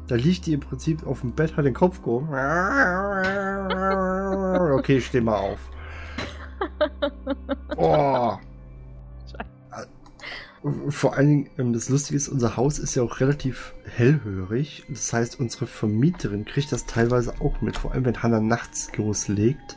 Da 0.09 0.15
liegt 0.15 0.45
die 0.45 0.53
im 0.53 0.61
Prinzip 0.61 1.07
auf 1.07 1.23
dem 1.23 1.33
Bett, 1.33 1.57
hat 1.57 1.65
den 1.65 1.73
Kopf 1.73 2.03
gehoben. 2.03 2.29
Okay, 4.79 5.01
steh 5.01 5.21
mal 5.21 5.37
auf. 5.37 5.59
Oh. 7.77 8.39
Vor 10.89 11.15
allen 11.15 11.29
Dingen, 11.29 11.51
ähm, 11.59 11.73
das 11.73 11.89
Lustige 11.89 12.17
ist, 12.17 12.29
unser 12.29 12.57
Haus 12.57 12.79
ist 12.79 12.95
ja 12.95 13.03
auch 13.03 13.21
relativ 13.21 13.75
hellhörig. 13.85 14.85
Das 14.89 15.13
heißt, 15.13 15.39
unsere 15.39 15.67
Vermieterin 15.67 16.45
kriegt 16.45 16.73
das 16.73 16.87
teilweise 16.87 17.35
auch 17.41 17.61
mit, 17.61 17.77
vor 17.77 17.93
allem 17.93 18.05
wenn 18.05 18.23
Hannah 18.23 18.41
nachts 18.41 18.91
loslegt. 18.97 19.77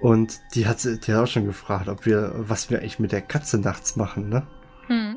Und 0.00 0.40
die 0.54 0.66
hat, 0.66 0.84
die 0.84 1.12
hat 1.12 1.22
auch 1.22 1.26
schon 1.26 1.46
gefragt, 1.46 1.88
ob 1.88 2.04
wir, 2.04 2.32
was 2.36 2.68
wir 2.68 2.80
eigentlich 2.80 2.98
mit 2.98 3.12
der 3.12 3.22
Katze 3.22 3.58
nachts 3.58 3.96
machen, 3.96 4.28
ne? 4.28 4.46
Hm. 4.86 5.16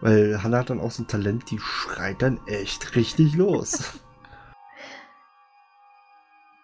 Weil 0.00 0.42
Hannah 0.42 0.58
hat 0.58 0.70
dann 0.70 0.80
auch 0.80 0.90
so 0.90 1.02
ein 1.02 1.08
Talent, 1.08 1.50
die 1.50 1.58
schreit 1.58 2.22
dann 2.22 2.40
echt 2.46 2.96
richtig 2.96 3.34
los. 3.34 4.00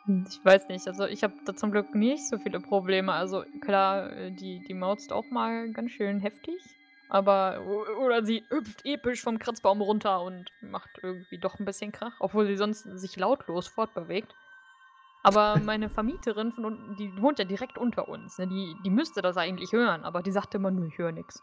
Ich 0.06 0.44
weiß 0.44 0.68
nicht, 0.68 0.86
also 0.86 1.06
ich 1.06 1.22
habe 1.22 1.34
da 1.46 1.54
zum 1.54 1.70
Glück 1.70 1.94
nicht 1.94 2.28
so 2.28 2.36
viele 2.38 2.60
Probleme. 2.60 3.12
Also 3.12 3.44
klar, 3.60 4.12
äh, 4.12 4.30
die, 4.30 4.60
die 4.60 4.74
mautzt 4.74 5.12
auch 5.12 5.30
mal 5.30 5.70
ganz 5.72 5.92
schön 5.92 6.20
heftig. 6.20 6.60
Aber, 7.08 7.62
oder 8.00 8.24
sie 8.24 8.44
hüpft 8.50 8.84
episch 8.84 9.22
vom 9.22 9.38
Kratzbaum 9.38 9.80
runter 9.80 10.22
und 10.22 10.50
macht 10.62 10.90
irgendwie 11.02 11.38
doch 11.38 11.58
ein 11.58 11.64
bisschen 11.64 11.92
Krach, 11.92 12.14
obwohl 12.18 12.46
sie 12.46 12.56
sonst 12.56 12.82
sich 12.82 13.16
lautlos 13.16 13.68
fortbewegt. 13.68 14.34
Aber 15.22 15.58
meine 15.64 15.88
Vermieterin 15.88 16.52
von 16.52 16.64
unten, 16.66 16.96
die 16.96 17.20
wohnt 17.20 17.38
ja 17.38 17.44
direkt 17.44 17.78
unter 17.78 18.08
uns. 18.08 18.38
Ne? 18.38 18.46
Die, 18.46 18.74
die 18.84 18.90
müsste 18.90 19.22
das 19.22 19.36
eigentlich 19.36 19.72
hören, 19.72 20.04
aber 20.04 20.22
die 20.22 20.32
sagte 20.32 20.58
immer 20.58 20.70
nur, 20.70 20.86
ich 20.86 20.98
höre 20.98 21.12
nichts. 21.12 21.42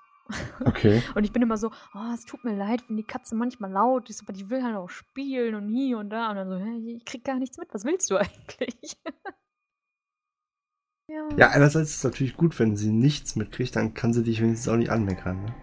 Okay. 0.66 1.02
und 1.16 1.24
ich 1.24 1.32
bin 1.32 1.42
immer 1.42 1.58
so, 1.58 1.72
oh, 1.94 2.14
es 2.14 2.26
tut 2.26 2.44
mir 2.44 2.56
leid, 2.56 2.84
wenn 2.88 2.98
die 2.98 3.04
Katze 3.04 3.36
manchmal 3.36 3.72
laut 3.72 4.10
ist, 4.10 4.22
aber 4.22 4.34
die 4.34 4.50
will 4.50 4.64
halt 4.64 4.76
auch 4.76 4.90
spielen 4.90 5.56
und 5.56 5.70
hier 5.70 5.98
und 5.98 6.10
da. 6.10 6.30
Und 6.30 6.36
dann 6.38 6.50
so, 6.50 6.58
hey, 6.58 6.98
ich 6.98 7.06
krieg 7.06 7.24
gar 7.24 7.40
nichts 7.40 7.58
mit, 7.58 7.74
was 7.74 7.86
willst 7.86 8.10
du 8.10 8.18
eigentlich? 8.18 8.98
ja. 11.08 11.28
ja, 11.38 11.50
einerseits 11.50 11.90
ist 11.90 11.98
es 11.98 12.04
natürlich 12.04 12.36
gut, 12.36 12.58
wenn 12.60 12.76
sie 12.76 12.92
nichts 12.92 13.36
mitkriegt, 13.36 13.76
dann 13.76 13.94
kann 13.94 14.14
sie 14.14 14.24
dich 14.24 14.42
wenigstens 14.42 14.72
auch 14.72 14.78
nicht 14.78 14.92
anmeckern. 14.92 15.44
Ne? 15.44 15.56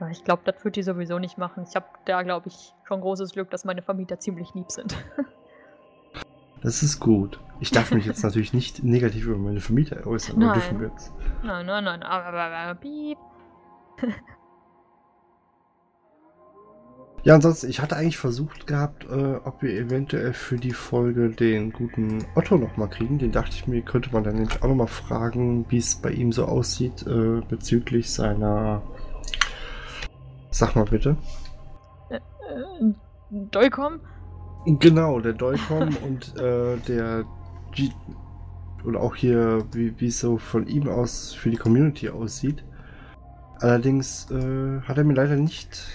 Ja, 0.00 0.08
ich 0.08 0.24
glaube, 0.24 0.42
das 0.44 0.64
wird 0.64 0.76
die 0.76 0.82
sowieso 0.82 1.18
nicht 1.18 1.38
machen. 1.38 1.64
Ich 1.68 1.76
habe 1.76 1.86
da, 2.04 2.22
glaube 2.22 2.48
ich, 2.48 2.74
schon 2.84 3.00
großes 3.00 3.32
Glück, 3.32 3.50
dass 3.50 3.64
meine 3.64 3.82
Vermieter 3.82 4.18
ziemlich 4.18 4.52
lieb 4.54 4.70
sind. 4.70 4.96
Das 6.64 6.82
ist 6.82 6.98
gut. 6.98 7.38
Ich 7.60 7.70
darf 7.70 7.90
mich 7.90 8.06
jetzt 8.06 8.24
natürlich 8.24 8.54
nicht 8.54 8.82
negativ 8.82 9.26
über 9.26 9.36
meine 9.36 9.60
Vermieter 9.60 10.06
äußern. 10.06 10.38
Nein. 10.38 10.54
Dürfen 10.54 10.80
wir 10.80 10.88
jetzt. 10.88 11.12
Nein, 11.42 11.66
nein, 11.66 11.84
nein. 11.84 12.02
Aber, 12.02 12.24
aber, 12.24 12.40
aber, 12.40 12.80
piep. 12.80 13.18
Ja, 17.22 17.34
ansonsten, 17.34 17.68
ich 17.70 17.80
hatte 17.80 17.96
eigentlich 17.96 18.18
versucht 18.18 18.66
gehabt, 18.66 19.04
äh, 19.04 19.36
ob 19.44 19.62
wir 19.62 19.70
eventuell 19.78 20.32
für 20.32 20.56
die 20.56 20.72
Folge 20.72 21.30
den 21.30 21.72
guten 21.72 22.24
Otto 22.34 22.56
nochmal 22.56 22.90
kriegen. 22.90 23.18
Den 23.18 23.32
dachte 23.32 23.52
ich 23.52 23.66
mir, 23.66 23.82
könnte 23.82 24.10
man 24.12 24.24
dann 24.24 24.34
nämlich 24.34 24.62
auch 24.62 24.68
nochmal 24.68 24.88
fragen, 24.88 25.64
wie 25.70 25.78
es 25.78 25.96
bei 25.96 26.10
ihm 26.10 26.32
so 26.32 26.44
aussieht 26.44 27.06
äh, 27.06 27.40
bezüglich 27.48 28.12
seiner. 28.12 28.82
Sag 30.50 30.76
mal 30.76 30.84
bitte. 30.84 31.16
Äh, 32.10 32.16
äh, 32.16 32.94
Dolcom? 33.30 34.00
Genau, 34.66 35.20
der 35.20 35.32
Dolcom 35.32 35.96
und 36.04 36.36
äh, 36.38 36.76
der 36.88 37.24
G 37.72 37.90
oder 38.84 39.00
auch 39.00 39.16
hier, 39.16 39.64
wie 39.72 40.06
es 40.06 40.20
so 40.20 40.36
von 40.36 40.66
ihm 40.66 40.88
aus 40.88 41.32
für 41.32 41.50
die 41.50 41.56
Community 41.56 42.10
aussieht. 42.10 42.64
Allerdings 43.60 44.30
äh, 44.30 44.80
hat 44.82 44.98
er 44.98 45.04
mir 45.04 45.14
leider 45.14 45.36
nicht 45.36 45.86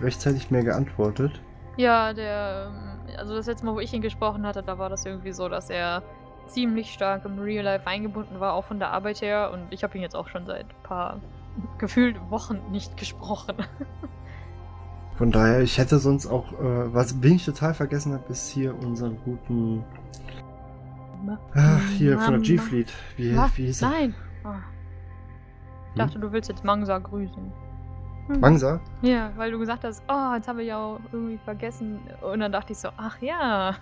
rechtzeitig 0.00 0.50
mehr 0.50 0.62
geantwortet. 0.62 1.40
Ja, 1.76 2.12
der, 2.12 2.72
ähm, 2.72 3.16
also 3.18 3.34
das 3.34 3.46
letzte 3.46 3.66
Mal, 3.66 3.74
wo 3.74 3.80
ich 3.80 3.92
ihn 3.92 4.02
gesprochen 4.02 4.46
hatte, 4.46 4.62
da 4.62 4.78
war 4.78 4.88
das 4.88 5.04
irgendwie 5.04 5.32
so, 5.32 5.48
dass 5.48 5.70
er 5.70 6.02
ziemlich 6.46 6.92
stark 6.92 7.24
im 7.24 7.38
Real 7.38 7.64
Life 7.64 7.86
eingebunden 7.86 8.40
war, 8.40 8.54
auch 8.54 8.64
von 8.64 8.78
der 8.78 8.90
Arbeit 8.92 9.20
her. 9.20 9.50
Und 9.52 9.66
ich 9.70 9.82
habe 9.82 9.96
ihn 9.96 10.02
jetzt 10.02 10.16
auch 10.16 10.28
schon 10.28 10.46
seit 10.46 10.66
ein 10.66 10.82
paar 10.82 11.20
gefühlt 11.78 12.16
Wochen 12.30 12.58
nicht 12.70 12.96
gesprochen. 12.96 13.56
Von 15.16 15.32
daher, 15.32 15.62
ich 15.62 15.78
hätte 15.78 15.98
sonst 15.98 16.26
auch, 16.26 16.52
äh, 16.52 16.92
was 16.92 17.22
wen 17.22 17.36
ich 17.36 17.44
total 17.46 17.72
vergessen 17.72 18.12
habe, 18.12 18.24
ist 18.28 18.50
hier 18.50 18.74
unseren 18.78 19.16
guten. 19.24 19.82
Ach, 21.54 21.80
hier 21.96 22.18
von 22.18 22.34
der 22.34 22.42
G-Fleet. 22.42 22.92
Wie, 23.16 23.34
wie 23.34 23.64
hieß 23.64 23.80
er? 23.80 23.88
Nein! 23.88 24.14
Oh. 24.44 24.50
Ich 25.96 25.98
dachte, 25.98 26.16
hm? 26.16 26.20
du 26.20 26.32
willst 26.32 26.50
jetzt 26.50 26.62
Mangsa 26.62 26.98
grüßen. 26.98 27.52
Hm. 28.26 28.40
Mangsa? 28.40 28.80
Ja, 29.00 29.32
weil 29.36 29.50
du 29.50 29.58
gesagt 29.58 29.82
hast, 29.82 30.02
oh, 30.08 30.34
jetzt 30.34 30.46
habe 30.46 30.60
ich 30.60 30.68
ja 30.68 30.76
auch 30.76 31.00
irgendwie 31.10 31.38
vergessen. 31.38 32.00
Und 32.20 32.40
dann 32.40 32.52
dachte 32.52 32.74
ich 32.74 32.78
so, 32.78 32.90
ach 32.98 33.16
ja. 33.22 33.74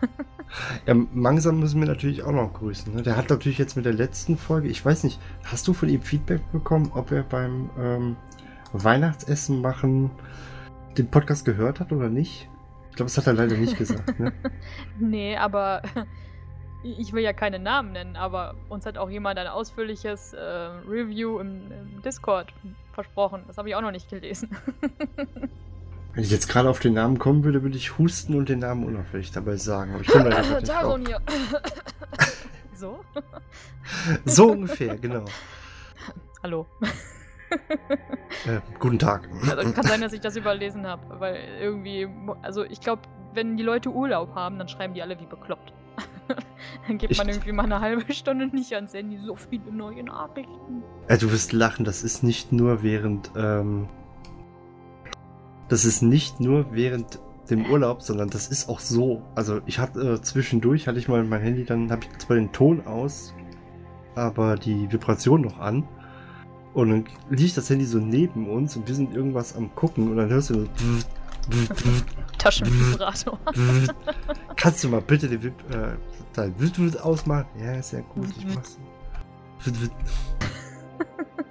ja, 0.87 0.95
Mangsa 1.13 1.51
müssen 1.51 1.81
wir 1.81 1.89
natürlich 1.89 2.23
auch 2.23 2.31
noch 2.31 2.53
grüßen. 2.53 2.95
Ne? 2.95 3.03
Der 3.03 3.17
hat 3.17 3.31
natürlich 3.31 3.59
jetzt 3.59 3.75
mit 3.75 3.85
der 3.85 3.95
letzten 3.95 4.37
Folge, 4.37 4.69
ich 4.69 4.85
weiß 4.85 5.03
nicht, 5.03 5.21
hast 5.43 5.67
du 5.67 5.73
von 5.73 5.89
ihm 5.89 6.03
Feedback 6.03 6.41
bekommen, 6.53 6.93
ob 6.95 7.11
er 7.11 7.25
beim 7.25 7.69
ähm, 7.77 8.17
Weihnachtsessen 8.73 9.61
machen 9.61 10.13
den 10.97 11.09
Podcast 11.09 11.45
gehört 11.45 11.81
hat 11.81 11.91
oder 11.91 12.11
nicht? 12.11 12.49
Ich 12.91 12.97
glaube, 12.97 13.11
das 13.11 13.19
hat 13.19 13.27
er 13.27 13.33
leider 13.33 13.57
nicht 13.57 13.77
gesagt. 13.77 14.21
Ne? 14.21 14.33
nee, 15.01 15.37
aber 15.37 15.83
ich 16.85 17.13
will 17.13 17.23
ja 17.23 17.33
keine 17.33 17.59
Namen 17.59 17.93
nennen, 17.93 18.17
aber 18.17 18.55
uns 18.69 18.85
hat 18.87 18.99
auch 18.99 19.09
jemand 19.09 19.39
ein 19.39 19.47
ausführliches 19.47 20.35
äh, 20.35 20.41
Review 20.41 21.39
im, 21.39 21.73
im, 21.73 22.03
Discord 22.03 22.53
versprochen. 22.93 23.43
Das 23.47 23.57
habe 23.59 23.69
ich 23.69 23.75
auch 23.75 23.81
noch 23.81 23.91
nicht 23.91 24.09
gelesen. 24.09 24.51
Wenn 26.15 26.23
ich 26.23 26.31
jetzt 26.31 26.49
gerade 26.49 26.69
auf 26.69 26.79
den 26.79 26.95
Namen 26.95 27.19
kommen 27.19 27.43
würde, 27.43 27.63
würde 27.63 27.77
ich 27.77 27.99
husten 27.99 28.37
und 28.37 28.49
den 28.49 28.61
Namen 28.61 28.85
unauffällig 28.85 29.33
dabei 29.33 29.57
sagen. 29.57 29.95
Aber 29.95 30.03
ich 30.03 30.09
komme 30.09 30.29
leider 30.29 30.61
nicht 30.61 30.69
drauf. 30.69 31.01
hier. 31.05 31.21
so? 32.75 33.01
so 34.25 34.53
ungefähr, 34.53 34.97
genau. 34.97 35.25
Hallo. 36.43 36.67
Äh, 37.51 38.61
guten 38.79 38.99
Tag. 38.99 39.29
Also 39.49 39.73
kann 39.73 39.87
sein, 39.87 40.01
dass 40.03 40.13
ich 40.13 40.21
das 40.21 40.37
überlesen 40.37 40.87
habe, 40.87 41.19
weil 41.19 41.37
irgendwie, 41.61 42.09
also 42.43 42.63
ich 42.65 42.81
glaube, 42.81 43.03
wenn 43.33 43.57
die 43.57 43.63
Leute 43.63 43.91
Urlaub 43.91 44.35
haben, 44.35 44.59
dann 44.59 44.69
schreiben 44.69 44.95
die 44.95 45.03
alle 45.03 45.19
wie 45.19 45.27
bekloppt. 45.27 45.73
dann 46.89 46.99
gibt 46.99 47.17
man 47.17 47.29
irgendwie 47.29 47.53
mal 47.53 47.65
eine 47.65 47.81
halbe 47.81 48.13
Stunde 48.13 48.47
nicht 48.49 48.73
ans 48.75 48.95
Handy, 48.95 49.19
so 49.19 49.35
viele 49.37 49.73
neue 49.73 50.03
Nachrichten. 50.03 50.83
Ja, 51.09 51.17
du 51.17 51.31
wirst 51.31 51.53
lachen, 51.53 51.85
das 51.85 52.03
ist 52.03 52.23
nicht 52.23 52.53
nur 52.53 52.83
während, 52.83 53.31
ähm, 53.37 53.89
das 55.69 55.85
ist 55.85 56.03
nicht 56.03 56.41
nur 56.41 56.73
während 56.73 57.21
dem 57.51 57.67
Urlaub, 57.67 58.03
sondern 58.03 58.31
das 58.31 58.49
ist 58.49 58.69
auch 58.69 58.81
so. 58.81 59.23
Also 59.35 59.61
ich 59.67 59.79
hatte 59.79 60.15
äh, 60.15 60.21
zwischendurch 60.21 60.89
hatte 60.89 60.99
ich 60.99 61.09
mal 61.09 61.23
mein 61.25 61.43
Handy, 61.43 61.65
dann 61.65 61.91
habe 61.91 62.03
ich 62.03 62.19
zwar 62.19 62.37
den 62.37 62.53
Ton 62.53 62.87
aus, 62.87 63.35
aber 64.15 64.57
die 64.57 64.91
Vibration 64.91 65.43
noch 65.43 65.59
an. 65.59 65.87
Und 66.73 66.91
dann 66.91 67.05
liegt 67.31 67.57
das 67.57 67.71
Handy 67.71 67.85
so 67.85 67.99
neben 67.99 68.49
uns 68.49 68.77
und 68.77 68.89
wir 68.89 68.95
sind 68.95 69.15
irgendwas 69.15 69.55
am 69.55 69.75
gucken 69.75 70.11
und 70.11 70.17
dann 70.17 70.29
hörst 70.29 70.51
du 70.51 70.55
so. 70.55 70.69
Taschenvibrator. 72.39 73.39
Kannst 74.57 74.85
du 74.85 74.89
mal 74.89 75.01
bitte 75.01 75.29
den 75.29 75.43
Wip, 75.43 75.55
äh, 75.71 76.99
ausmachen? 76.99 77.47
Ja, 77.59 77.73
ist 77.75 77.93
ja 77.93 78.01
gut, 78.01 78.29
ich 78.37 78.47
mach's. 78.55 78.79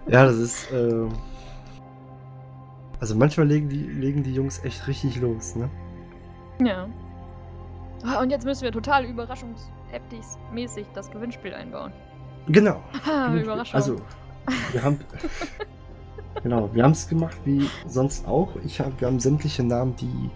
ja, 0.07 0.25
das 0.25 0.35
ist. 0.35 0.71
Äh, 0.71 1.07
also 2.99 3.15
manchmal 3.15 3.47
legen 3.47 3.69
die, 3.69 3.83
legen 3.83 4.23
die 4.23 4.33
Jungs 4.33 4.63
echt 4.63 4.87
richtig 4.87 5.19
los, 5.19 5.55
ne? 5.55 5.69
Ja. 6.59 6.87
Ah, 8.05 8.21
und 8.21 8.29
jetzt 8.29 8.45
müssen 8.45 8.63
wir 8.63 8.71
total 8.71 9.05
überraschungsheftig 9.05 10.21
mäßig 10.51 10.87
das 10.93 11.09
Gewinnspiel 11.11 11.53
einbauen. 11.53 11.91
Genau. 12.47 12.81
Überraschung. 13.41 13.75
Also, 13.75 14.01
wir 14.71 14.83
haben. 14.83 14.99
genau, 16.41 16.69
wir 16.73 16.83
haben 16.83 16.91
es 16.91 17.07
gemacht 17.07 17.37
wie 17.45 17.69
sonst 17.87 18.27
auch. 18.27 18.55
Ich 18.65 18.79
hab, 18.79 18.99
wir 18.99 19.07
haben 19.07 19.19
sämtliche 19.19 19.63
Namen, 19.63 19.95
die 19.95 20.29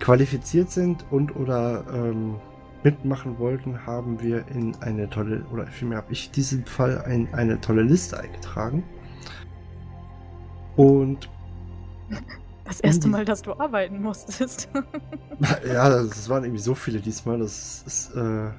qualifiziert 0.00 0.70
sind 0.70 1.04
und 1.10 1.34
oder 1.36 1.84
ähm, 1.92 2.36
mitmachen 2.82 3.38
wollten, 3.38 3.86
haben 3.86 4.20
wir 4.20 4.46
in 4.48 4.74
eine 4.80 5.08
tolle, 5.08 5.44
oder 5.52 5.66
vielmehr 5.66 5.98
habe 5.98 6.12
ich 6.12 6.26
in 6.26 6.32
diesem 6.32 6.66
Fall 6.66 7.04
in 7.08 7.32
eine 7.32 7.60
tolle 7.60 7.82
Liste 7.82 8.18
eingetragen. 8.18 8.82
Und 10.76 11.30
das 12.64 12.80
erste 12.80 13.08
Mal, 13.08 13.24
dass 13.24 13.42
du 13.42 13.52
arbeiten 13.52 14.02
musstest. 14.02 14.68
ja, 15.66 15.88
das 15.88 16.28
waren 16.28 16.44
irgendwie 16.44 16.62
so 16.62 16.74
viele 16.74 17.00
diesmal, 17.00 17.38
das 17.38 17.84
ist 17.86 18.14
äh, 18.16 18.50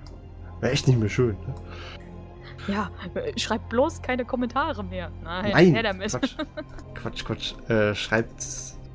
war 0.62 0.72
echt 0.72 0.88
nicht 0.88 1.00
mehr 1.00 1.10
schön. 1.10 1.36
Ne? 1.48 1.56
Ja, 2.68 2.90
schreibt 3.38 3.70
bloß 3.70 4.02
keine 4.02 4.26
Kommentare 4.26 4.84
mehr. 4.84 5.12
Nein, 5.24 5.52
Nein 5.52 5.74
her 5.74 5.84
damit. 5.84 6.10
Quatsch, 6.10 6.36
Quatsch, 6.96 7.26
Quatsch. 7.26 7.54
Äh, 7.70 7.96
schreibt 7.96 8.46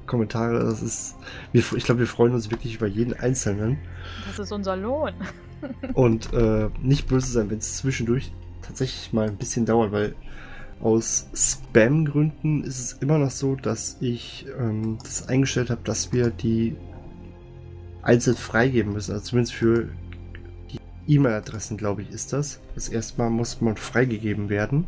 Kommentare, 0.06 0.60
das 0.60 0.82
ist. 0.82 1.16
Wir, 1.52 1.62
ich 1.76 1.84
glaube, 1.84 2.00
wir 2.00 2.06
freuen 2.06 2.34
uns 2.34 2.50
wirklich 2.50 2.74
über 2.74 2.86
jeden 2.86 3.14
Einzelnen. 3.14 3.78
Das 4.26 4.38
ist 4.38 4.52
unser 4.52 4.76
Lohn. 4.76 5.14
Und 5.94 6.32
äh, 6.32 6.68
nicht 6.80 7.06
böse 7.06 7.30
sein, 7.30 7.50
wenn 7.50 7.58
es 7.58 7.76
zwischendurch 7.76 8.32
tatsächlich 8.62 9.12
mal 9.12 9.28
ein 9.28 9.36
bisschen 9.36 9.66
dauert, 9.66 9.92
weil 9.92 10.14
aus 10.80 11.28
Spam-Gründen 11.34 12.64
ist 12.64 12.80
es 12.80 12.92
immer 12.94 13.18
noch 13.18 13.30
so, 13.30 13.54
dass 13.54 13.98
ich 14.00 14.46
ähm, 14.58 14.98
das 15.02 15.28
eingestellt 15.28 15.70
habe, 15.70 15.82
dass 15.84 16.12
wir 16.12 16.30
die 16.30 16.76
einzeln 18.02 18.36
freigeben 18.36 18.94
müssen. 18.94 19.12
Also 19.12 19.24
zumindest 19.26 19.54
für 19.54 19.88
E-Mail-Adressen, 21.10 21.76
glaube 21.76 22.02
ich, 22.02 22.10
ist 22.10 22.32
das. 22.32 22.60
Das 22.74 22.88
erste 22.88 23.20
Mal 23.20 23.30
muss 23.30 23.60
man 23.60 23.76
freigegeben 23.76 24.48
werden. 24.48 24.86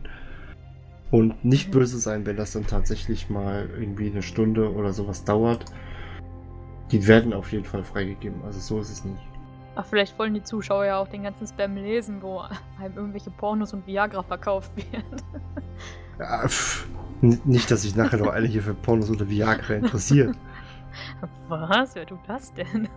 Und 1.10 1.44
nicht 1.44 1.70
böse 1.70 1.98
sein, 1.98 2.24
wenn 2.24 2.36
das 2.36 2.52
dann 2.52 2.66
tatsächlich 2.66 3.28
mal 3.28 3.68
irgendwie 3.78 4.10
eine 4.10 4.22
Stunde 4.22 4.72
oder 4.72 4.92
sowas 4.92 5.24
dauert. 5.24 5.64
Die 6.90 7.06
werden 7.06 7.32
auf 7.32 7.52
jeden 7.52 7.64
Fall 7.64 7.84
freigegeben. 7.84 8.42
Also 8.44 8.60
so 8.60 8.80
ist 8.80 8.90
es 8.90 9.04
nicht. 9.04 9.22
Ach, 9.74 9.84
vielleicht 9.86 10.18
wollen 10.18 10.34
die 10.34 10.42
Zuschauer 10.42 10.84
ja 10.84 10.98
auch 10.98 11.08
den 11.08 11.22
ganzen 11.22 11.46
Spam 11.46 11.76
lesen, 11.76 12.20
wo 12.20 12.40
einem 12.78 12.96
irgendwelche 12.96 13.30
Pornos 13.30 13.72
und 13.72 13.86
Viagra 13.86 14.22
verkauft 14.22 14.70
werden. 14.92 15.22
Ja, 16.18 16.46
pff, 16.46 16.86
nicht, 17.20 17.70
dass 17.70 17.82
sich 17.82 17.96
nachher 17.96 18.18
noch 18.18 18.32
alle 18.32 18.46
hier 18.46 18.62
für 18.62 18.74
Pornos 18.74 19.10
oder 19.10 19.28
Viagra 19.28 19.74
interessiert. 19.74 20.36
Was? 21.48 21.94
Wer 21.94 22.06
tut 22.06 22.20
das 22.26 22.52
denn? 22.52 22.88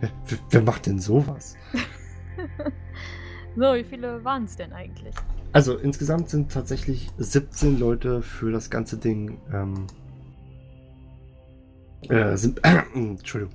Wer, 0.00 0.10
wer- 0.50 0.62
macht 0.62 0.86
denn 0.86 0.98
sowas? 0.98 1.56
so, 3.56 3.62
wie 3.74 3.84
viele 3.84 4.24
waren 4.24 4.44
es 4.44 4.56
denn 4.56 4.72
eigentlich? 4.72 5.14
Also 5.52 5.76
insgesamt 5.76 6.28
sind 6.28 6.52
tatsächlich 6.52 7.08
17 7.18 7.78
Leute 7.78 8.22
für 8.22 8.52
das 8.52 8.70
ganze 8.70 8.98
Ding. 8.98 9.40
Ähm, 9.52 9.86
äh, 12.08 12.36
sind, 12.36 12.60
Entschuldigung. 12.94 13.54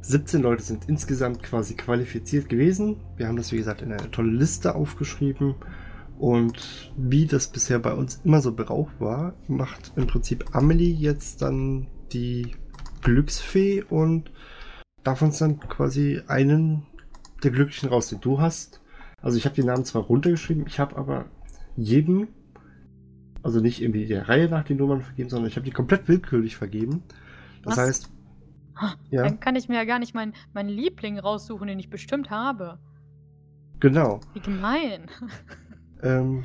17 0.00 0.40
Leute 0.42 0.62
sind 0.62 0.88
insgesamt 0.88 1.42
quasi 1.42 1.74
qualifiziert 1.74 2.48
gewesen. 2.48 2.96
Wir 3.16 3.26
haben 3.28 3.36
das, 3.36 3.52
wie 3.52 3.56
gesagt, 3.56 3.82
in 3.82 3.92
eine 3.92 4.10
tolle 4.10 4.30
Liste 4.30 4.74
aufgeschrieben. 4.74 5.54
Und 6.18 6.92
wie 6.96 7.26
das 7.26 7.48
bisher 7.48 7.78
bei 7.78 7.92
uns 7.92 8.20
immer 8.24 8.40
so 8.40 8.52
Brauch 8.54 8.88
war, 8.98 9.34
macht 9.48 9.92
im 9.96 10.06
Prinzip 10.06 10.54
Amelie 10.54 10.94
jetzt 10.94 11.42
dann 11.42 11.88
die 12.12 12.52
Glücksfee 13.02 13.82
und 13.82 14.30
darf 15.06 15.22
uns 15.22 15.38
dann 15.38 15.60
quasi 15.60 16.20
einen 16.26 16.86
der 17.42 17.50
Glücklichen 17.50 17.88
rausnehmen. 17.88 18.22
Du 18.22 18.40
hast 18.40 18.80
also 19.26 19.38
ich 19.38 19.44
habe 19.44 19.54
die 19.54 19.64
Namen 19.64 19.84
zwar 19.84 20.02
runtergeschrieben, 20.02 20.66
ich 20.66 20.78
habe 20.78 20.96
aber 20.96 21.24
jedem, 21.76 22.28
also 23.42 23.60
nicht 23.60 23.82
irgendwie 23.82 24.06
der 24.06 24.28
Reihe 24.28 24.48
nach 24.48 24.64
den 24.64 24.76
Nummern 24.76 25.02
vergeben, 25.02 25.28
sondern 25.30 25.48
ich 25.48 25.56
habe 25.56 25.64
die 25.64 25.72
komplett 25.72 26.06
willkürlich 26.06 26.56
vergeben. 26.56 27.02
Das 27.62 27.76
Was? 27.76 27.86
heißt, 27.86 28.10
ja, 29.10 29.22
Dann 29.24 29.40
kann 29.40 29.56
ich 29.56 29.68
mir 29.68 29.76
ja 29.76 29.84
gar 29.84 29.98
nicht 29.98 30.14
meinen 30.14 30.34
meinen 30.52 30.68
Liebling 30.68 31.18
raussuchen, 31.18 31.66
den 31.66 31.78
ich 31.78 31.90
bestimmt 31.90 32.30
habe. 32.30 32.78
genau. 33.80 34.20
Wie 34.34 34.40
gemein. 34.40 35.10
Ähm, 36.02 36.44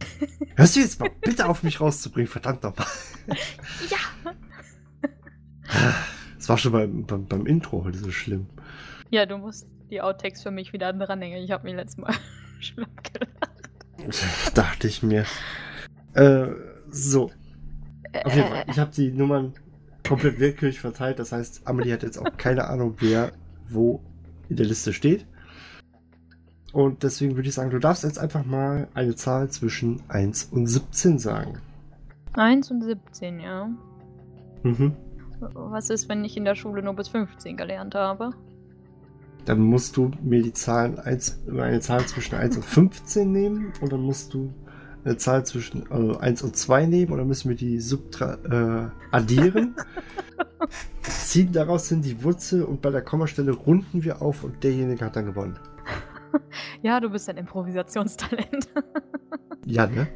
hörst 0.56 0.76
du 0.76 0.80
jetzt 0.80 1.00
mal 1.00 1.10
bitte 1.20 1.46
auf 1.46 1.64
mich 1.64 1.80
rauszubringen, 1.80 2.30
verdammt 2.30 2.62
nochmal. 2.62 2.86
ja. 3.90 4.32
Es 6.44 6.50
war 6.50 6.58
schon 6.58 6.72
beim, 6.72 7.06
beim, 7.06 7.24
beim 7.24 7.46
Intro 7.46 7.84
heute 7.84 7.96
so 7.96 8.10
schlimm. 8.10 8.44
Ja, 9.08 9.24
du 9.24 9.38
musst 9.38 9.66
die 9.90 10.02
Outtakes 10.02 10.42
für 10.42 10.50
mich 10.50 10.74
wieder 10.74 10.92
dranhängen. 10.92 11.42
Ich 11.42 11.50
habe 11.50 11.64
mir 11.64 11.74
letztes 11.74 11.96
Mal 11.96 12.12
schlapp 12.60 13.02
gelacht. 13.02 14.52
Dachte 14.54 14.86
ich 14.86 15.02
mir. 15.02 15.24
Äh, 16.12 16.48
so, 16.90 17.30
auf 18.24 18.36
jeden 18.36 18.48
Fall. 18.48 18.64
Ich 18.68 18.78
habe 18.78 18.90
die 18.90 19.10
Nummern 19.10 19.54
komplett 20.06 20.38
willkürlich 20.38 20.80
verteilt. 20.80 21.18
Das 21.18 21.32
heißt, 21.32 21.66
Amelie 21.66 21.94
hat 21.94 22.02
jetzt 22.02 22.18
auch 22.18 22.30
keine 22.36 22.68
Ahnung, 22.68 22.96
wer 22.98 23.32
wo 23.70 24.02
in 24.50 24.56
der 24.56 24.66
Liste 24.66 24.92
steht. 24.92 25.24
Und 26.74 27.04
deswegen 27.04 27.36
würde 27.36 27.48
ich 27.48 27.54
sagen, 27.54 27.70
du 27.70 27.78
darfst 27.78 28.04
jetzt 28.04 28.18
einfach 28.18 28.44
mal 28.44 28.88
eine 28.92 29.16
Zahl 29.16 29.48
zwischen 29.48 30.02
1 30.08 30.50
und 30.52 30.66
17 30.66 31.18
sagen. 31.18 31.62
1 32.34 32.70
und 32.70 32.82
17, 32.82 33.40
ja. 33.40 33.70
Mhm. 34.62 34.94
Was 35.52 35.90
ist, 35.90 36.08
wenn 36.08 36.24
ich 36.24 36.36
in 36.36 36.44
der 36.44 36.54
Schule 36.54 36.82
nur 36.82 36.94
bis 36.94 37.08
15 37.08 37.56
gelernt 37.56 37.94
habe? 37.94 38.30
Dann 39.44 39.60
musst 39.60 39.96
du 39.96 40.10
mir 40.22 40.42
die 40.42 40.52
Zahlen 40.52 40.98
1, 40.98 41.44
eine 41.50 41.80
Zahl 41.80 42.06
zwischen 42.06 42.36
1 42.36 42.56
und 42.56 42.64
15 42.64 43.30
nehmen 43.30 43.72
und 43.80 43.92
dann 43.92 44.00
musst 44.00 44.32
du 44.32 44.52
eine 45.04 45.18
Zahl 45.18 45.44
zwischen 45.44 45.90
also 45.90 46.16
1 46.18 46.42
und 46.42 46.56
2 46.56 46.86
nehmen 46.86 47.12
und 47.12 47.18
dann 47.18 47.28
müssen 47.28 47.50
wir 47.50 47.56
die 47.56 47.78
subtra 47.80 48.38
äh, 48.44 49.14
addieren. 49.14 49.74
ziehen 51.02 51.52
daraus 51.52 51.88
hin 51.88 52.00
die 52.00 52.22
Wurzel 52.22 52.62
und 52.62 52.80
bei 52.80 52.90
der 52.90 53.02
Kommastelle 53.02 53.52
runden 53.52 54.04
wir 54.04 54.22
auf 54.22 54.44
und 54.44 54.62
derjenige 54.62 55.04
hat 55.04 55.16
dann 55.16 55.26
gewonnen. 55.26 55.58
Ja, 56.82 57.00
du 57.00 57.10
bist 57.10 57.28
ein 57.28 57.36
Improvisationstalent. 57.36 58.68
Ja, 59.66 59.86
ne? 59.86 60.08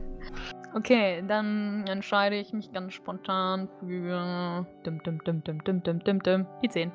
Okay, 0.74 1.24
dann 1.26 1.84
entscheide 1.88 2.36
ich 2.36 2.52
mich 2.52 2.72
ganz 2.72 2.92
spontan 2.92 3.68
für 3.80 4.66
dim, 4.84 5.02
dim, 5.02 5.18
dim, 5.24 5.42
dim, 5.42 5.64
dim, 5.64 5.82
dim, 5.82 6.00
dim, 6.04 6.22
dim, 6.22 6.46
die 6.62 6.68
10. 6.68 6.92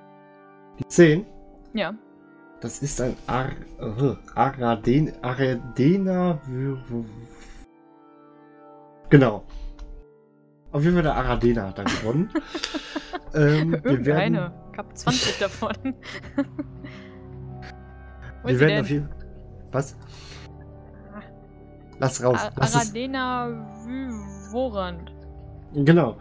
Die 0.80 0.88
10, 0.88 1.26
Ja. 1.74 1.94
das 2.62 2.82
ist 2.82 3.02
ein 3.02 3.16
Ar 3.28 3.50
äh, 3.80 4.16
Araden 4.36 5.12
Aradena. 5.24 6.40
Genau. 9.10 9.44
Auf 10.72 10.84
jeden 10.84 10.94
Fall 10.96 11.04
der 11.04 11.16
Aradena 11.16 11.68
hat 11.68 11.78
dann 11.78 11.86
gewonnen. 11.86 12.30
ähm, 13.36 13.72
wir 13.72 13.86
Irgendeine. 13.86 14.38
werden, 14.38 14.54
Ich 14.72 14.78
hab 14.78 14.98
20 14.98 15.40
davon. 15.40 15.74
Wir 18.46 18.60
werden 18.60 18.82
auf 18.82 18.90
jeden 18.90 19.10
Was? 19.72 19.96
Lass 22.04 22.24
raus. 22.24 22.40
Lass 22.58 22.76
Aradena 22.76 23.48
Vyvorand. 23.86 25.12
genau. 25.74 26.18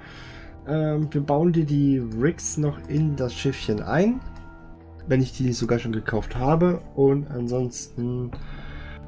Ähm, 0.68 1.09
wir 1.12 1.21
bauen 1.21 1.53
dir 1.53 1.64
die 1.64 1.99
Rigs 1.99 2.57
noch 2.57 2.79
in 2.88 3.16
das 3.16 3.35
Schiffchen 3.35 3.83
ein. 3.83 4.21
Wenn 5.09 5.21
ich 5.21 5.33
die 5.33 5.42
nicht 5.42 5.59
sogar 5.59 5.81
schon 5.81 5.92
gekauft 5.92 6.37
habe. 6.37 6.81
Und 6.95 7.29
ansonsten 7.31 8.31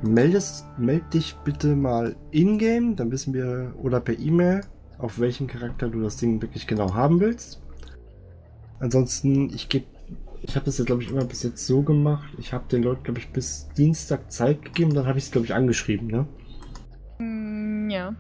meldest, 0.03 0.67
meld 0.77 1.15
dich 1.15 1.37
bitte 1.45 1.77
mal 1.77 2.17
in-game. 2.33 2.97
Dann 2.97 3.13
wissen 3.13 3.33
wir, 3.35 3.73
oder 3.81 4.01
per 4.01 4.19
E-Mail, 4.19 4.63
auf 4.99 5.21
welchen 5.21 5.47
Charakter 5.47 5.89
du 5.89 6.03
das 6.03 6.17
Ding 6.17 6.43
wirklich 6.43 6.67
genau 6.67 6.93
haben 6.93 7.21
willst. 7.21 7.63
Ansonsten, 8.81 9.49
ich 9.55 9.69
gebe. 9.69 9.87
Ich 10.43 10.57
habe 10.57 10.67
das 10.67 10.77
ja, 10.77 10.85
glaube 10.85 11.03
ich, 11.03 11.11
immer 11.11 11.25
bis 11.25 11.43
jetzt 11.43 11.67
so 11.67 11.81
gemacht. 11.83 12.29
Ich 12.37 12.53
habe 12.53 12.65
den 12.69 12.83
Leuten, 12.83 13.03
glaube 13.05 13.19
ich, 13.19 13.31
bis 13.31 13.69
Dienstag 13.79 14.31
Zeit 14.31 14.63
gegeben. 14.63 14.93
Dann 14.93 15.07
habe 15.07 15.17
ich 15.19 15.25
es, 15.25 15.31
glaube 15.31 15.47
ich, 15.47 15.55
angeschrieben, 15.55 16.09
ne? 16.09 16.27
Ja. 17.94 18.12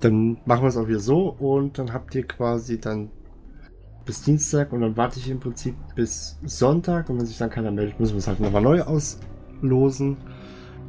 Dann 0.00 0.38
machen 0.44 0.62
wir 0.62 0.68
es 0.68 0.76
auch 0.76 0.86
wieder 0.86 1.00
so 1.00 1.30
und 1.30 1.78
dann 1.78 1.92
habt 1.94 2.14
ihr 2.14 2.26
quasi 2.26 2.78
dann 2.78 3.10
bis 4.04 4.22
Dienstag 4.22 4.72
und 4.72 4.82
dann 4.82 4.96
warte 4.96 5.18
ich 5.18 5.30
im 5.30 5.40
Prinzip 5.40 5.74
bis 5.94 6.38
Sonntag 6.44 7.08
und 7.08 7.18
wenn 7.18 7.26
sich 7.26 7.38
dann 7.38 7.48
keiner 7.48 7.70
meldet, 7.70 7.98
müssen 7.98 8.12
wir 8.12 8.18
es 8.18 8.28
halt 8.28 8.40
nochmal 8.40 8.62
neu 8.62 8.82
auslosen. 8.82 10.18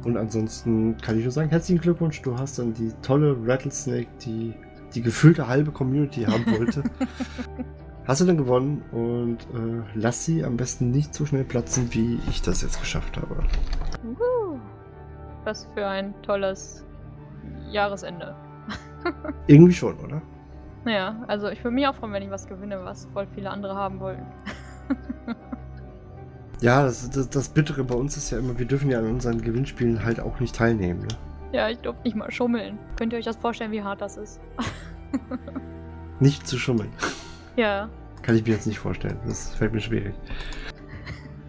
Und 0.04 0.16
ansonsten 0.16 0.96
kann 0.98 1.16
ich 1.16 1.24
nur 1.24 1.32
sagen, 1.32 1.48
herzlichen 1.48 1.80
Glückwunsch, 1.80 2.20
du 2.22 2.38
hast 2.38 2.58
dann 2.58 2.74
die 2.74 2.92
tolle 3.02 3.36
Rattlesnake, 3.46 4.08
die 4.24 4.54
die 4.94 5.02
gefühlte 5.02 5.48
halbe 5.48 5.70
Community 5.70 6.24
haben 6.24 6.44
wollte. 6.58 6.82
hast 8.06 8.20
du 8.20 8.26
dann 8.26 8.36
gewonnen 8.36 8.82
und 8.92 9.38
äh, 9.54 9.82
lass 9.94 10.24
sie 10.24 10.44
am 10.44 10.56
besten 10.56 10.90
nicht 10.90 11.14
so 11.14 11.24
schnell 11.24 11.44
platzen, 11.44 11.88
wie 11.92 12.18
ich 12.28 12.42
das 12.42 12.60
jetzt 12.62 12.80
geschafft 12.80 13.16
habe. 13.16 13.42
Was 15.44 15.66
für 15.74 15.86
ein 15.86 16.14
tolles 16.22 16.84
Jahresende. 17.70 18.34
Irgendwie 19.46 19.72
schon, 19.72 19.98
oder? 20.00 20.20
Naja, 20.84 21.16
also 21.26 21.48
ich 21.48 21.62
würde 21.62 21.74
mich 21.74 21.86
auch 21.86 21.94
freuen, 21.94 22.12
wenn 22.12 22.22
ich 22.22 22.30
was 22.30 22.46
gewinne, 22.46 22.84
was 22.84 23.06
voll 23.12 23.26
viele 23.34 23.50
andere 23.50 23.74
haben 23.74 24.00
wollen. 24.00 24.24
Ja, 26.60 26.82
das, 26.82 27.08
das, 27.08 27.30
das 27.30 27.48
Bittere 27.48 27.84
bei 27.84 27.94
uns 27.94 28.16
ist 28.18 28.30
ja 28.30 28.38
immer, 28.38 28.58
wir 28.58 28.66
dürfen 28.66 28.90
ja 28.90 28.98
an 28.98 29.06
unseren 29.06 29.40
Gewinnspielen 29.40 30.04
halt 30.04 30.20
auch 30.20 30.40
nicht 30.40 30.54
teilnehmen. 30.54 31.00
Ne? 31.00 31.08
Ja, 31.52 31.70
ich 31.70 31.78
durfte 31.78 32.02
nicht 32.04 32.16
mal 32.16 32.30
schummeln. 32.30 32.78
Könnt 32.96 33.12
ihr 33.14 33.18
euch 33.18 33.24
das 33.24 33.36
vorstellen, 33.36 33.72
wie 33.72 33.82
hart 33.82 34.00
das 34.02 34.16
ist? 34.18 34.40
Nicht 36.20 36.46
zu 36.46 36.58
schummeln. 36.58 36.90
ja. 37.56 37.88
Kann 38.20 38.36
ich 38.36 38.44
mir 38.44 38.52
jetzt 38.52 38.66
nicht 38.66 38.78
vorstellen. 38.78 39.18
Das 39.26 39.54
fällt 39.54 39.72
mir 39.72 39.80
schwierig. 39.80 40.14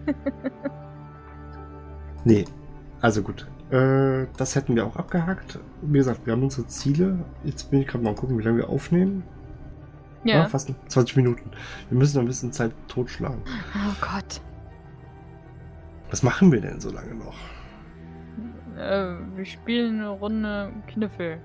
nee, 2.24 2.46
also 3.02 3.22
gut. 3.22 3.46
Äh, 3.72 4.26
das 4.36 4.54
hätten 4.54 4.76
wir 4.76 4.86
auch 4.86 4.96
abgehakt. 4.96 5.58
Wie 5.80 5.96
gesagt, 5.98 6.26
wir 6.26 6.34
haben 6.34 6.42
unsere 6.42 6.66
Ziele. 6.66 7.18
Jetzt 7.42 7.70
bin 7.70 7.80
ich 7.80 7.86
gerade 7.86 8.04
mal 8.04 8.14
gucken, 8.14 8.38
wie 8.38 8.42
lange 8.42 8.58
wir 8.58 8.68
aufnehmen. 8.68 9.24
Ja. 10.24 10.46
fast 10.46 10.72
20 10.86 11.16
Minuten. 11.16 11.50
Wir 11.88 11.98
müssen 11.98 12.16
noch 12.16 12.22
ein 12.22 12.28
bisschen 12.28 12.52
Zeit 12.52 12.72
totschlagen. 12.86 13.40
Oh 13.74 13.94
Gott. 14.00 14.40
Was 16.10 16.22
machen 16.22 16.52
wir 16.52 16.60
denn 16.60 16.80
so 16.80 16.90
lange 16.90 17.14
noch? 17.14 17.34
Äh, 18.76 19.16
wir 19.34 19.44
spielen 19.44 19.98
eine 20.00 20.10
Runde 20.10 20.70
Kniffel. 20.86 21.38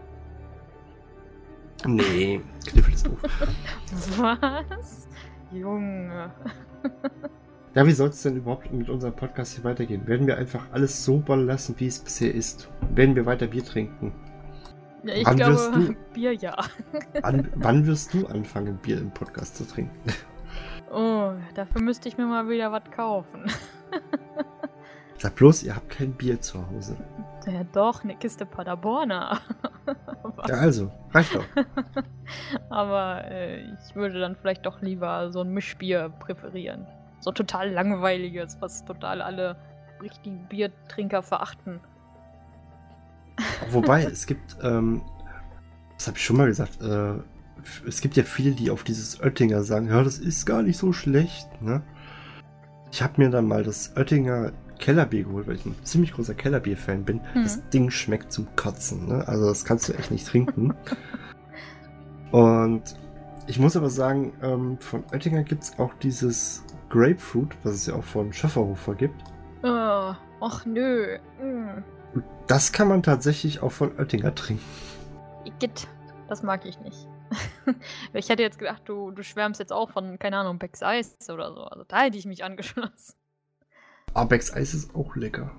Nee, 1.85 2.41
Kniffel 2.67 2.93
ist 2.93 3.07
doof. 3.07 3.21
Was? 4.17 5.07
Junge. 5.51 6.31
Ja, 7.77 7.85
wie 7.85 7.91
soll 7.91 8.09
es 8.09 8.23
denn 8.23 8.37
überhaupt 8.37 8.73
mit 8.73 8.89
unserem 8.89 9.15
Podcast 9.15 9.53
hier 9.53 9.63
weitergehen? 9.63 10.07
Werden 10.07 10.25
wir 10.25 10.35
einfach 10.35 10.65
alles 10.71 11.05
so 11.05 11.23
lassen, 11.27 11.75
wie 11.77 11.85
es 11.85 11.99
bisher 11.99 12.33
ist? 12.33 12.71
Werden 12.95 13.15
wir 13.15 13.27
weiter 13.27 13.45
Bier 13.45 13.63
trinken? 13.63 14.11
Ja, 15.03 15.13
ich 15.13 15.27
Wann 15.27 15.35
glaube, 15.35 15.95
Bier 16.15 16.33
ja. 16.33 16.57
An, 17.21 17.47
wann 17.55 17.85
wirst 17.85 18.15
du 18.15 18.25
anfangen, 18.25 18.79
Bier 18.79 18.97
im 18.97 19.11
Podcast 19.11 19.57
zu 19.57 19.67
trinken? 19.67 20.11
Oh, 20.91 21.33
dafür 21.53 21.79
müsste 21.83 22.09
ich 22.09 22.17
mir 22.17 22.25
mal 22.25 22.49
wieder 22.49 22.71
was 22.71 22.81
kaufen. 22.89 23.43
Sag 25.19 25.35
bloß, 25.35 25.61
ihr 25.61 25.75
habt 25.75 25.91
kein 25.91 26.13
Bier 26.13 26.41
zu 26.41 26.67
Hause. 26.71 26.97
Ja, 27.45 27.63
doch, 27.63 28.03
eine 28.03 28.15
Kiste 28.15 28.47
Paderborner. 28.47 29.39
ja, 30.47 30.55
also, 30.55 30.91
reicht 31.11 31.35
doch. 31.35 31.45
Aber 32.71 33.23
äh, 33.25 33.59
ich 33.59 33.95
würde 33.95 34.19
dann 34.19 34.35
vielleicht 34.35 34.65
doch 34.65 34.81
lieber 34.81 35.31
so 35.31 35.41
ein 35.41 35.51
Mischbier 35.51 36.09
präferieren. 36.09 36.87
So 37.19 37.31
total 37.31 37.71
langweiliges, 37.71 38.57
was 38.61 38.85
total 38.85 39.21
alle 39.21 39.57
richtigen 40.01 40.47
Biertrinker 40.47 41.23
verachten. 41.23 41.79
Wobei, 43.71 44.03
es 44.11 44.25
gibt, 44.25 44.57
ähm, 44.61 45.01
das 45.97 46.07
habe 46.07 46.17
ich 46.17 46.25
schon 46.25 46.37
mal 46.37 46.47
gesagt, 46.47 46.81
äh, 46.81 47.13
es 47.87 48.01
gibt 48.01 48.15
ja 48.17 48.23
viele, 48.23 48.51
die 48.51 48.69
auf 48.69 48.83
dieses 48.83 49.19
Oettinger 49.21 49.63
sagen, 49.63 49.87
ja, 49.87 50.03
das 50.03 50.19
ist 50.19 50.45
gar 50.45 50.61
nicht 50.61 50.77
so 50.77 50.93
schlecht, 50.93 51.61
ne? 51.61 51.81
Ich 52.91 53.01
habe 53.01 53.21
mir 53.21 53.29
dann 53.29 53.47
mal 53.47 53.63
das 53.63 53.95
Oettinger 53.97 54.53
Kellerbier 54.79 55.23
geholt, 55.23 55.47
weil 55.47 55.55
ich 55.55 55.65
ein 55.65 55.75
ziemlich 55.83 56.13
großer 56.13 56.35
Kellerbier-Fan 56.35 57.03
bin. 57.03 57.19
Hm. 57.33 57.43
Das 57.43 57.67
Ding 57.69 57.89
schmeckt 57.89 58.31
zum 58.31 58.47
Kotzen, 58.55 59.07
ne? 59.07 59.27
Also 59.27 59.47
das 59.47 59.65
kannst 59.65 59.89
du 59.89 59.93
echt 59.93 60.11
nicht 60.11 60.27
trinken. 60.27 60.73
Und 62.31 62.83
ich 63.47 63.59
muss 63.59 63.75
aber 63.75 63.89
sagen, 63.89 64.33
ähm, 64.41 64.77
von 64.79 65.03
Oettinger 65.11 65.43
gibt 65.43 65.63
es 65.63 65.79
auch 65.79 65.93
dieses 65.95 66.63
Grapefruit, 66.89 67.55
was 67.63 67.73
es 67.75 67.85
ja 67.87 67.95
auch 67.95 68.03
von 68.03 68.33
Schöfferhofer 68.33 68.95
gibt. 68.95 69.21
Oh, 69.63 70.13
ach 70.41 70.65
nö. 70.65 71.17
Mm. 71.41 71.83
Das 72.47 72.71
kann 72.71 72.87
man 72.87 73.03
tatsächlich 73.03 73.61
auch 73.61 73.71
von 73.71 73.97
Oettinger 73.97 74.33
trinken. 74.33 74.63
Igitt, 75.45 75.87
das 76.29 76.43
mag 76.43 76.65
ich 76.65 76.79
nicht. 76.79 77.07
ich 78.13 78.29
hätte 78.29 78.43
jetzt 78.43 78.59
gedacht, 78.59 78.83
du, 78.85 79.11
du 79.11 79.23
schwärmst 79.23 79.59
jetzt 79.59 79.73
auch 79.73 79.89
von, 79.89 80.17
keine 80.17 80.37
Ahnung, 80.37 80.59
Becks 80.59 80.81
Eis 80.81 81.17
oder 81.29 81.53
so. 81.53 81.63
Also 81.63 81.83
da 81.87 82.03
hätte 82.03 82.17
ich 82.17 82.25
mich 82.25 82.43
angeschlossen. 82.43 83.15
Abex 84.13 84.53
Eis 84.53 84.73
ist 84.73 84.95
auch 84.95 85.15
lecker. 85.15 85.51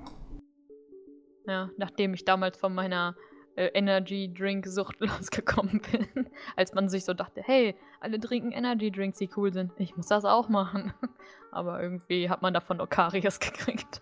Ja, 1.47 1.71
nachdem 1.77 2.15
ich 2.15 2.25
damals 2.25 2.59
von 2.59 2.75
meiner 2.75 3.15
äh, 3.59 3.71
Energy 3.75 4.33
Drink 4.33 4.67
Sucht 4.67 4.97
losgekommen 5.01 5.83
bin, 5.91 6.29
als 6.57 6.73
man 6.75 6.89
sich 6.89 7.05
so 7.05 7.13
dachte, 7.13 7.43
hey, 7.45 7.75
alle 8.01 8.21
trinken 8.21 8.53
Energy 8.53 8.91
Drinks, 8.91 9.19
die 9.19 9.29
cool 9.37 9.53
sind, 9.53 9.73
ich 9.79 9.97
muss 9.97 10.07
das 10.07 10.25
auch 10.25 10.49
machen. 10.49 10.93
Aber 11.51 11.83
irgendwie 11.83 12.31
hat 12.31 12.41
man 12.41 12.55
davon 12.55 12.81
auch 12.81 12.89
Karies 12.89 13.41
gekriegt. 13.41 14.01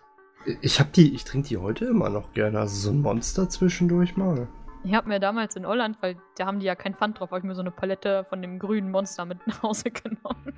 Ich 0.61 0.79
hab 0.79 0.93
die, 0.93 1.13
ich 1.13 1.23
trinke 1.23 1.49
die 1.49 1.57
heute 1.57 1.85
immer 1.85 2.09
noch 2.09 2.31
gerne, 2.33 2.59
also 2.59 2.75
so 2.75 2.91
ein 2.91 3.01
Monster 3.01 3.49
zwischendurch 3.49 4.15
mal. 4.15 4.47
Ich 4.83 4.93
habe 4.93 5.09
mir 5.09 5.19
damals 5.19 5.55
in 5.55 5.65
Holland, 5.65 5.97
weil 6.01 6.17
da 6.37 6.45
haben 6.45 6.59
die 6.59 6.67
ja 6.67 6.75
kein 6.75 6.93
Pfand 6.93 7.19
drauf, 7.19 7.31
habe 7.31 7.39
ich 7.39 7.43
mir 7.43 7.55
so 7.55 7.61
eine 7.61 7.71
Palette 7.71 8.23
von 8.25 8.41
dem 8.41 8.59
grünen 8.59 8.91
Monster 8.91 9.25
mit 9.25 9.45
nach 9.47 9.63
Hause 9.63 9.89
genommen. 9.91 10.53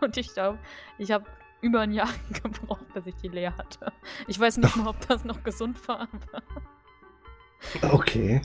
Und 0.00 0.16
ich 0.16 0.34
glaube, 0.34 0.58
ich 0.98 1.12
habe 1.12 1.24
über 1.62 1.80
ein 1.80 1.92
Jahr 1.92 2.08
gebraucht, 2.42 2.92
bis 2.92 3.06
ich 3.06 3.14
die 3.14 3.28
leer 3.28 3.56
hatte. 3.56 3.92
Ich 4.26 4.38
weiß 4.38 4.58
nicht 4.58 4.76
mal, 4.76 4.88
ob 4.88 5.06
das 5.06 5.24
noch 5.24 5.42
gesund 5.44 5.88
war. 5.88 6.08
Okay. 7.90 8.42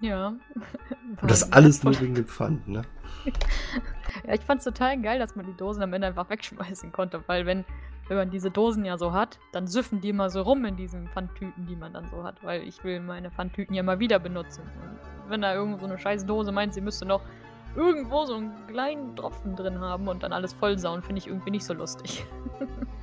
Ja. 0.00 0.28
Und 1.20 1.30
das 1.30 1.52
alles 1.52 1.82
nur 1.82 1.98
wegen 2.00 2.14
dem 2.14 2.26
Pfand, 2.26 2.68
ne? 2.68 2.82
ja, 4.26 4.34
ich 4.34 4.42
fand's 4.42 4.64
total 4.64 5.00
geil, 5.00 5.18
dass 5.18 5.36
man 5.36 5.46
die 5.46 5.56
Dosen 5.56 5.82
am 5.82 5.92
Ende 5.92 6.06
einfach 6.08 6.28
wegschmeißen 6.30 6.92
konnte, 6.92 7.22
weil 7.26 7.46
wenn, 7.46 7.64
wenn 8.08 8.16
man 8.16 8.30
diese 8.30 8.50
Dosen 8.50 8.84
ja 8.84 8.98
so 8.98 9.12
hat, 9.12 9.38
dann 9.52 9.66
süffen 9.66 10.00
die 10.00 10.10
immer 10.10 10.30
so 10.30 10.42
rum 10.42 10.64
in 10.64 10.76
diesen 10.76 11.08
Pfandtüten, 11.08 11.66
die 11.66 11.76
man 11.76 11.92
dann 11.92 12.08
so 12.10 12.22
hat, 12.22 12.42
weil 12.44 12.62
ich 12.62 12.84
will 12.84 13.00
meine 13.00 13.30
Pfandtüten 13.30 13.74
ja 13.74 13.82
mal 13.82 13.98
wieder 13.98 14.18
benutzen. 14.18 14.62
Und 14.62 15.30
wenn 15.30 15.42
da 15.42 15.54
irgend 15.54 15.80
so 15.80 15.86
eine 15.86 15.98
scheiß 15.98 16.26
Dose 16.26 16.52
meint, 16.52 16.74
sie 16.74 16.80
müsste 16.80 17.06
noch 17.06 17.22
irgendwo 17.74 18.24
so 18.24 18.36
einen 18.36 18.66
kleinen 18.68 19.16
Tropfen 19.16 19.56
drin 19.56 19.80
haben 19.80 20.08
und 20.08 20.22
dann 20.22 20.32
alles 20.32 20.52
vollsauen, 20.52 21.02
finde 21.02 21.18
ich 21.18 21.26
irgendwie 21.26 21.50
nicht 21.50 21.64
so 21.64 21.74
lustig. 21.74 22.24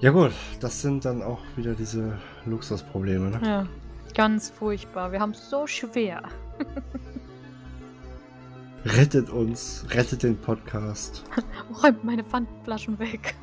ja 0.00 0.10
gut, 0.10 0.32
das 0.60 0.82
sind 0.82 1.04
dann 1.04 1.22
auch 1.22 1.40
wieder 1.56 1.74
diese 1.74 2.18
Luxusprobleme, 2.44 3.30
ne? 3.30 3.40
Ja, 3.42 3.66
ganz 4.14 4.50
furchtbar. 4.50 5.12
Wir 5.12 5.20
haben 5.20 5.32
es 5.32 5.50
so 5.50 5.66
schwer. 5.66 6.22
rettet 8.84 9.30
uns, 9.30 9.84
rettet 9.90 10.22
den 10.22 10.38
Podcast. 10.38 11.24
Räumt 11.82 12.04
meine 12.04 12.22
Pfandflaschen 12.22 12.98
weg. 12.98 13.34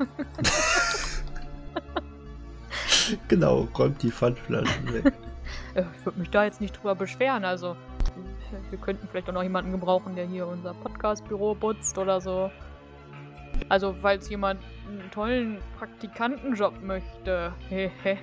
genau, 3.28 3.68
räumt 3.78 4.02
die 4.02 4.10
Pfandflaschen 4.10 4.94
weg. 4.94 5.12
Ich 5.74 6.06
würde 6.06 6.18
mich 6.18 6.30
da 6.30 6.44
jetzt 6.44 6.60
nicht 6.60 6.78
drüber 6.78 6.94
beschweren, 6.94 7.44
also 7.44 7.76
wir 8.70 8.78
könnten 8.78 9.08
vielleicht 9.08 9.28
auch 9.28 9.34
noch 9.34 9.42
jemanden 9.42 9.72
gebrauchen, 9.72 10.14
der 10.14 10.26
hier 10.26 10.46
unser 10.46 10.74
Podcast-Büro 10.74 11.54
putzt 11.54 11.98
oder 11.98 12.20
so. 12.20 12.50
Also, 13.68 13.94
falls 14.00 14.28
jemand 14.28 14.60
einen 14.88 15.10
tollen 15.10 15.58
Praktikantenjob 15.78 16.82
möchte. 16.82 17.52
Hehe. 17.68 17.90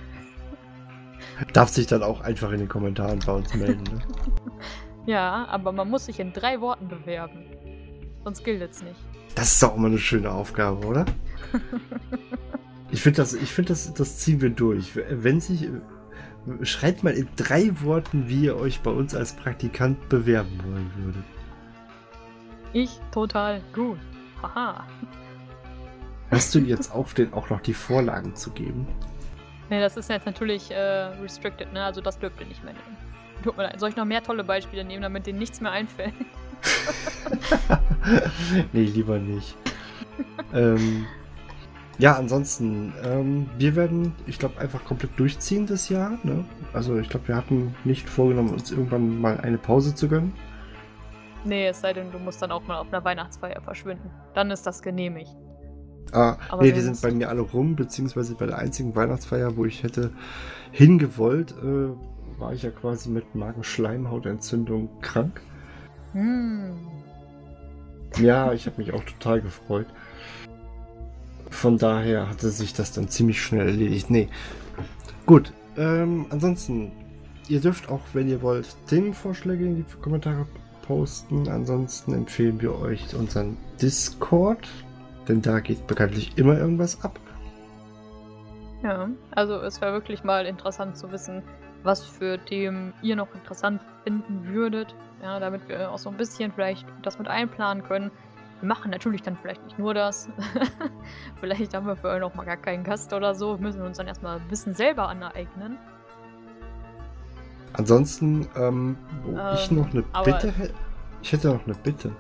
Darf 1.53 1.69
sich 1.69 1.87
dann 1.87 2.03
auch 2.03 2.21
einfach 2.21 2.51
in 2.51 2.59
den 2.59 2.67
Kommentaren 2.69 3.19
bei 3.25 3.33
uns 3.33 3.53
melden, 3.53 3.83
ne? 3.83 4.01
ja, 5.05 5.45
aber 5.45 5.71
man 5.71 5.89
muss 5.89 6.05
sich 6.05 6.19
in 6.19 6.33
drei 6.33 6.59
Worten 6.61 6.87
bewerben. 6.87 7.45
Sonst 8.23 8.43
gilt 8.43 8.61
es 8.61 8.83
nicht. 8.83 8.99
Das 9.35 9.53
ist 9.53 9.63
doch 9.63 9.75
immer 9.75 9.87
eine 9.87 9.97
schöne 9.97 10.31
Aufgabe, 10.31 10.85
oder? 10.85 11.05
ich 12.91 13.01
finde 13.01 13.17
das, 13.17 13.33
ich 13.33 13.51
find 13.51 13.69
das, 13.69 13.93
das 13.93 14.17
ziehen 14.17 14.41
wir 14.41 14.49
durch. 14.49 14.91
Wenn 14.95 15.39
sich 15.39 15.69
Schreibt 16.63 17.03
mal 17.03 17.13
in 17.13 17.27
drei 17.35 17.71
Worten, 17.81 18.27
wie 18.27 18.45
ihr 18.45 18.57
euch 18.57 18.81
bei 18.81 18.89
uns 18.89 19.13
als 19.13 19.33
Praktikant 19.33 20.09
bewerben 20.09 20.59
wollen 20.65 20.91
würdet. 20.97 21.23
Ich 22.73 22.99
total 23.11 23.61
gut. 23.73 23.99
Haha. 24.41 24.87
Hast 26.31 26.55
du 26.55 26.59
jetzt 26.59 26.93
auf, 26.93 27.13
den 27.13 27.33
auch 27.33 27.49
noch 27.49 27.59
die 27.59 27.73
Vorlagen 27.73 28.35
zu 28.35 28.51
geben? 28.51 28.87
Ne, 29.69 29.81
das 29.81 29.97
ist 29.97 30.09
jetzt 30.09 30.25
natürlich 30.25 30.71
äh, 30.71 30.79
restricted, 31.21 31.71
ne? 31.73 31.83
Also 31.83 31.99
das 31.99 32.17
dürft 32.17 32.39
ihr 32.39 32.47
nicht 32.47 32.63
mehr 32.63 32.73
nehmen. 32.73 32.97
Tut 33.43 33.57
mir 33.57 33.63
leid. 33.63 33.79
Soll 33.79 33.89
ich 33.89 33.97
noch 33.97 34.05
mehr 34.05 34.23
tolle 34.23 34.43
Beispiele 34.43 34.85
nehmen, 34.85 35.01
damit 35.01 35.27
denen 35.27 35.39
nichts 35.39 35.59
mehr 35.59 35.71
einfällt? 35.71 36.13
nee, 38.73 38.83
lieber 38.83 39.17
nicht. 39.17 39.57
ähm, 40.53 41.05
ja, 41.97 42.15
ansonsten, 42.15 42.93
ähm, 43.03 43.49
wir 43.57 43.75
werden, 43.75 44.13
ich 44.25 44.39
glaube, 44.39 44.59
einfach 44.59 44.83
komplett 44.85 45.19
durchziehen 45.19 45.67
das 45.67 45.89
Jahr. 45.89 46.17
Ne? 46.23 46.45
Also 46.73 46.97
ich 46.97 47.09
glaube, 47.09 47.27
wir 47.27 47.35
hatten 47.35 47.75
nicht 47.83 48.09
vorgenommen, 48.09 48.51
uns 48.51 48.71
irgendwann 48.71 49.19
mal 49.19 49.39
eine 49.41 49.57
Pause 49.57 49.93
zu 49.93 50.07
gönnen. 50.07 50.33
Nee, 51.43 51.67
es 51.67 51.81
sei 51.81 51.93
denn, 51.93 52.11
du 52.11 52.19
musst 52.19 52.41
dann 52.41 52.51
auch 52.51 52.65
mal 52.67 52.77
auf 52.77 52.87
einer 52.87 53.03
Weihnachtsfeier 53.03 53.61
verschwinden. 53.61 54.09
Dann 54.33 54.51
ist 54.51 54.65
das 54.65 54.81
genehmigt. 54.81 55.35
Ah, 56.11 56.37
Aber 56.49 56.63
nee, 56.63 56.71
die 56.71 56.81
sind 56.81 57.01
bei 57.01 57.11
mir 57.11 57.29
alle 57.29 57.41
rum, 57.41 57.75
beziehungsweise 57.75 58.35
bei 58.35 58.45
der 58.45 58.57
einzigen 58.57 58.95
Weihnachtsfeier, 58.95 59.55
wo 59.55 59.65
ich 59.65 59.83
hätte 59.83 60.11
hingewollt, 60.71 61.53
äh, 61.63 62.39
war 62.39 62.53
ich 62.53 62.63
ja 62.63 62.71
quasi 62.71 63.09
mit 63.09 63.35
Magenschleimhautentzündung 63.35 64.89
krank. 65.01 65.41
Hm. 66.13 66.73
Ja, 68.19 68.51
ich 68.51 68.65
habe 68.65 68.81
mich 68.81 68.93
auch 68.93 69.03
total 69.03 69.41
gefreut. 69.41 69.87
Von 71.49 71.77
daher 71.77 72.29
hatte 72.29 72.49
sich 72.49 72.73
das 72.73 72.91
dann 72.91 73.07
ziemlich 73.07 73.41
schnell 73.41 73.67
erledigt. 73.67 74.09
Nee. 74.09 74.27
Gut. 75.25 75.53
Ähm, 75.77 76.25
ansonsten, 76.29 76.91
ihr 77.47 77.61
dürft 77.61 77.89
auch, 77.89 78.01
wenn 78.13 78.27
ihr 78.27 78.41
wollt, 78.41 78.75
Themenvorschläge 78.87 79.65
in 79.65 79.75
die 79.77 79.85
Kommentare 80.01 80.45
posten. 80.81 81.47
Ansonsten 81.47 82.13
empfehlen 82.13 82.61
wir 82.61 82.77
euch 82.79 83.15
unseren 83.15 83.55
Discord. 83.81 84.67
Denn 85.27 85.41
da 85.41 85.59
geht 85.59 85.85
bekanntlich 85.87 86.37
immer 86.37 86.57
irgendwas 86.57 87.03
ab. 87.03 87.19
Ja, 88.83 89.09
also 89.31 89.55
es 89.57 89.79
wäre 89.79 89.93
wirklich 89.93 90.23
mal 90.23 90.45
interessant 90.45 90.97
zu 90.97 91.11
wissen, 91.11 91.43
was 91.83 92.03
für 92.03 92.43
Themen 92.45 92.93
ihr 93.01 93.15
noch 93.15 93.33
interessant 93.35 93.81
finden 94.03 94.47
würdet. 94.47 94.95
Ja, 95.21 95.39
damit 95.39 95.67
wir 95.69 95.91
auch 95.91 95.99
so 95.99 96.09
ein 96.09 96.17
bisschen 96.17 96.51
vielleicht 96.51 96.85
das 97.03 97.19
mit 97.19 97.27
einplanen 97.27 97.83
können. 97.83 98.09
Wir 98.59 98.67
machen 98.67 98.91
natürlich 98.91 99.21
dann 99.21 99.37
vielleicht 99.37 99.63
nicht 99.63 99.77
nur 99.77 99.93
das. 99.93 100.29
vielleicht 101.39 101.73
haben 101.75 101.85
wir 101.85 101.95
für 101.95 102.09
euch 102.09 102.19
noch 102.19 102.33
mal 102.33 102.45
gar 102.45 102.57
keinen 102.57 102.83
Gast 102.83 103.13
oder 103.13 103.35
so. 103.35 103.59
Wir 103.59 103.67
müssen 103.67 103.81
uns 103.81 103.97
dann 103.97 104.07
erstmal 104.07 104.39
Wissen 104.49 104.73
selber 104.73 105.07
aneignen. 105.09 105.77
Ansonsten, 107.73 108.47
ähm, 108.55 108.97
wo 109.23 109.37
ähm, 109.37 109.55
ich 109.55 109.71
noch 109.71 109.89
eine 109.91 110.03
Bitte 110.23 110.51
hätte. 110.51 110.73
Ich 111.21 111.31
hätte 111.31 111.49
noch 111.49 111.65
eine 111.65 111.75
Bitte. 111.75 112.11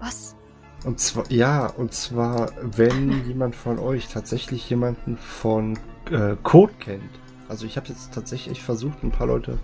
Was? 0.00 0.37
Und 0.84 1.00
zwar, 1.00 1.30
ja, 1.30 1.66
und 1.66 1.92
zwar, 1.92 2.52
wenn 2.62 3.26
jemand 3.26 3.56
von 3.56 3.78
euch 3.78 4.08
tatsächlich 4.08 4.68
jemanden 4.70 5.16
von 5.16 5.78
äh, 6.10 6.36
Code 6.42 6.72
kennt. 6.78 7.10
Also 7.48 7.66
ich 7.66 7.76
habe 7.76 7.88
jetzt 7.88 8.14
tatsächlich 8.14 8.62
versucht, 8.62 9.02
ein 9.02 9.10
paar 9.10 9.26
Leute 9.26 9.58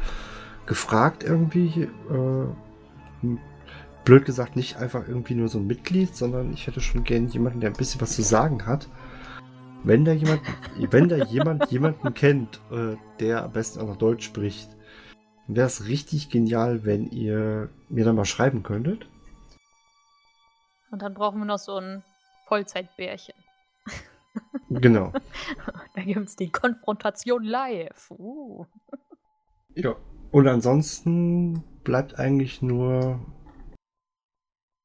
gefragt 0.66 1.22
irgendwie, 1.22 1.88
äh, 2.10 3.28
blöd 4.04 4.24
gesagt 4.24 4.56
nicht 4.56 4.76
einfach 4.76 5.06
irgendwie 5.06 5.34
nur 5.34 5.48
so 5.48 5.58
ein 5.58 5.66
Mitglied, 5.66 6.14
sondern 6.14 6.52
ich 6.52 6.66
hätte 6.66 6.80
schon 6.80 7.04
gern 7.04 7.28
jemanden, 7.28 7.60
der 7.60 7.70
ein 7.70 7.76
bisschen 7.76 8.00
was 8.00 8.16
zu 8.16 8.22
sagen 8.22 8.66
hat. 8.66 8.88
Wenn 9.82 10.04
da 10.04 10.12
jemand, 10.12 10.40
wenn 10.90 11.08
da 11.08 11.16
jemand 11.16 11.66
jemanden 11.70 12.14
kennt, 12.14 12.60
äh, 12.70 12.96
der 13.20 13.44
am 13.44 13.52
besten 13.52 13.80
auch 13.80 13.88
noch 13.88 13.96
Deutsch 13.96 14.24
spricht, 14.24 14.70
wäre 15.46 15.66
es 15.66 15.86
richtig 15.86 16.30
genial, 16.30 16.84
wenn 16.84 17.10
ihr 17.10 17.68
mir 17.88 18.04
dann 18.04 18.16
mal 18.16 18.24
schreiben 18.24 18.62
könntet. 18.62 19.06
Und 20.94 21.02
dann 21.02 21.14
brauchen 21.14 21.40
wir 21.40 21.44
noch 21.44 21.58
so 21.58 21.76
ein 21.76 22.04
Vollzeitbärchen. 22.44 23.34
Genau. 24.68 25.12
da 25.94 26.02
gibt 26.02 26.28
es 26.28 26.36
die 26.36 26.50
Konfrontation 26.50 27.42
live. 27.42 28.10
Uh. 28.10 28.66
Ja. 29.74 29.96
Und 30.30 30.48
ansonsten 30.48 31.62
bleibt 31.84 32.18
eigentlich 32.18 32.62
nur. 32.62 33.20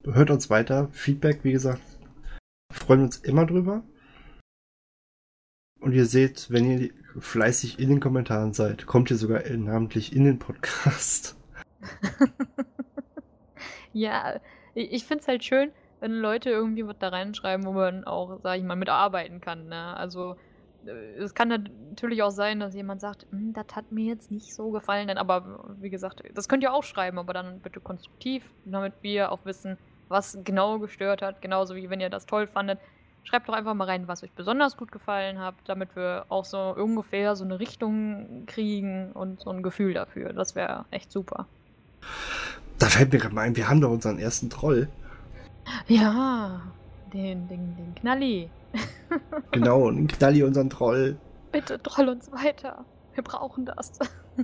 Hört 0.04 0.30
uns 0.30 0.50
weiter. 0.50 0.90
Feedback, 0.92 1.44
wie 1.44 1.52
gesagt, 1.52 1.82
freuen 2.72 3.02
wir 3.02 3.06
uns 3.06 3.18
immer 3.18 3.46
drüber. 3.46 3.84
Und 5.80 5.94
ihr 5.94 6.06
seht, 6.06 6.52
wenn 6.52 6.70
ihr 6.70 6.92
fleißig 7.20 7.80
in 7.80 7.90
den 7.90 8.00
Kommentaren 8.00 8.54
seid, 8.54 8.86
kommt 8.86 9.10
ihr 9.10 9.18
sogar 9.18 9.42
namentlich 9.50 10.16
in 10.16 10.26
den 10.26 10.38
Podcast. 10.38 11.36
ja, 13.94 14.40
ich 14.76 15.06
finde 15.06 15.22
es 15.22 15.28
halt 15.28 15.44
schön, 15.44 15.72
wenn 16.00 16.14
Leute 16.14 16.50
irgendwie 16.50 16.86
was 16.86 16.98
da 17.00 17.10
reinschreiben, 17.10 17.66
wo 17.66 17.74
man 17.74 18.04
auch, 18.06 18.40
sag 18.42 18.58
ich 18.58 18.64
mal, 18.64 18.76
mitarbeiten 18.76 19.42
kann. 19.42 19.68
Ne? 19.68 19.98
Also 19.98 20.36
äh, 20.86 20.92
es 21.20 21.34
kann 21.34 21.50
natürlich 21.90 22.24
auch 22.24 22.32
sein, 22.32 22.60
dass 22.60 22.74
jemand 22.74 23.02
sagt, 23.02 23.26
hm, 23.32 23.54
das 23.54 23.76
hat 23.76 23.92
mir 23.92 24.06
jetzt 24.06 24.32
nicht 24.32 24.54
so 24.54 24.72
gefallen, 24.72 25.08
denn, 25.08 25.18
aber 25.18 25.76
wie 25.80 25.90
gesagt, 25.90 26.24
das 26.34 26.48
könnt 26.48 26.64
ihr 26.64 26.74
auch 26.74 26.84
schreiben, 26.84 27.20
aber 27.20 27.34
dann 27.34 27.60
bitte 27.60 27.80
konstruktiv, 27.80 28.52
damit 28.66 28.94
wir 29.02 29.32
auch 29.32 29.46
wissen, 29.46 29.78
was 30.08 30.40
genau 30.44 30.80
gestört 30.80 31.22
hat, 31.22 31.42
genauso 31.42 31.76
wie 31.76 31.90
wenn 31.90 32.00
ihr 32.00 32.10
das 32.10 32.26
toll 32.26 32.48
fandet. 32.48 32.80
Schreibt 33.24 33.50
doch 33.50 33.54
einfach 33.54 33.74
mal 33.74 33.86
rein, 33.86 34.08
was 34.08 34.24
euch 34.24 34.32
besonders 34.32 34.78
gut 34.78 34.92
gefallen 34.92 35.40
hat, 35.40 35.54
damit 35.66 35.96
wir 35.96 36.26
auch 36.30 36.46
so 36.46 36.74
ungefähr 36.76 37.36
so 37.36 37.44
eine 37.44 37.60
Richtung 37.60 38.46
kriegen 38.48 39.12
und 39.12 39.42
so 39.42 39.52
ein 39.52 39.62
Gefühl 39.62 39.94
dafür. 39.94 40.34
Das 40.34 40.56
wäre 40.56 40.86
echt 40.90 41.12
super. 41.12 41.46
Da 42.80 42.88
fällt 42.88 43.12
mir 43.12 43.20
gerade 43.20 43.36
mal 43.36 43.42
ein, 43.42 43.58
wir 43.58 43.70
haben 43.70 43.82
doch 43.82 43.92
unseren 43.92 44.20
ersten 44.20 44.50
Troll. 44.50 44.88
Ja, 45.88 46.62
den, 47.14 47.48
den, 47.48 47.76
den 47.76 47.96
Knalli. 47.96 48.50
genau, 49.52 49.90
den 49.90 50.08
Knalli, 50.08 50.44
unseren 50.44 50.70
Troll. 50.70 51.18
Bitte 51.52 51.82
troll 51.82 52.10
uns 52.10 52.32
weiter. 52.32 52.86
Wir 53.14 53.24
brauchen 53.24 53.66
das. 53.66 53.92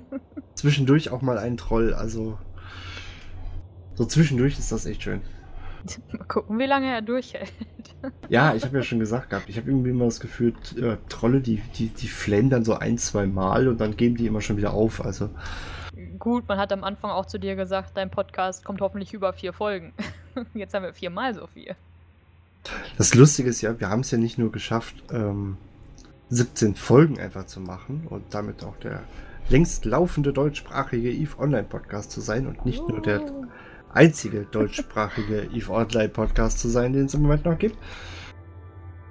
zwischendurch 0.56 1.12
auch 1.12 1.22
mal 1.22 1.38
einen 1.38 1.58
Troll, 1.58 1.94
also. 1.94 2.38
So 3.94 4.06
zwischendurch 4.06 4.60
ist 4.60 4.72
das 4.72 4.86
echt 4.86 5.04
schön. 5.04 5.22
Mal 6.12 6.26
gucken, 6.26 6.58
wie 6.58 6.66
lange 6.66 6.88
er 6.88 7.02
durchhält. 7.02 7.52
Ja, 8.30 8.54
ich 8.54 8.64
habe 8.64 8.78
ja 8.78 8.84
schon 8.84 9.00
gesagt 9.00 9.32
gehabt, 9.32 9.50
ich 9.50 9.58
habe 9.58 9.68
irgendwie 9.70 9.90
immer 9.90 10.06
das 10.06 10.20
Gefühl, 10.20 10.54
äh, 10.78 10.98
Trolle, 11.10 11.42
die, 11.42 11.58
die, 11.76 11.88
die 11.88 12.08
flennen 12.08 12.52
dann 12.52 12.64
so 12.64 12.76
ein, 12.76 13.00
zwei 13.00 13.26
Mal 13.26 13.68
und 13.68 13.82
dann 13.82 13.98
geben 13.98 14.16
die 14.16 14.28
immer 14.28 14.42
schon 14.42 14.58
wieder 14.58 14.74
auf. 14.74 15.04
Also. 15.04 15.32
Gut, 16.20 16.48
man 16.48 16.60
hat 16.60 16.72
am 16.72 16.84
Anfang 16.84 17.10
auch 17.10 17.26
zu 17.26 17.40
dir 17.40 17.56
gesagt, 17.56 17.98
dein 17.98 18.12
Podcast 18.12 18.64
kommt 18.64 18.82
hoffentlich 18.82 19.14
über 19.14 19.34
vier 19.34 19.54
Folgen. 19.54 19.94
Jetzt 20.54 20.74
haben 20.74 20.84
wir 20.84 20.94
viermal 20.94 21.34
so 21.34 21.48
viel. 21.48 21.76
Das 22.98 23.14
Lustige 23.14 23.50
ist 23.50 23.62
ja, 23.62 23.80
wir 23.80 23.90
haben 23.90 24.02
es 24.02 24.12
ja 24.12 24.18
nicht 24.18 24.38
nur 24.38 24.52
geschafft, 24.52 24.96
ähm, 25.12 25.58
17 26.30 26.76
Folgen 26.76 27.20
einfach 27.20 27.46
zu 27.46 27.60
machen 27.60 28.08
und 28.10 28.34
damit 28.34 28.64
auch 28.64 28.78
der 28.78 29.04
längst 29.50 29.86
laufende 29.86 30.34
deutschsprachige 30.34 31.12
EVE 31.12 31.38
Online 31.38 31.68
Podcast 31.68 32.12
zu 32.12 32.22
sein 32.22 32.48
und 32.48 32.66
nicht 32.66 32.88
nur 32.88 33.02
der 33.02 33.22
oh. 33.22 33.46
einzige 33.94 34.46
deutschsprachige 34.46 35.44
EVE 35.54 35.72
Online 35.72 36.10
Podcast 36.10 36.60
zu 36.60 36.70
sein, 36.70 36.94
den 36.94 37.06
es 37.06 37.14
im 37.14 37.22
Moment 37.22 37.46
noch 37.46 37.60
gibt, 37.60 37.78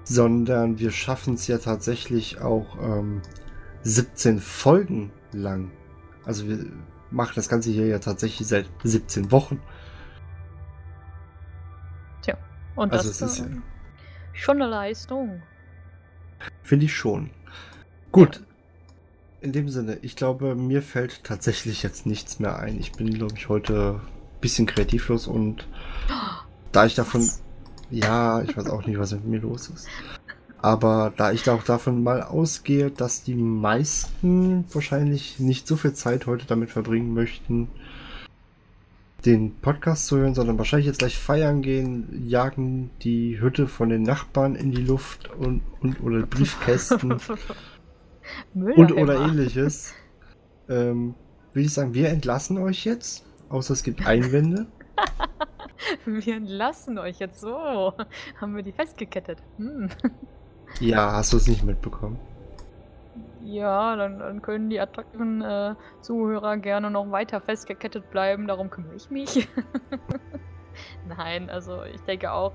sondern 0.02 0.80
wir 0.80 0.90
schaffen 0.90 1.34
es 1.34 1.46
ja 1.46 1.58
tatsächlich 1.58 2.40
auch 2.40 2.76
ähm, 2.82 3.22
17 3.82 4.40
Folgen 4.40 5.12
lang. 5.32 5.70
Also 6.24 6.48
wir 6.48 6.66
machen 7.10 7.34
das 7.36 7.48
Ganze 7.48 7.70
hier 7.70 7.86
ja 7.86 7.98
tatsächlich 8.00 8.48
seit 8.48 8.68
17 8.82 9.30
Wochen. 9.30 9.60
Und 12.76 12.92
also 12.92 13.08
das 13.08 13.38
ist 13.38 13.44
schon 14.32 14.60
eine 14.60 14.70
Leistung. 14.70 15.42
Finde 16.62 16.86
ich 16.86 16.94
schon. 16.94 17.30
Gut. 18.12 18.36
Ja. 18.36 18.42
In 19.40 19.52
dem 19.52 19.68
Sinne, 19.68 19.98
ich 20.00 20.16
glaube, 20.16 20.54
mir 20.54 20.80
fällt 20.80 21.22
tatsächlich 21.22 21.82
jetzt 21.82 22.06
nichts 22.06 22.40
mehr 22.40 22.58
ein. 22.58 22.80
Ich 22.80 22.92
bin, 22.92 23.12
glaube 23.12 23.34
ich, 23.36 23.48
heute 23.50 24.00
ein 24.00 24.40
bisschen 24.40 24.66
kreativlos 24.66 25.26
und 25.26 25.68
da 26.72 26.86
ich 26.86 26.94
davon. 26.94 27.20
Was? 27.20 27.42
Ja, 27.90 28.40
ich 28.42 28.56
weiß 28.56 28.68
auch 28.70 28.86
nicht, 28.86 28.98
was 28.98 29.12
mit 29.12 29.26
mir 29.26 29.40
los 29.40 29.68
ist. 29.68 29.86
Aber 30.64 31.12
da 31.14 31.30
ich 31.30 31.48
auch 31.50 31.62
davon 31.62 32.02
mal 32.02 32.22
ausgehe, 32.22 32.90
dass 32.90 33.22
die 33.22 33.34
meisten 33.34 34.64
wahrscheinlich 34.72 35.38
nicht 35.38 35.68
so 35.68 35.76
viel 35.76 35.92
Zeit 35.92 36.26
heute 36.26 36.46
damit 36.46 36.70
verbringen 36.70 37.12
möchten, 37.12 37.68
den 39.26 39.60
Podcast 39.60 40.06
zu 40.06 40.18
hören, 40.18 40.34
sondern 40.34 40.58
wahrscheinlich 40.58 40.86
jetzt 40.86 40.98
gleich 40.98 41.18
feiern 41.18 41.62
gehen, 41.62 42.26
jagen 42.26 42.90
die 43.02 43.40
Hütte 43.40 43.68
von 43.68 43.88
den 43.88 44.02
Nachbarn 44.02 44.54
in 44.54 44.70
die 44.70 44.82
Luft 44.82 45.30
und, 45.30 45.62
und 45.80 46.02
oder 46.02 46.26
Briefkästen 46.26 47.12
und 48.54 48.92
oder 48.92 49.20
ähnliches. 49.20 49.94
Ähm, 50.68 51.14
würde 51.52 51.66
ich 51.66 51.72
sagen, 51.72 51.94
wir 51.94 52.08
entlassen 52.08 52.58
euch 52.58 52.84
jetzt, 52.84 53.24
außer 53.48 53.72
es 53.72 53.82
gibt 53.82 54.06
Einwände. 54.06 54.66
wir 56.04 56.36
entlassen 56.36 56.98
euch 56.98 57.18
jetzt 57.18 57.40
so. 57.40 57.92
Haben 58.40 58.56
wir 58.56 58.62
die 58.62 58.72
festgekettet. 58.72 59.38
Hm. 59.58 59.88
Ja, 60.80 61.12
hast 61.12 61.32
du 61.32 61.36
es 61.36 61.46
nicht 61.46 61.64
mitbekommen? 61.64 62.18
Ja, 63.42 63.96
dann, 63.96 64.18
dann 64.18 64.42
können 64.42 64.70
die 64.70 64.80
attraktiven 64.80 65.42
äh, 65.42 65.74
Zuhörer 66.00 66.56
gerne 66.56 66.90
noch 66.90 67.10
weiter 67.10 67.40
festgekettet 67.40 68.10
bleiben, 68.10 68.46
darum 68.46 68.70
kümmere 68.70 68.94
ich 68.94 69.10
mich. 69.10 69.48
Nein, 71.08 71.50
also 71.50 71.82
ich 71.84 72.00
denke 72.02 72.32
auch, 72.32 72.54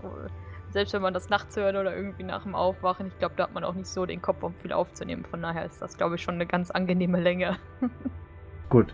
selbst 0.70 0.94
wenn 0.94 1.02
man 1.02 1.14
das 1.14 1.30
nachts 1.30 1.56
hört 1.56 1.76
oder 1.76 1.96
irgendwie 1.96 2.24
nach 2.24 2.44
dem 2.44 2.56
Aufwachen, 2.56 3.08
ich 3.08 3.18
glaube, 3.18 3.36
da 3.38 3.44
hat 3.44 3.54
man 3.54 3.64
auch 3.64 3.74
nicht 3.74 3.88
so 3.88 4.06
den 4.06 4.22
Kopf, 4.22 4.44
um 4.44 4.54
viel 4.56 4.72
aufzunehmen. 4.72 5.26
Von 5.26 5.42
daher 5.42 5.66
ist 5.66 5.82
das, 5.82 5.98
glaube 5.98 6.16
ich, 6.16 6.22
schon 6.22 6.36
eine 6.36 6.46
ganz 6.46 6.72
angenehme 6.72 7.20
Länge. 7.20 7.58
Gut. 8.70 8.94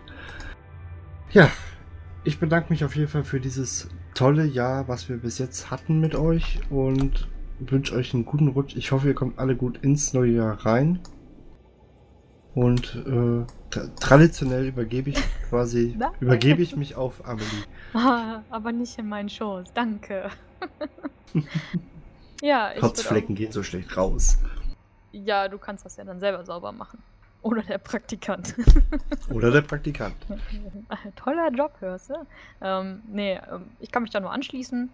Ja, 1.30 1.48
ich 2.24 2.38
bedanke 2.40 2.70
mich 2.70 2.84
auf 2.84 2.96
jeden 2.96 3.08
Fall 3.08 3.24
für 3.24 3.40
dieses 3.40 3.88
tolle 4.14 4.44
Jahr, 4.44 4.88
was 4.88 5.08
wir 5.08 5.18
bis 5.18 5.38
jetzt 5.38 5.70
hatten 5.70 6.00
mit 6.00 6.14
euch 6.14 6.60
und 6.70 7.28
wünsche 7.58 7.94
euch 7.94 8.14
einen 8.14 8.24
guten 8.24 8.48
Rutsch. 8.48 8.76
Ich 8.76 8.92
hoffe, 8.92 9.08
ihr 9.08 9.14
kommt 9.14 9.38
alle 9.38 9.56
gut 9.56 9.78
ins 9.82 10.12
neue 10.12 10.32
Jahr 10.32 10.64
rein. 10.64 11.00
Und 12.56 12.96
äh, 13.06 13.44
tra 13.68 13.86
traditionell 14.00 14.68
übergebe 14.68 15.10
ich 15.10 15.22
quasi, 15.50 15.96
übergebe 16.20 16.62
ich 16.62 16.74
mich 16.74 16.96
auf 16.96 17.24
Amelie. 17.28 17.46
Ah, 17.92 18.42
aber 18.50 18.72
nicht 18.72 18.98
in 18.98 19.08
meinen 19.08 19.28
Schoß, 19.28 19.72
danke. 19.72 20.30
ja, 22.42 22.72
ich 22.74 22.80
Kotzflecken 22.80 23.34
gehen 23.34 23.52
so 23.52 23.62
schlecht 23.62 23.96
raus. 23.96 24.38
Ja, 25.12 25.48
du 25.48 25.56
kannst 25.58 25.84
das 25.84 25.96
ja 25.96 26.04
dann 26.04 26.18
selber 26.18 26.44
sauber 26.44 26.72
machen. 26.72 27.02
Oder 27.42 27.62
der 27.62 27.78
Praktikant. 27.78 28.54
Oder 29.30 29.50
der 29.50 29.62
Praktikant. 29.62 30.16
Toller 31.14 31.50
Job, 31.52 31.72
hörst 31.80 32.10
du? 32.10 32.14
Ähm, 32.60 33.02
nee, 33.06 33.38
ähm, 33.50 33.66
ich 33.80 33.90
kann 33.92 34.02
mich 34.02 34.10
da 34.10 34.20
nur 34.20 34.32
anschließen. 34.32 34.90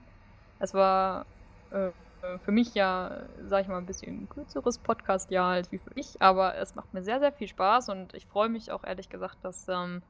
Es 0.59 0.75
war 0.75 1.27
äh, 1.71 1.91
für 2.39 2.53
mich 2.53 2.75
ja, 2.75 3.23
sag 3.45 3.63
ich 3.63 3.69
mal, 3.69 3.79
ein 3.79 3.87
bisschen 3.87 4.29
kürzeres 4.29 4.79
Podcast-Jahr 4.79 5.53
als 5.53 5.73
wie 5.73 5.79
für 5.79 5.91
dich, 5.91 6.21
aber 6.21 6.57
es 6.57 6.75
macht 6.75 6.95
mir 6.95 7.03
sehr, 7.03 7.21
sehr 7.21 7.33
viel 7.33 7.49
Spaß 7.49 7.89
und 7.89 8.15
ich 8.15 8.27
freue 8.27 8.49
mich 8.49 8.71
auch 8.71 8.85
ehrlich 8.85 9.09
gesagt, 9.09 9.39
dass 9.43 9.67
ähm, 9.69 10.03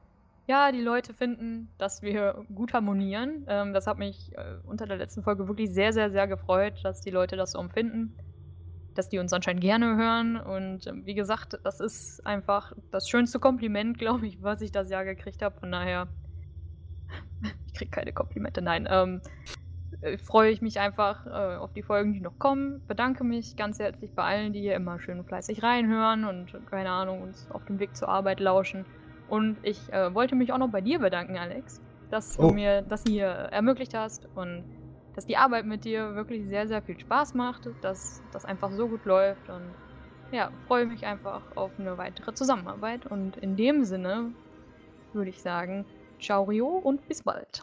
ja, 0.47 0.71
die 0.71 0.81
Leute 0.81 1.13
finden, 1.13 1.69
dass 1.77 2.01
wir 2.01 2.45
gut 2.53 2.73
harmonieren. 2.73 3.45
Ähm, 3.47 3.73
das 3.73 3.87
hat 3.87 3.97
mich 3.97 4.31
äh, 4.37 4.57
unter 4.65 4.85
der 4.85 4.97
letzten 4.97 5.23
Folge 5.23 5.47
wirklich 5.47 5.73
sehr, 5.73 5.93
sehr, 5.93 6.11
sehr 6.11 6.27
gefreut, 6.27 6.73
dass 6.83 7.01
die 7.01 7.11
Leute 7.11 7.37
das 7.37 7.51
so 7.51 7.59
empfinden, 7.59 8.15
dass 8.93 9.09
die 9.09 9.19
uns 9.19 9.31
anscheinend 9.31 9.61
gerne 9.61 9.95
hören 9.95 10.37
und 10.37 10.87
äh, 10.87 11.05
wie 11.05 11.15
gesagt, 11.15 11.59
das 11.63 11.79
ist 11.79 12.25
einfach 12.25 12.73
das 12.91 13.09
schönste 13.09 13.39
Kompliment, 13.39 13.97
glaube 13.97 14.27
ich, 14.27 14.41
was 14.41 14.61
ich 14.61 14.71
das 14.71 14.89
Jahr 14.89 15.05
gekriegt 15.05 15.41
habe. 15.41 15.59
Von 15.59 15.71
daher, 15.71 16.07
ich 17.67 17.73
kriege 17.73 17.91
keine 17.91 18.13
Komplimente, 18.13 18.61
nein. 18.61 18.87
Ähm, 18.89 19.21
äh, 20.01 20.17
freue 20.17 20.51
ich 20.51 20.61
mich 20.61 20.79
einfach 20.79 21.25
äh, 21.25 21.57
auf 21.57 21.73
die 21.73 21.83
Folgen, 21.83 22.13
die 22.13 22.19
noch 22.19 22.37
kommen. 22.39 22.81
Bedanke 22.87 23.23
mich 23.23 23.55
ganz 23.55 23.79
herzlich 23.79 24.11
bei 24.13 24.23
allen, 24.23 24.53
die 24.53 24.61
hier 24.61 24.75
immer 24.75 24.99
schön 24.99 25.23
fleißig 25.23 25.63
reinhören 25.63 26.25
und, 26.25 26.57
keine 26.69 26.89
Ahnung, 26.89 27.21
uns 27.21 27.47
auf 27.51 27.65
dem 27.65 27.79
Weg 27.79 27.95
zur 27.95 28.09
Arbeit 28.09 28.39
lauschen. 28.39 28.85
Und 29.29 29.57
ich 29.63 29.91
äh, 29.91 30.13
wollte 30.13 30.35
mich 30.35 30.51
auch 30.51 30.57
noch 30.57 30.69
bei 30.69 30.81
dir 30.81 30.99
bedanken, 30.99 31.37
Alex, 31.37 31.81
dass 32.09 32.37
oh. 32.37 32.49
du 32.49 32.53
mir 32.53 32.81
das 32.81 33.03
hier 33.07 33.25
ermöglicht 33.25 33.93
hast 33.93 34.27
und 34.35 34.63
dass 35.15 35.25
die 35.25 35.37
Arbeit 35.37 35.65
mit 35.65 35.85
dir 35.85 36.15
wirklich 36.15 36.47
sehr, 36.47 36.67
sehr 36.67 36.81
viel 36.81 36.99
Spaß 36.99 37.33
macht, 37.33 37.69
dass 37.81 38.21
das 38.31 38.45
einfach 38.45 38.71
so 38.71 38.87
gut 38.87 39.05
läuft 39.05 39.49
und 39.49 39.63
ja, 40.31 40.51
freue 40.67 40.87
mich 40.87 41.05
einfach 41.05 41.41
auf 41.55 41.71
eine 41.77 41.97
weitere 41.97 42.33
Zusammenarbeit. 42.33 43.05
Und 43.05 43.37
in 43.37 43.55
dem 43.55 43.83
Sinne 43.83 44.31
würde 45.13 45.29
ich 45.29 45.41
sagen, 45.41 45.85
ciao 46.19 46.43
Rio 46.43 46.67
und 46.67 47.07
bis 47.07 47.21
bald. 47.21 47.61